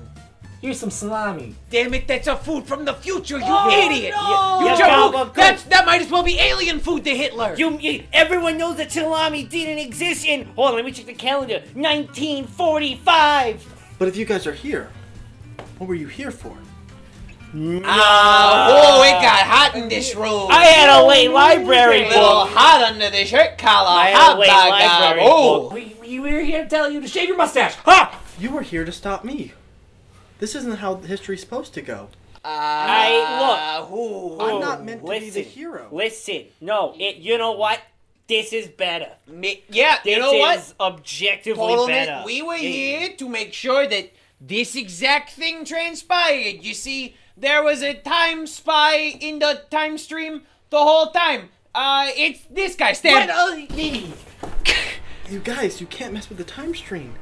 Here's 0.60 0.78
some 0.78 0.90
salami. 0.90 1.54
Damn 1.70 1.94
it, 1.94 2.06
that's 2.06 2.26
a 2.26 2.36
food 2.36 2.66
from 2.66 2.84
the 2.84 2.92
future, 2.92 3.38
you 3.38 3.44
Oh, 3.46 3.70
idiot! 3.70 4.12
no. 4.14 4.60
You 4.60 4.66
Yeah, 4.66 4.76
jamoke, 4.76 5.32
that's, 5.32 5.62
that 5.64 5.86
might 5.86 6.02
as 6.02 6.10
well 6.10 6.22
be 6.22 6.38
alien 6.38 6.80
food 6.80 7.02
to 7.04 7.16
Hitler! 7.16 7.54
You, 7.56 7.78
you, 7.78 8.04
everyone 8.12 8.58
knows 8.58 8.76
that 8.76 8.92
salami 8.92 9.44
didn't 9.44 9.78
exist 9.78 10.26
in. 10.26 10.44
Hold 10.56 10.68
on, 10.70 10.74
let 10.76 10.84
me 10.84 10.92
check 10.92 11.06
the 11.06 11.14
calendar. 11.14 11.60
1945. 11.72 13.66
But 13.98 14.08
if 14.08 14.16
you 14.18 14.26
guys 14.26 14.46
are 14.46 14.52
here, 14.52 14.90
what 15.78 15.88
were 15.88 15.94
you 15.94 16.08
here 16.08 16.30
for? 16.30 16.54
Ah, 17.84 18.68
oh, 18.70 19.02
it 19.02 19.12
got 19.22 19.44
hot 19.46 19.74
in 19.74 19.88
this 19.88 20.14
room. 20.14 20.48
I 20.50 20.66
had 20.66 21.00
a 21.00 21.04
late 21.04 21.30
library 21.30 22.04
a 22.04 22.08
little 22.08 22.44
hot 22.46 22.82
under 22.86 23.10
the 23.10 23.24
shirt 23.24 23.58
collar. 23.58 23.88
I 23.88 24.06
had 24.10 24.16
Hot 24.18 24.36
a 24.36 24.40
late 24.40 24.48
library 24.48 25.20
God. 25.20 25.32
Oh, 25.32 25.70
We, 25.74 25.96
we 26.00 26.20
were 26.20 26.40
here 26.40 26.62
to 26.64 26.68
tell 26.68 26.88
you 26.90 27.00
to 27.00 27.08
shave 27.08 27.28
your 27.28 27.36
mustache. 27.36 27.74
Ha! 27.86 28.20
You 28.38 28.50
were 28.52 28.62
here 28.62 28.84
to 28.84 28.92
stop 28.92 29.24
me. 29.24 29.52
This 30.40 30.54
isn't 30.56 30.78
how 30.78 30.96
history's 30.96 31.40
supposed 31.40 31.74
to 31.74 31.82
go. 31.82 32.08
I 32.44 33.78
look. 33.80 33.88
Who? 33.90 34.40
I'm 34.40 34.60
not 34.60 34.84
meant 34.84 35.02
to 35.02 35.06
be 35.06 35.20
listen, 35.20 35.34
the 35.34 35.40
hero. 35.42 35.88
Listen, 35.92 36.46
no, 36.60 36.94
it. 36.98 37.16
You 37.16 37.36
know 37.38 37.52
what? 37.52 37.80
This 38.26 38.52
is 38.52 38.68
better. 38.68 39.10
Me, 39.26 39.62
yeah, 39.68 39.98
This 40.04 40.14
you 40.14 40.20
know 40.20 40.32
what? 40.32 40.58
is 40.58 40.74
objectively 40.80 41.66
Totally. 41.66 41.92
better. 41.92 42.22
We 42.24 42.42
were 42.42 42.54
It- 42.54 42.60
here 42.60 43.08
to 43.18 43.28
make 43.28 43.52
sure 43.52 43.86
that 43.86 44.12
this 44.40 44.74
exact 44.76 45.32
thing 45.32 45.64
transpired. 45.64 46.62
You 46.64 46.72
see, 46.74 47.16
there 47.36 47.62
was 47.62 47.82
a 47.82 47.92
time 47.94 48.46
spy 48.46 48.94
in 49.20 49.40
the 49.40 49.62
time 49.70 49.98
stream 49.98 50.42
the 50.70 50.78
whole 50.78 51.08
time. 51.08 51.50
Uh, 51.74 52.08
it's 52.16 52.40
this 52.50 52.74
guy, 52.76 52.92
Stan. 52.94 53.28
You 55.28 55.38
guys, 55.40 55.80
you 55.80 55.86
can't 55.86 56.12
mess 56.14 56.28
with 56.28 56.38
the 56.38 56.44
time 56.44 56.74
stream. 56.74 57.14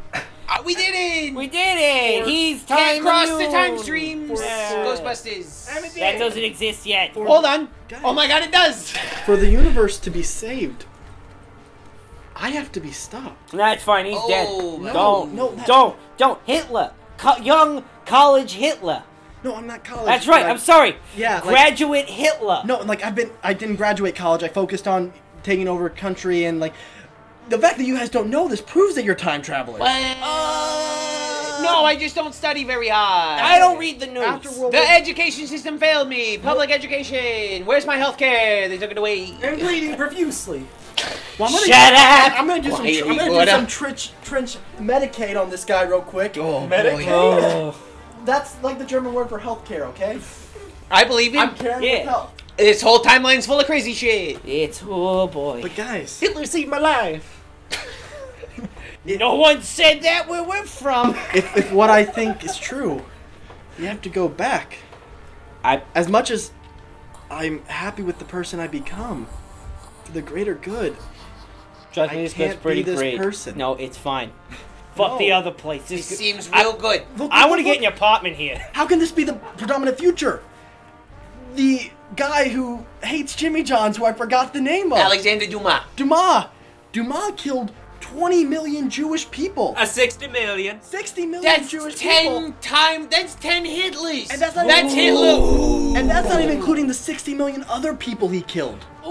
Uh, 0.51 0.63
we 0.65 0.75
did 0.75 0.95
it. 0.95 1.35
We 1.35 1.47
did 1.47 1.77
it. 1.79 2.27
He's 2.27 2.63
Can't 2.65 2.97
time 2.97 3.03
cross 3.03 3.29
the 3.29 3.35
immune. 3.37 3.53
time 3.53 3.79
streams. 3.79 4.41
Yeah. 4.41 4.85
Ghostbusters. 4.87 5.95
That 5.97 6.19
doesn't 6.19 6.43
exist 6.43 6.87
yet. 6.87 7.11
Hold 7.11 7.45
on. 7.45 7.69
Oh 8.03 8.13
my 8.15 8.27
God, 8.27 8.43
it 8.43 8.53
does. 8.53 8.91
For 9.27 9.37
the 9.37 9.49
universe 9.51 9.99
to 10.01 10.11
be 10.11 10.23
saved, 10.23 10.87
I 12.35 12.51
have 12.51 12.73
to 12.73 12.81
be 12.81 12.93
stopped. 12.93 13.53
That's 13.53 13.83
fine. 13.83 14.07
He's 14.07 14.25
dead. 14.27 14.47
Oh, 14.49 14.79
no, 14.79 14.93
don't, 14.93 15.35
no, 15.35 15.55
that- 15.55 15.67
don't, 15.67 15.97
don't. 16.17 16.41
Hitler, 16.47 16.93
Co- 17.19 17.37
young 17.39 17.85
college 18.07 18.53
Hitler. 18.53 19.03
No, 19.45 19.55
I'm 19.55 19.67
not 19.67 19.85
college. 19.85 20.07
That's 20.07 20.27
right. 20.27 20.43
like- 20.43 20.51
I'm 20.51 20.59
sorry. 20.59 20.97
Yeah, 21.17 21.37
like- 21.37 21.45
graduate 21.45 22.09
Hitler. 22.09 22.63
No, 22.65 22.79
like 22.81 23.05
I've 23.05 23.15
been, 23.15 23.31
I 23.43 23.55
didn't 23.55 23.77
graduate 23.77 24.15
college. 24.15 24.43
I 24.43 24.49
focused 24.49 24.87
on 24.89 25.13
taking 25.43 25.69
over 25.69 25.89
country 25.91 26.45
and 26.45 26.59
like 26.61 26.75
the 27.49 27.59
fact 27.59 27.79
that 27.79 27.85
you 27.85 27.97
guys 27.97 28.09
don't 28.11 28.31
know 28.31 28.49
this 28.49 28.61
proves 28.61 28.95
that 28.97 29.05
you're 29.05 29.15
time 29.15 29.43
travelers. 29.43 29.81
Uh, 29.81 31.61
no, 31.63 31.85
I 31.85 31.97
just 31.99 32.15
don't 32.15 32.35
study 32.35 32.65
very 32.65 32.89
hard. 32.89 33.41
I 33.41 33.59
don't 33.59 33.79
read 33.79 34.01
the 34.01 34.07
news. 34.07 34.23
After 34.25 34.51
World 34.53 34.73
The 34.73 34.79
War- 34.79 34.87
education 34.91 35.47
system 35.47 35.79
failed 35.79 36.09
me. 36.09 36.39
Public 36.39 36.71
education. 36.71 37.67
Where's 37.67 37.87
my 37.87 37.97
health 37.97 38.17
care? 38.19 38.69
They 38.69 38.79
took 38.79 38.91
it 38.91 38.99
away. 38.99 39.35
I'm 39.43 39.59
bleeding 39.59 39.97
profusely. 39.97 40.67
Well, 41.39 41.49
I'm 41.49 41.55
gonna, 41.55 41.67
Shut 41.67 41.93
up! 41.95 42.41
I'm 42.41 42.47
gonna 42.49 42.63
do 42.63 42.71
some. 42.73 42.85
Why, 42.85 43.03
I'm 43.07 43.17
gonna 43.17 43.45
do 43.45 43.51
some 43.51 43.63
up? 43.65 43.69
trench, 43.69 44.11
trench 44.25 44.57
Medicaid 44.79 45.41
on 45.41 45.49
this 45.51 45.65
guy 45.65 45.83
real 45.83 46.01
quick. 46.01 46.37
Oh, 46.37 46.67
Medicaid. 46.69 47.07
Oh. 47.09 47.81
That's 48.25 48.61
like 48.63 48.79
the 48.79 48.85
German 48.85 49.15
word 49.15 49.29
for 49.29 49.39
healthcare. 49.39 49.83
Okay. 49.91 50.19
I 50.91 51.05
believe 51.05 51.35
it. 51.35 51.39
I'm 51.39 51.55
caring 51.55 51.85
Yeah. 51.85 51.99
with 52.01 52.09
health. 52.09 52.33
This 52.57 52.83
whole 52.83 52.99
timeline's 52.99 53.47
full 53.47 53.61
of 53.61 53.67
crazy 53.67 53.93
shit. 53.95 54.41
It's 54.45 54.83
oh 54.85 55.29
boy. 55.29 55.63
But 55.63 55.77
guys, 55.77 56.19
Hitler 56.19 56.45
saved 56.45 56.69
my 56.69 56.79
life. 56.79 57.38
no 59.05 59.35
one 59.37 59.63
said 59.63 60.03
that 60.03 60.29
where 60.29 60.43
we're 60.43 60.65
from. 60.65 61.11
if, 61.35 61.57
if 61.57 61.73
what 61.73 61.91
I 61.91 62.05
think 62.05 62.45
is 62.45 62.57
true, 62.57 63.05
you 63.79 63.87
have 63.87 64.03
to 64.03 64.09
go 64.09 64.29
back. 64.29 64.79
I 65.65 65.83
As 65.95 66.09
much 66.09 66.31
as 66.31 66.53
I'm 67.31 67.63
happy 67.65 68.03
with 68.03 68.19
the 68.19 68.25
person 68.25 68.61
I 68.61 68.67
become, 68.69 69.27
for 70.05 70.13
the 70.13 70.23
greater 70.23 70.55
good. 70.55 70.97
trust 71.93 72.13
I 72.13 72.17
me, 72.17 72.23
this 72.23 72.33
can't 72.33 72.53
goes 72.55 72.63
pretty 72.63 72.83
be 72.83 72.91
this 72.91 72.99
great. 72.99 73.19
person. 73.19 73.57
No, 73.59 73.75
it's 73.75 73.97
fine. 73.97 74.33
Fuck 74.95 75.13
No. 75.13 75.19
the 75.19 75.33
other 75.33 75.51
place. 75.53 75.83
This 75.89 76.09
This 76.09 76.19
seems 76.19 76.49
I- 76.53 76.63
real 76.63 76.73
good. 76.77 77.03
Look, 77.17 77.31
I 77.33 77.43
look, 77.43 77.51
want 77.51 77.61
to 77.61 77.65
look, 77.65 77.65
get 77.65 77.77
in 77.77 77.83
your 77.85 77.93
apartment 77.93 78.37
here. 78.37 78.67
How 78.73 78.87
can 78.87 78.99
this 78.99 79.13
be 79.13 79.25
the 79.25 79.35
predominant 79.35 79.99
future? 79.99 80.43
The 81.55 81.91
guy 82.17 82.49
who 82.49 82.85
hates 83.03 83.35
Jimmy 83.37 83.63
John's, 83.63 83.97
who 83.97 84.05
I 84.05 84.13
forgot 84.13 84.53
the 84.53 84.61
name 84.61 84.93
of. 84.93 84.99
Alexander 84.99 85.47
Dumas. 85.47 85.83
Dumas. 85.97 86.47
Dumas 86.93 87.33
killed 87.37 87.73
20 88.01 88.45
million 88.45 88.89
Jewish 88.89 89.31
people. 89.31 89.75
A 89.77 89.87
60 89.87 90.29
million. 90.29 90.81
60 90.81 91.27
million 91.27 91.43
That's 91.43 91.69
Jewish 91.71 91.97
ten 91.97 92.23
people. 92.45 92.55
time. 92.61 93.09
That's 93.11 93.35
ten 93.35 93.65
Hitlers. 93.65 94.31
And 94.33 94.41
that's 94.41 94.55
not 94.57 94.67
that's 94.69 94.93
even- 94.95 95.17
Hitler. 95.17 95.99
And 95.99 96.09
that's 96.09 96.29
not 96.29 96.41
even 96.41 96.57
including 96.57 96.87
the 96.87 96.95
60 96.95 97.35
million 97.35 97.65
other 97.69 97.95
people 97.95 98.29
he 98.29 98.43
killed. 98.43 98.79
Ooh, 99.05 99.11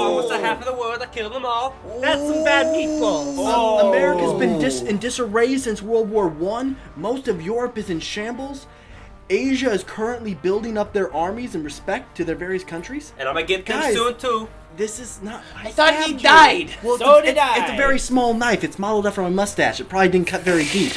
almost 0.00 0.32
a 0.32 0.38
half 0.38 0.58
of 0.58 0.64
the 0.66 0.72
world. 0.74 1.00
I 1.02 1.06
killed 1.06 1.34
them 1.34 1.44
all. 1.44 1.74
That's 2.00 2.20
some 2.20 2.42
bad 2.44 2.74
people. 2.74 3.46
Uh, 3.46 3.88
America's 3.90 4.32
been 4.38 4.58
dis- 4.58 4.82
in 4.82 4.98
disarray 4.98 5.56
since 5.58 5.80
World 5.82 6.10
War 6.10 6.26
One. 6.26 6.76
Most 6.96 7.28
of 7.28 7.40
Europe 7.42 7.78
is 7.78 7.90
in 7.90 8.00
shambles. 8.00 8.66
Asia 9.30 9.70
is 9.70 9.84
currently 9.84 10.34
building 10.34 10.76
up 10.76 10.92
their 10.92 11.14
armies 11.14 11.54
in 11.54 11.62
respect 11.62 12.16
to 12.16 12.24
their 12.24 12.34
various 12.34 12.64
countries. 12.64 13.12
And 13.18 13.28
I'm 13.28 13.34
gonna 13.34 13.46
get 13.46 13.64
them 13.66 13.80
Guys. 13.80 13.94
soon 13.94 14.16
too. 14.16 14.48
This 14.76 14.98
is 14.98 15.20
not. 15.22 15.42
I 15.54 15.70
thought 15.70 15.94
he 15.96 16.02
stabbed 16.02 16.12
you. 16.12 16.18
died. 16.68 16.74
Well, 16.82 16.98
So 16.98 17.18
it's, 17.18 17.26
did 17.26 17.36
it's, 17.36 17.58
It's 17.58 17.70
I. 17.70 17.74
a 17.74 17.76
very 17.76 17.98
small 17.98 18.32
knife. 18.34 18.64
It's 18.64 18.78
modeled 18.78 19.06
after 19.06 19.22
my 19.22 19.28
mustache. 19.28 19.80
It 19.80 19.88
probably 19.88 20.08
didn't 20.08 20.28
cut 20.28 20.42
very 20.42 20.64
deep. 20.64 20.92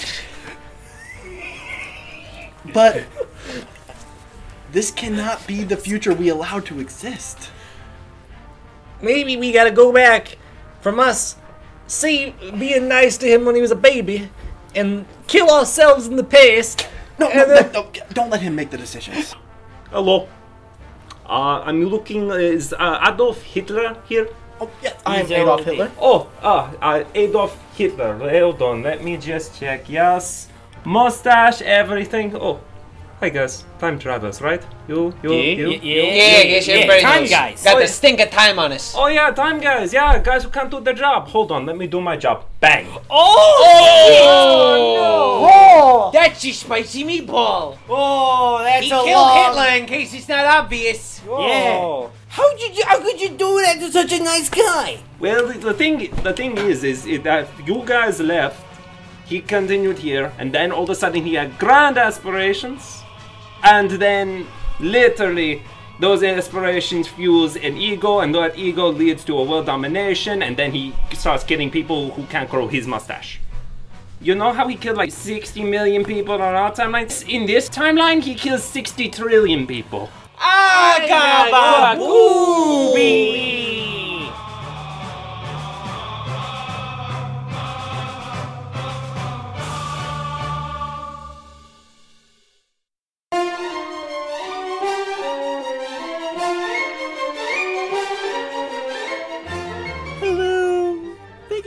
But 2.74 3.04
this 4.72 4.92
cannot 4.92 5.46
be 5.48 5.64
the 5.64 5.78
future 5.78 6.14
we 6.14 6.30
allow 6.30 6.60
to 6.62 6.80
exist. 6.80 7.52
Maybe 9.02 9.38
we 9.38 9.52
gotta 9.52 9.72
go 9.72 9.92
back 9.94 10.38
from 10.82 11.00
us, 11.00 11.36
see, 11.88 12.34
being 12.58 12.88
nice 12.88 13.18
to 13.18 13.28
him 13.28 13.46
when 13.46 13.56
he 13.56 13.62
was 13.62 13.72
a 13.72 13.76
baby, 13.76 14.30
and 14.74 15.06
kill 15.28 15.50
ourselves 15.50 16.08
in 16.08 16.16
the 16.16 16.24
past. 16.24 16.88
No, 17.20 17.28
no, 17.30 17.44
And 17.56 17.74
no, 17.74 17.82
no, 17.84 17.92
don't 18.14 18.30
let 18.30 18.42
him 18.42 18.56
make 18.56 18.72
the 18.72 18.78
decisions. 18.78 19.36
Hello. 19.90 20.28
Uh, 21.28 21.62
I'm 21.66 21.86
looking. 21.86 22.32
Uh, 22.32 22.36
is 22.36 22.74
uh, 22.74 23.12
Adolf 23.12 23.42
Hitler 23.42 23.98
here? 24.08 24.30
Oh, 24.62 24.70
yes, 24.82 24.96
I 25.06 25.22
am 25.22 25.32
Adolf 25.32 25.64
Hitler. 25.66 25.92
Oh, 26.00 26.30
ah, 26.42 26.72
uh, 26.82 27.04
Adolf 27.14 27.58
Hitler. 27.76 28.18
Hold 28.18 28.62
on, 28.62 28.84
let 28.84 29.04
me 29.04 29.18
just 29.18 29.60
check. 29.60 29.90
Yes, 29.90 30.48
mustache, 30.86 31.62
everything. 31.62 32.36
Oh, 32.36 32.60
hi 33.26 33.30
guys, 33.30 33.64
time 33.80 33.98
travels, 33.98 34.40
right? 34.40 34.62
You, 34.88 35.12
you, 35.24 35.34
Yeah, 35.34 35.56
you. 35.58 35.70
yeah, 35.72 35.82
you? 35.82 36.02
Yeah, 36.04 36.38
I 36.38 36.44
guess 36.46 36.68
yeah, 36.68 36.76
everybody 36.76 37.02
time 37.02 37.22
knows. 37.22 37.30
guys. 37.32 37.64
Got 37.64 37.74
Oh, 37.74 37.78
the 37.80 37.86
yeah. 37.86 37.90
stink 38.00 38.20
of 38.20 38.30
time 38.30 38.60
on 38.60 38.72
us. 38.72 38.94
Oh 38.96 39.08
yeah, 39.08 39.32
time 39.32 39.60
guys. 39.60 39.92
Yeah, 39.94 40.20
guys 40.20 40.44
who 40.44 40.52
can't 40.52 40.70
do 40.70 40.80
their 40.80 40.94
job. 40.94 41.28
Hold 41.30 41.52
on, 41.52 41.66
let 41.66 41.76
me 41.76 41.88
do 41.88 42.00
my 42.02 42.18
job. 42.18 42.46
Bang. 42.60 42.86
Oh, 43.10 43.10
Oh, 43.10 44.96
oh, 45.02 45.50
oh 45.50 46.12
That's 46.14 46.46
a 46.46 46.52
spicy 46.52 47.04
meatball. 47.04 47.80
oh, 47.90 48.60
that's 48.64 48.86
He 48.86 48.92
a 48.92 48.94
killed 48.94 49.10
long- 49.10 49.56
Hitler 49.56 49.70
in 49.80 49.86
case 49.88 50.14
it's 50.14 50.30
not 50.30 50.46
obvious. 50.46 51.20
Yeah. 51.28 52.08
How 52.30 52.56
did 52.58 52.78
you? 52.78 52.86
How 52.86 53.00
could 53.02 53.20
you 53.20 53.30
do 53.30 53.60
that 53.66 53.80
to 53.80 53.92
such 53.92 54.12
a 54.14 54.22
nice 54.24 54.50
guy? 54.52 55.00
Well, 55.20 55.48
the, 55.48 55.58
the 55.58 55.74
thing, 55.74 55.98
the 56.22 56.34
thing 56.34 56.60
is, 56.60 56.84
is 56.84 57.08
it, 57.08 57.24
that 57.24 57.48
you 57.66 57.82
guys 57.88 58.20
left. 58.20 58.62
He 59.26 59.42
continued 59.42 59.98
here, 59.98 60.32
and 60.38 60.54
then 60.54 60.72
all 60.72 60.84
of 60.84 60.92
a 60.92 60.94
sudden 60.94 61.24
he 61.26 61.34
had 61.34 61.58
grand 61.58 61.98
aspirations, 61.98 63.02
and 63.66 63.92
then 63.92 64.46
literally 64.80 65.64
those 66.00 66.24
aspirations 66.24 67.08
fuels 67.08 67.56
an 67.56 67.78
ego, 67.78 68.20
and 68.20 68.36
that 68.36 68.58
ego 68.58 68.92
leads 68.92 69.24
to 69.26 69.38
a 69.38 69.44
world 69.44 69.66
domination, 69.66 70.44
and 70.44 70.56
then 70.56 70.72
he 70.72 70.94
starts 71.14 71.44
killing 71.44 71.72
people 71.72 72.12
who 72.12 72.24
can't 72.26 72.50
grow 72.50 72.68
his 72.68 72.86
mustache. 72.86 73.40
You 74.22 74.36
know 74.36 74.54
how 74.54 74.68
he 74.68 74.76
killed 74.76 74.98
like 74.98 75.12
60 75.12 75.64
million 75.64 76.04
people 76.04 76.36
on 76.36 76.42
our 76.42 76.72
timeline? 76.72 77.30
In 77.30 77.46
this 77.46 77.70
timeline, 77.70 78.22
he 78.22 78.36
kills 78.36 78.64
60 78.64 79.10
trillion 79.10 79.68
people. 79.68 80.10
Ah, 80.38 81.96
Booby. 81.98 84.05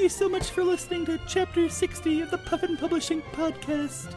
You 0.09 0.12
so 0.12 0.26
much 0.26 0.48
for 0.48 0.64
listening 0.64 1.04
to 1.04 1.20
Chapter 1.26 1.68
60 1.68 2.22
of 2.22 2.30
the 2.30 2.38
Puffin 2.38 2.78
Publishing 2.78 3.20
Podcast. 3.32 4.14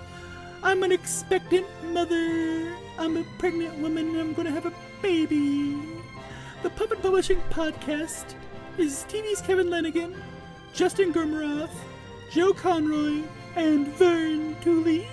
I'm 0.64 0.84
an 0.84 0.92
expectant 0.94 1.68
mother. 1.84 2.74
I'm 2.98 3.18
a 3.18 3.26
pregnant 3.38 3.78
woman 3.78 4.08
and 4.12 4.20
I'm 4.22 4.34
gonna 4.34 4.52
have 4.52 4.66
a 4.66 4.74
baby. 5.02 5.78
The 6.64 6.70
Puffin 6.70 7.00
Publishing 7.02 7.42
Podcast 7.50 8.36
is 8.78 9.06
TV's 9.10 9.42
Kevin 9.42 9.70
Lanigan, 9.70 10.16
Justin 10.74 11.12
Gurmaroth, 11.12 11.76
Joe 12.32 12.54
Conroy, 12.54 13.24
and 13.58 13.90
Vern 13.96 14.56
Tooley. 14.62 15.06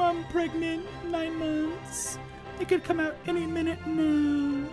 I'm 0.00 0.24
pregnant, 0.28 0.86
nine 1.10 1.38
months. 1.38 2.18
It 2.58 2.68
could 2.68 2.84
come 2.84 3.00
out 3.00 3.16
any 3.26 3.44
minute 3.44 3.86
now. 3.86 4.66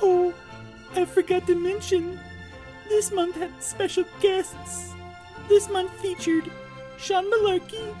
Oh, 0.00 0.32
I 0.94 1.04
forgot 1.04 1.46
to 1.48 1.54
mention, 1.54 2.18
this 2.88 3.12
month 3.12 3.36
had 3.36 3.62
special 3.62 4.04
guests. 4.22 4.94
This 5.48 5.68
month 5.68 5.92
featured 6.00 6.50
Sean 6.98 7.30
Malarkey, 7.30 7.94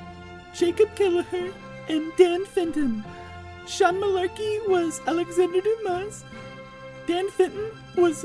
Jacob 0.54 0.94
Kelleher, 0.94 1.52
and 1.88 2.12
Dan 2.16 2.44
Fenton. 2.44 3.04
Sean 3.66 4.00
Malarkey 4.00 4.68
was 4.68 5.00
Alexander 5.06 5.60
Dumas. 5.60 6.24
Dan 7.06 7.28
Fenton 7.30 7.70
was 7.96 8.24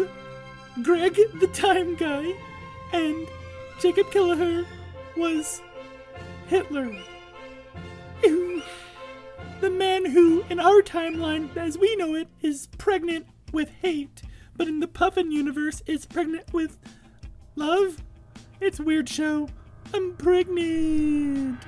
Greg 0.83 1.19
the 1.39 1.47
Time 1.47 1.95
Guy. 1.95 2.33
And 2.93 3.27
Jacob 3.81 4.11
Kelleher 4.11 4.65
was 5.15 5.61
Hitler. 6.47 6.91
The 9.59 9.71
man 9.71 10.05
who, 10.05 10.45
in 10.51 10.59
our 10.59 10.83
timeline, 10.83 11.55
as 11.57 11.79
we 11.79 11.95
know 11.95 12.13
it, 12.13 12.27
is 12.41 12.67
pregnant 12.77 13.25
with 13.51 13.71
hate, 13.81 14.21
but 14.55 14.67
in 14.67 14.79
the 14.79 14.87
Puffin 14.87 15.31
universe, 15.31 15.81
is 15.87 16.05
pregnant 16.05 16.53
with 16.53 16.77
love. 17.55 17.97
It's 18.59 18.79
weird 18.79 19.07
show. 19.07 19.49
I'm 19.93 20.13
pregnant. 20.15 21.59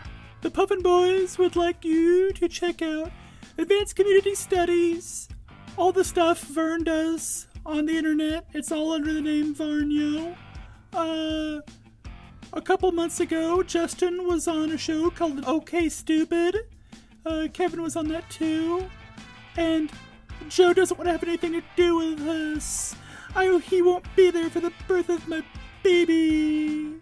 The 0.41 0.49
Puffin 0.49 0.81
Boys 0.81 1.37
would 1.37 1.55
like 1.55 1.85
you 1.85 2.31
to 2.33 2.47
check 2.47 2.81
out 2.81 3.11
Advanced 3.59 3.95
Community 3.95 4.33
Studies, 4.33 5.29
all 5.77 5.91
the 5.91 6.03
stuff 6.03 6.41
Vern 6.41 6.83
does 6.83 7.47
on 7.63 7.85
the 7.85 7.95
internet. 7.95 8.47
It's 8.53 8.71
all 8.71 8.91
under 8.91 9.13
the 9.13 9.21
name 9.21 9.53
Varnio. 9.53 10.35
Uh, 10.91 11.61
a 12.53 12.61
couple 12.61 12.91
months 12.91 13.19
ago, 13.19 13.61
Justin 13.61 14.25
was 14.25 14.47
on 14.47 14.71
a 14.71 14.77
show 14.77 15.11
called 15.11 15.45
OK 15.45 15.89
Stupid. 15.89 16.57
Uh, 17.23 17.47
Kevin 17.53 17.83
was 17.83 17.95
on 17.95 18.07
that 18.07 18.27
too. 18.31 18.89
And 19.57 19.91
Joe 20.47 20.73
doesn't 20.73 20.97
want 20.97 21.07
to 21.07 21.11
have 21.11 21.23
anything 21.23 21.51
to 21.53 21.63
do 21.75 21.97
with 21.97 22.19
us. 22.21 22.95
I 23.35 23.61
he 23.69 23.83
won't 23.83 24.05
be 24.15 24.31
there 24.31 24.49
for 24.49 24.59
the 24.59 24.73
birth 24.87 25.09
of 25.09 25.27
my 25.27 25.43
baby. 25.83 26.95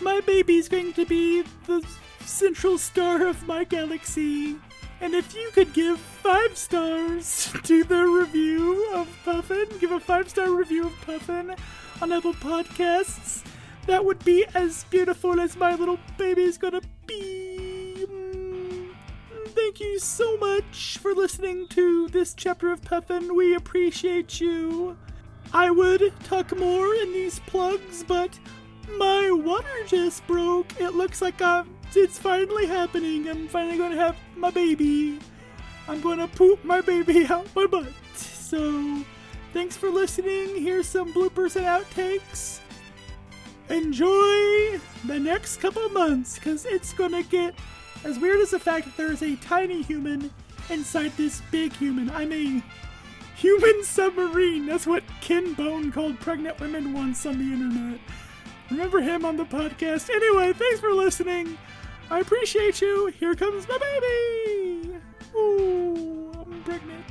My 0.00 0.20
baby's 0.20 0.68
going 0.68 0.92
to 0.94 1.06
be 1.06 1.42
the 1.66 1.84
central 2.20 2.78
star 2.78 3.26
of 3.26 3.46
my 3.46 3.64
galaxy. 3.64 4.56
And 5.00 5.14
if 5.14 5.34
you 5.34 5.50
could 5.52 5.72
give 5.72 5.98
five 5.98 6.56
stars 6.56 7.52
to 7.64 7.84
the 7.84 8.06
review 8.06 8.88
of 8.94 9.08
Puffin, 9.24 9.66
give 9.80 9.90
a 9.90 10.00
five 10.00 10.28
star 10.28 10.50
review 10.50 10.86
of 10.86 11.00
Puffin 11.04 11.54
on 12.00 12.12
Apple 12.12 12.34
Podcasts, 12.34 13.44
that 13.86 14.04
would 14.04 14.24
be 14.24 14.44
as 14.54 14.84
beautiful 14.84 15.40
as 15.40 15.56
my 15.56 15.74
little 15.74 15.98
baby's 16.16 16.56
gonna 16.56 16.80
be. 17.06 18.06
Mm, 18.08 18.90
Thank 19.48 19.80
you 19.80 19.98
so 19.98 20.36
much 20.36 20.98
for 20.98 21.14
listening 21.14 21.66
to 21.68 22.08
this 22.08 22.32
chapter 22.34 22.70
of 22.72 22.82
Puffin. 22.82 23.34
We 23.34 23.54
appreciate 23.54 24.40
you. 24.40 24.96
I 25.54 25.70
would 25.70 26.12
tuck 26.24 26.56
more 26.56 26.94
in 26.94 27.12
these 27.12 27.38
plugs, 27.40 28.04
but 28.04 28.38
my 28.98 29.30
water 29.30 29.84
just 29.86 30.26
broke. 30.26 30.80
It 30.80 30.94
looks 30.94 31.20
like 31.20 31.42
I'm, 31.42 31.74
it's 31.94 32.18
finally 32.18 32.66
happening. 32.66 33.28
I'm 33.28 33.48
finally 33.48 33.76
going 33.76 33.92
to 33.92 33.98
have 33.98 34.16
my 34.36 34.50
baby. 34.50 35.18
I'm 35.88 36.00
going 36.00 36.18
to 36.18 36.28
poop 36.28 36.64
my 36.64 36.80
baby 36.80 37.26
out 37.30 37.46
my 37.54 37.66
butt. 37.66 37.92
So, 38.14 39.04
thanks 39.52 39.76
for 39.76 39.90
listening. 39.90 40.62
Here's 40.62 40.86
some 40.88 41.12
bloopers 41.12 41.56
and 41.56 41.66
outtakes. 41.66 42.60
Enjoy 43.68 44.80
the 45.04 45.18
next 45.18 45.58
couple 45.58 45.88
months 45.90 46.36
because 46.36 46.64
it's 46.64 46.92
going 46.92 47.12
to 47.12 47.22
get 47.22 47.54
as 48.04 48.18
weird 48.18 48.40
as 48.40 48.50
the 48.50 48.58
fact 48.58 48.86
that 48.86 48.96
there's 48.96 49.22
a 49.22 49.36
tiny 49.36 49.82
human 49.82 50.30
inside 50.70 51.12
this 51.16 51.42
big 51.50 51.72
human. 51.74 52.10
I'm 52.10 52.32
a 52.32 52.62
human 53.36 53.82
submarine. 53.84 54.66
That's 54.66 54.86
what 54.86 55.02
Ken 55.20 55.54
Bone 55.54 55.92
called 55.92 56.20
pregnant 56.20 56.60
women 56.60 56.92
once 56.92 57.26
on 57.26 57.38
the 57.38 57.52
internet. 57.52 58.00
Remember 58.70 59.00
him 59.00 59.24
on 59.24 59.36
the 59.36 59.44
podcast. 59.44 60.08
Anyway, 60.08 60.52
thanks 60.52 60.80
for 60.80 60.92
listening. 60.92 61.58
I 62.10 62.20
appreciate 62.20 62.80
you. 62.80 63.06
Here 63.18 63.34
comes 63.34 63.66
my 63.68 63.78
baby. 63.78 64.96
Ooh, 65.34 66.32
I'm 66.34 66.62
pregnant. 66.62 67.04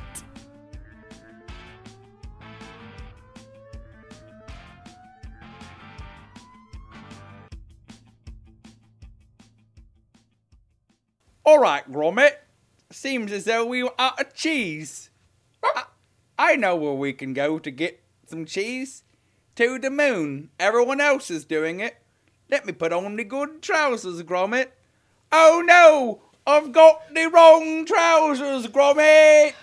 All 11.44 11.58
right, 11.58 11.90
Gromit. 11.90 12.32
Seems 12.90 13.32
as 13.32 13.44
though 13.44 13.64
we 13.66 13.82
were 13.82 13.94
out 13.98 14.20
of 14.20 14.34
cheese. 14.34 15.10
I, 16.52 16.56
know 16.56 16.76
where 16.76 16.92
we 16.92 17.14
can 17.14 17.32
go 17.32 17.58
to 17.58 17.70
get 17.70 18.02
some 18.26 18.44
cheese. 18.44 19.04
To 19.56 19.78
the 19.78 19.88
moon. 19.88 20.50
Everyone 20.60 21.00
else 21.00 21.30
is 21.30 21.46
doing 21.46 21.80
it. 21.80 21.96
Let 22.50 22.66
me 22.66 22.74
put 22.74 22.92
on 22.92 23.16
the 23.16 23.24
good 23.24 23.62
trousers, 23.62 24.22
Gromit. 24.22 24.68
Oh 25.32 25.62
no! 25.64 26.20
I've 26.46 26.72
got 26.72 27.14
the 27.14 27.30
wrong 27.30 27.86
trousers, 27.86 28.66
Gromit! 28.66 29.54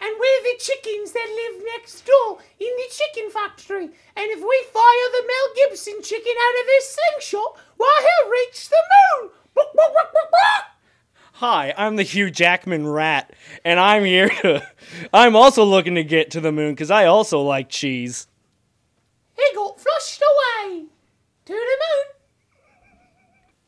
And 0.00 0.14
we're 0.18 0.42
the 0.42 0.58
chickens 0.58 1.12
that 1.12 1.28
live 1.28 1.62
next 1.76 2.06
door 2.06 2.38
in 2.58 2.72
the 2.76 2.88
chicken 2.90 3.30
factory. 3.30 3.84
And 3.84 4.30
if 4.30 4.40
we 4.40 4.64
fire 4.72 5.08
the 5.12 5.26
Mel 5.26 5.68
Gibson 5.68 6.00
chicken 6.02 6.32
out 6.32 6.60
of 6.62 6.66
his 6.66 6.96
slingshot, 6.96 7.60
why 7.76 8.06
he'll 8.06 8.30
reach 8.30 8.70
the 8.70 8.76
moon. 8.76 9.30
Hi, 11.40 11.74
I'm 11.76 11.96
the 11.96 12.02
Hugh 12.02 12.30
Jackman 12.30 12.86
rat, 12.86 13.30
and 13.62 13.78
I'm 13.78 14.06
here 14.06 14.30
to. 14.40 14.66
I'm 15.12 15.36
also 15.36 15.64
looking 15.64 15.96
to 15.96 16.02
get 16.02 16.30
to 16.30 16.40
the 16.40 16.50
moon 16.50 16.72
because 16.72 16.90
I 16.90 17.04
also 17.04 17.42
like 17.42 17.68
cheese. 17.68 18.26
He 19.36 19.44
got 19.54 19.78
flushed 19.78 20.22
away 20.22 20.86
to 21.44 21.52
the 21.52 21.54
moon. 21.54 22.04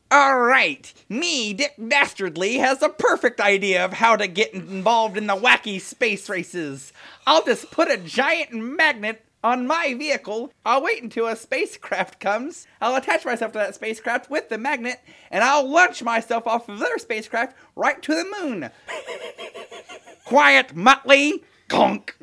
All 0.09 0.39
right, 0.39 0.91
me, 1.09 1.53
Dick 1.53 1.75
Dastardly, 1.77 2.57
has 2.57 2.81
a 2.81 2.89
perfect 2.89 3.39
idea 3.39 3.85
of 3.85 3.93
how 3.93 4.15
to 4.15 4.25
get 4.25 4.55
involved 4.55 5.15
in 5.15 5.27
the 5.27 5.35
wacky 5.35 5.79
space 5.79 6.27
races. 6.27 6.91
I'll 7.27 7.45
just 7.45 7.69
put 7.69 7.91
a 7.91 7.97
giant 7.97 8.51
magnet 8.51 9.23
on 9.43 9.67
my 9.67 9.93
vehicle. 9.93 10.51
I'll 10.65 10.83
wait 10.83 11.03
until 11.03 11.27
a 11.27 11.35
spacecraft 11.35 12.19
comes. 12.19 12.67
I'll 12.81 12.95
attach 12.95 13.25
myself 13.25 13.51
to 13.53 13.59
that 13.59 13.75
spacecraft 13.75 14.29
with 14.29 14.49
the 14.49 14.57
magnet, 14.57 14.99
and 15.31 15.43
I'll 15.43 15.67
launch 15.67 16.03
myself 16.03 16.47
off 16.47 16.69
of 16.69 16.79
their 16.79 16.97
spacecraft 16.97 17.55
right 17.75 18.01
to 18.01 18.15
the 18.15 18.35
moon. 18.41 18.69
Quiet, 20.25 20.75
Muttley! 20.75 21.43
Conk! 21.67 22.17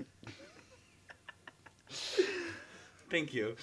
Thank 3.10 3.32
you. 3.32 3.56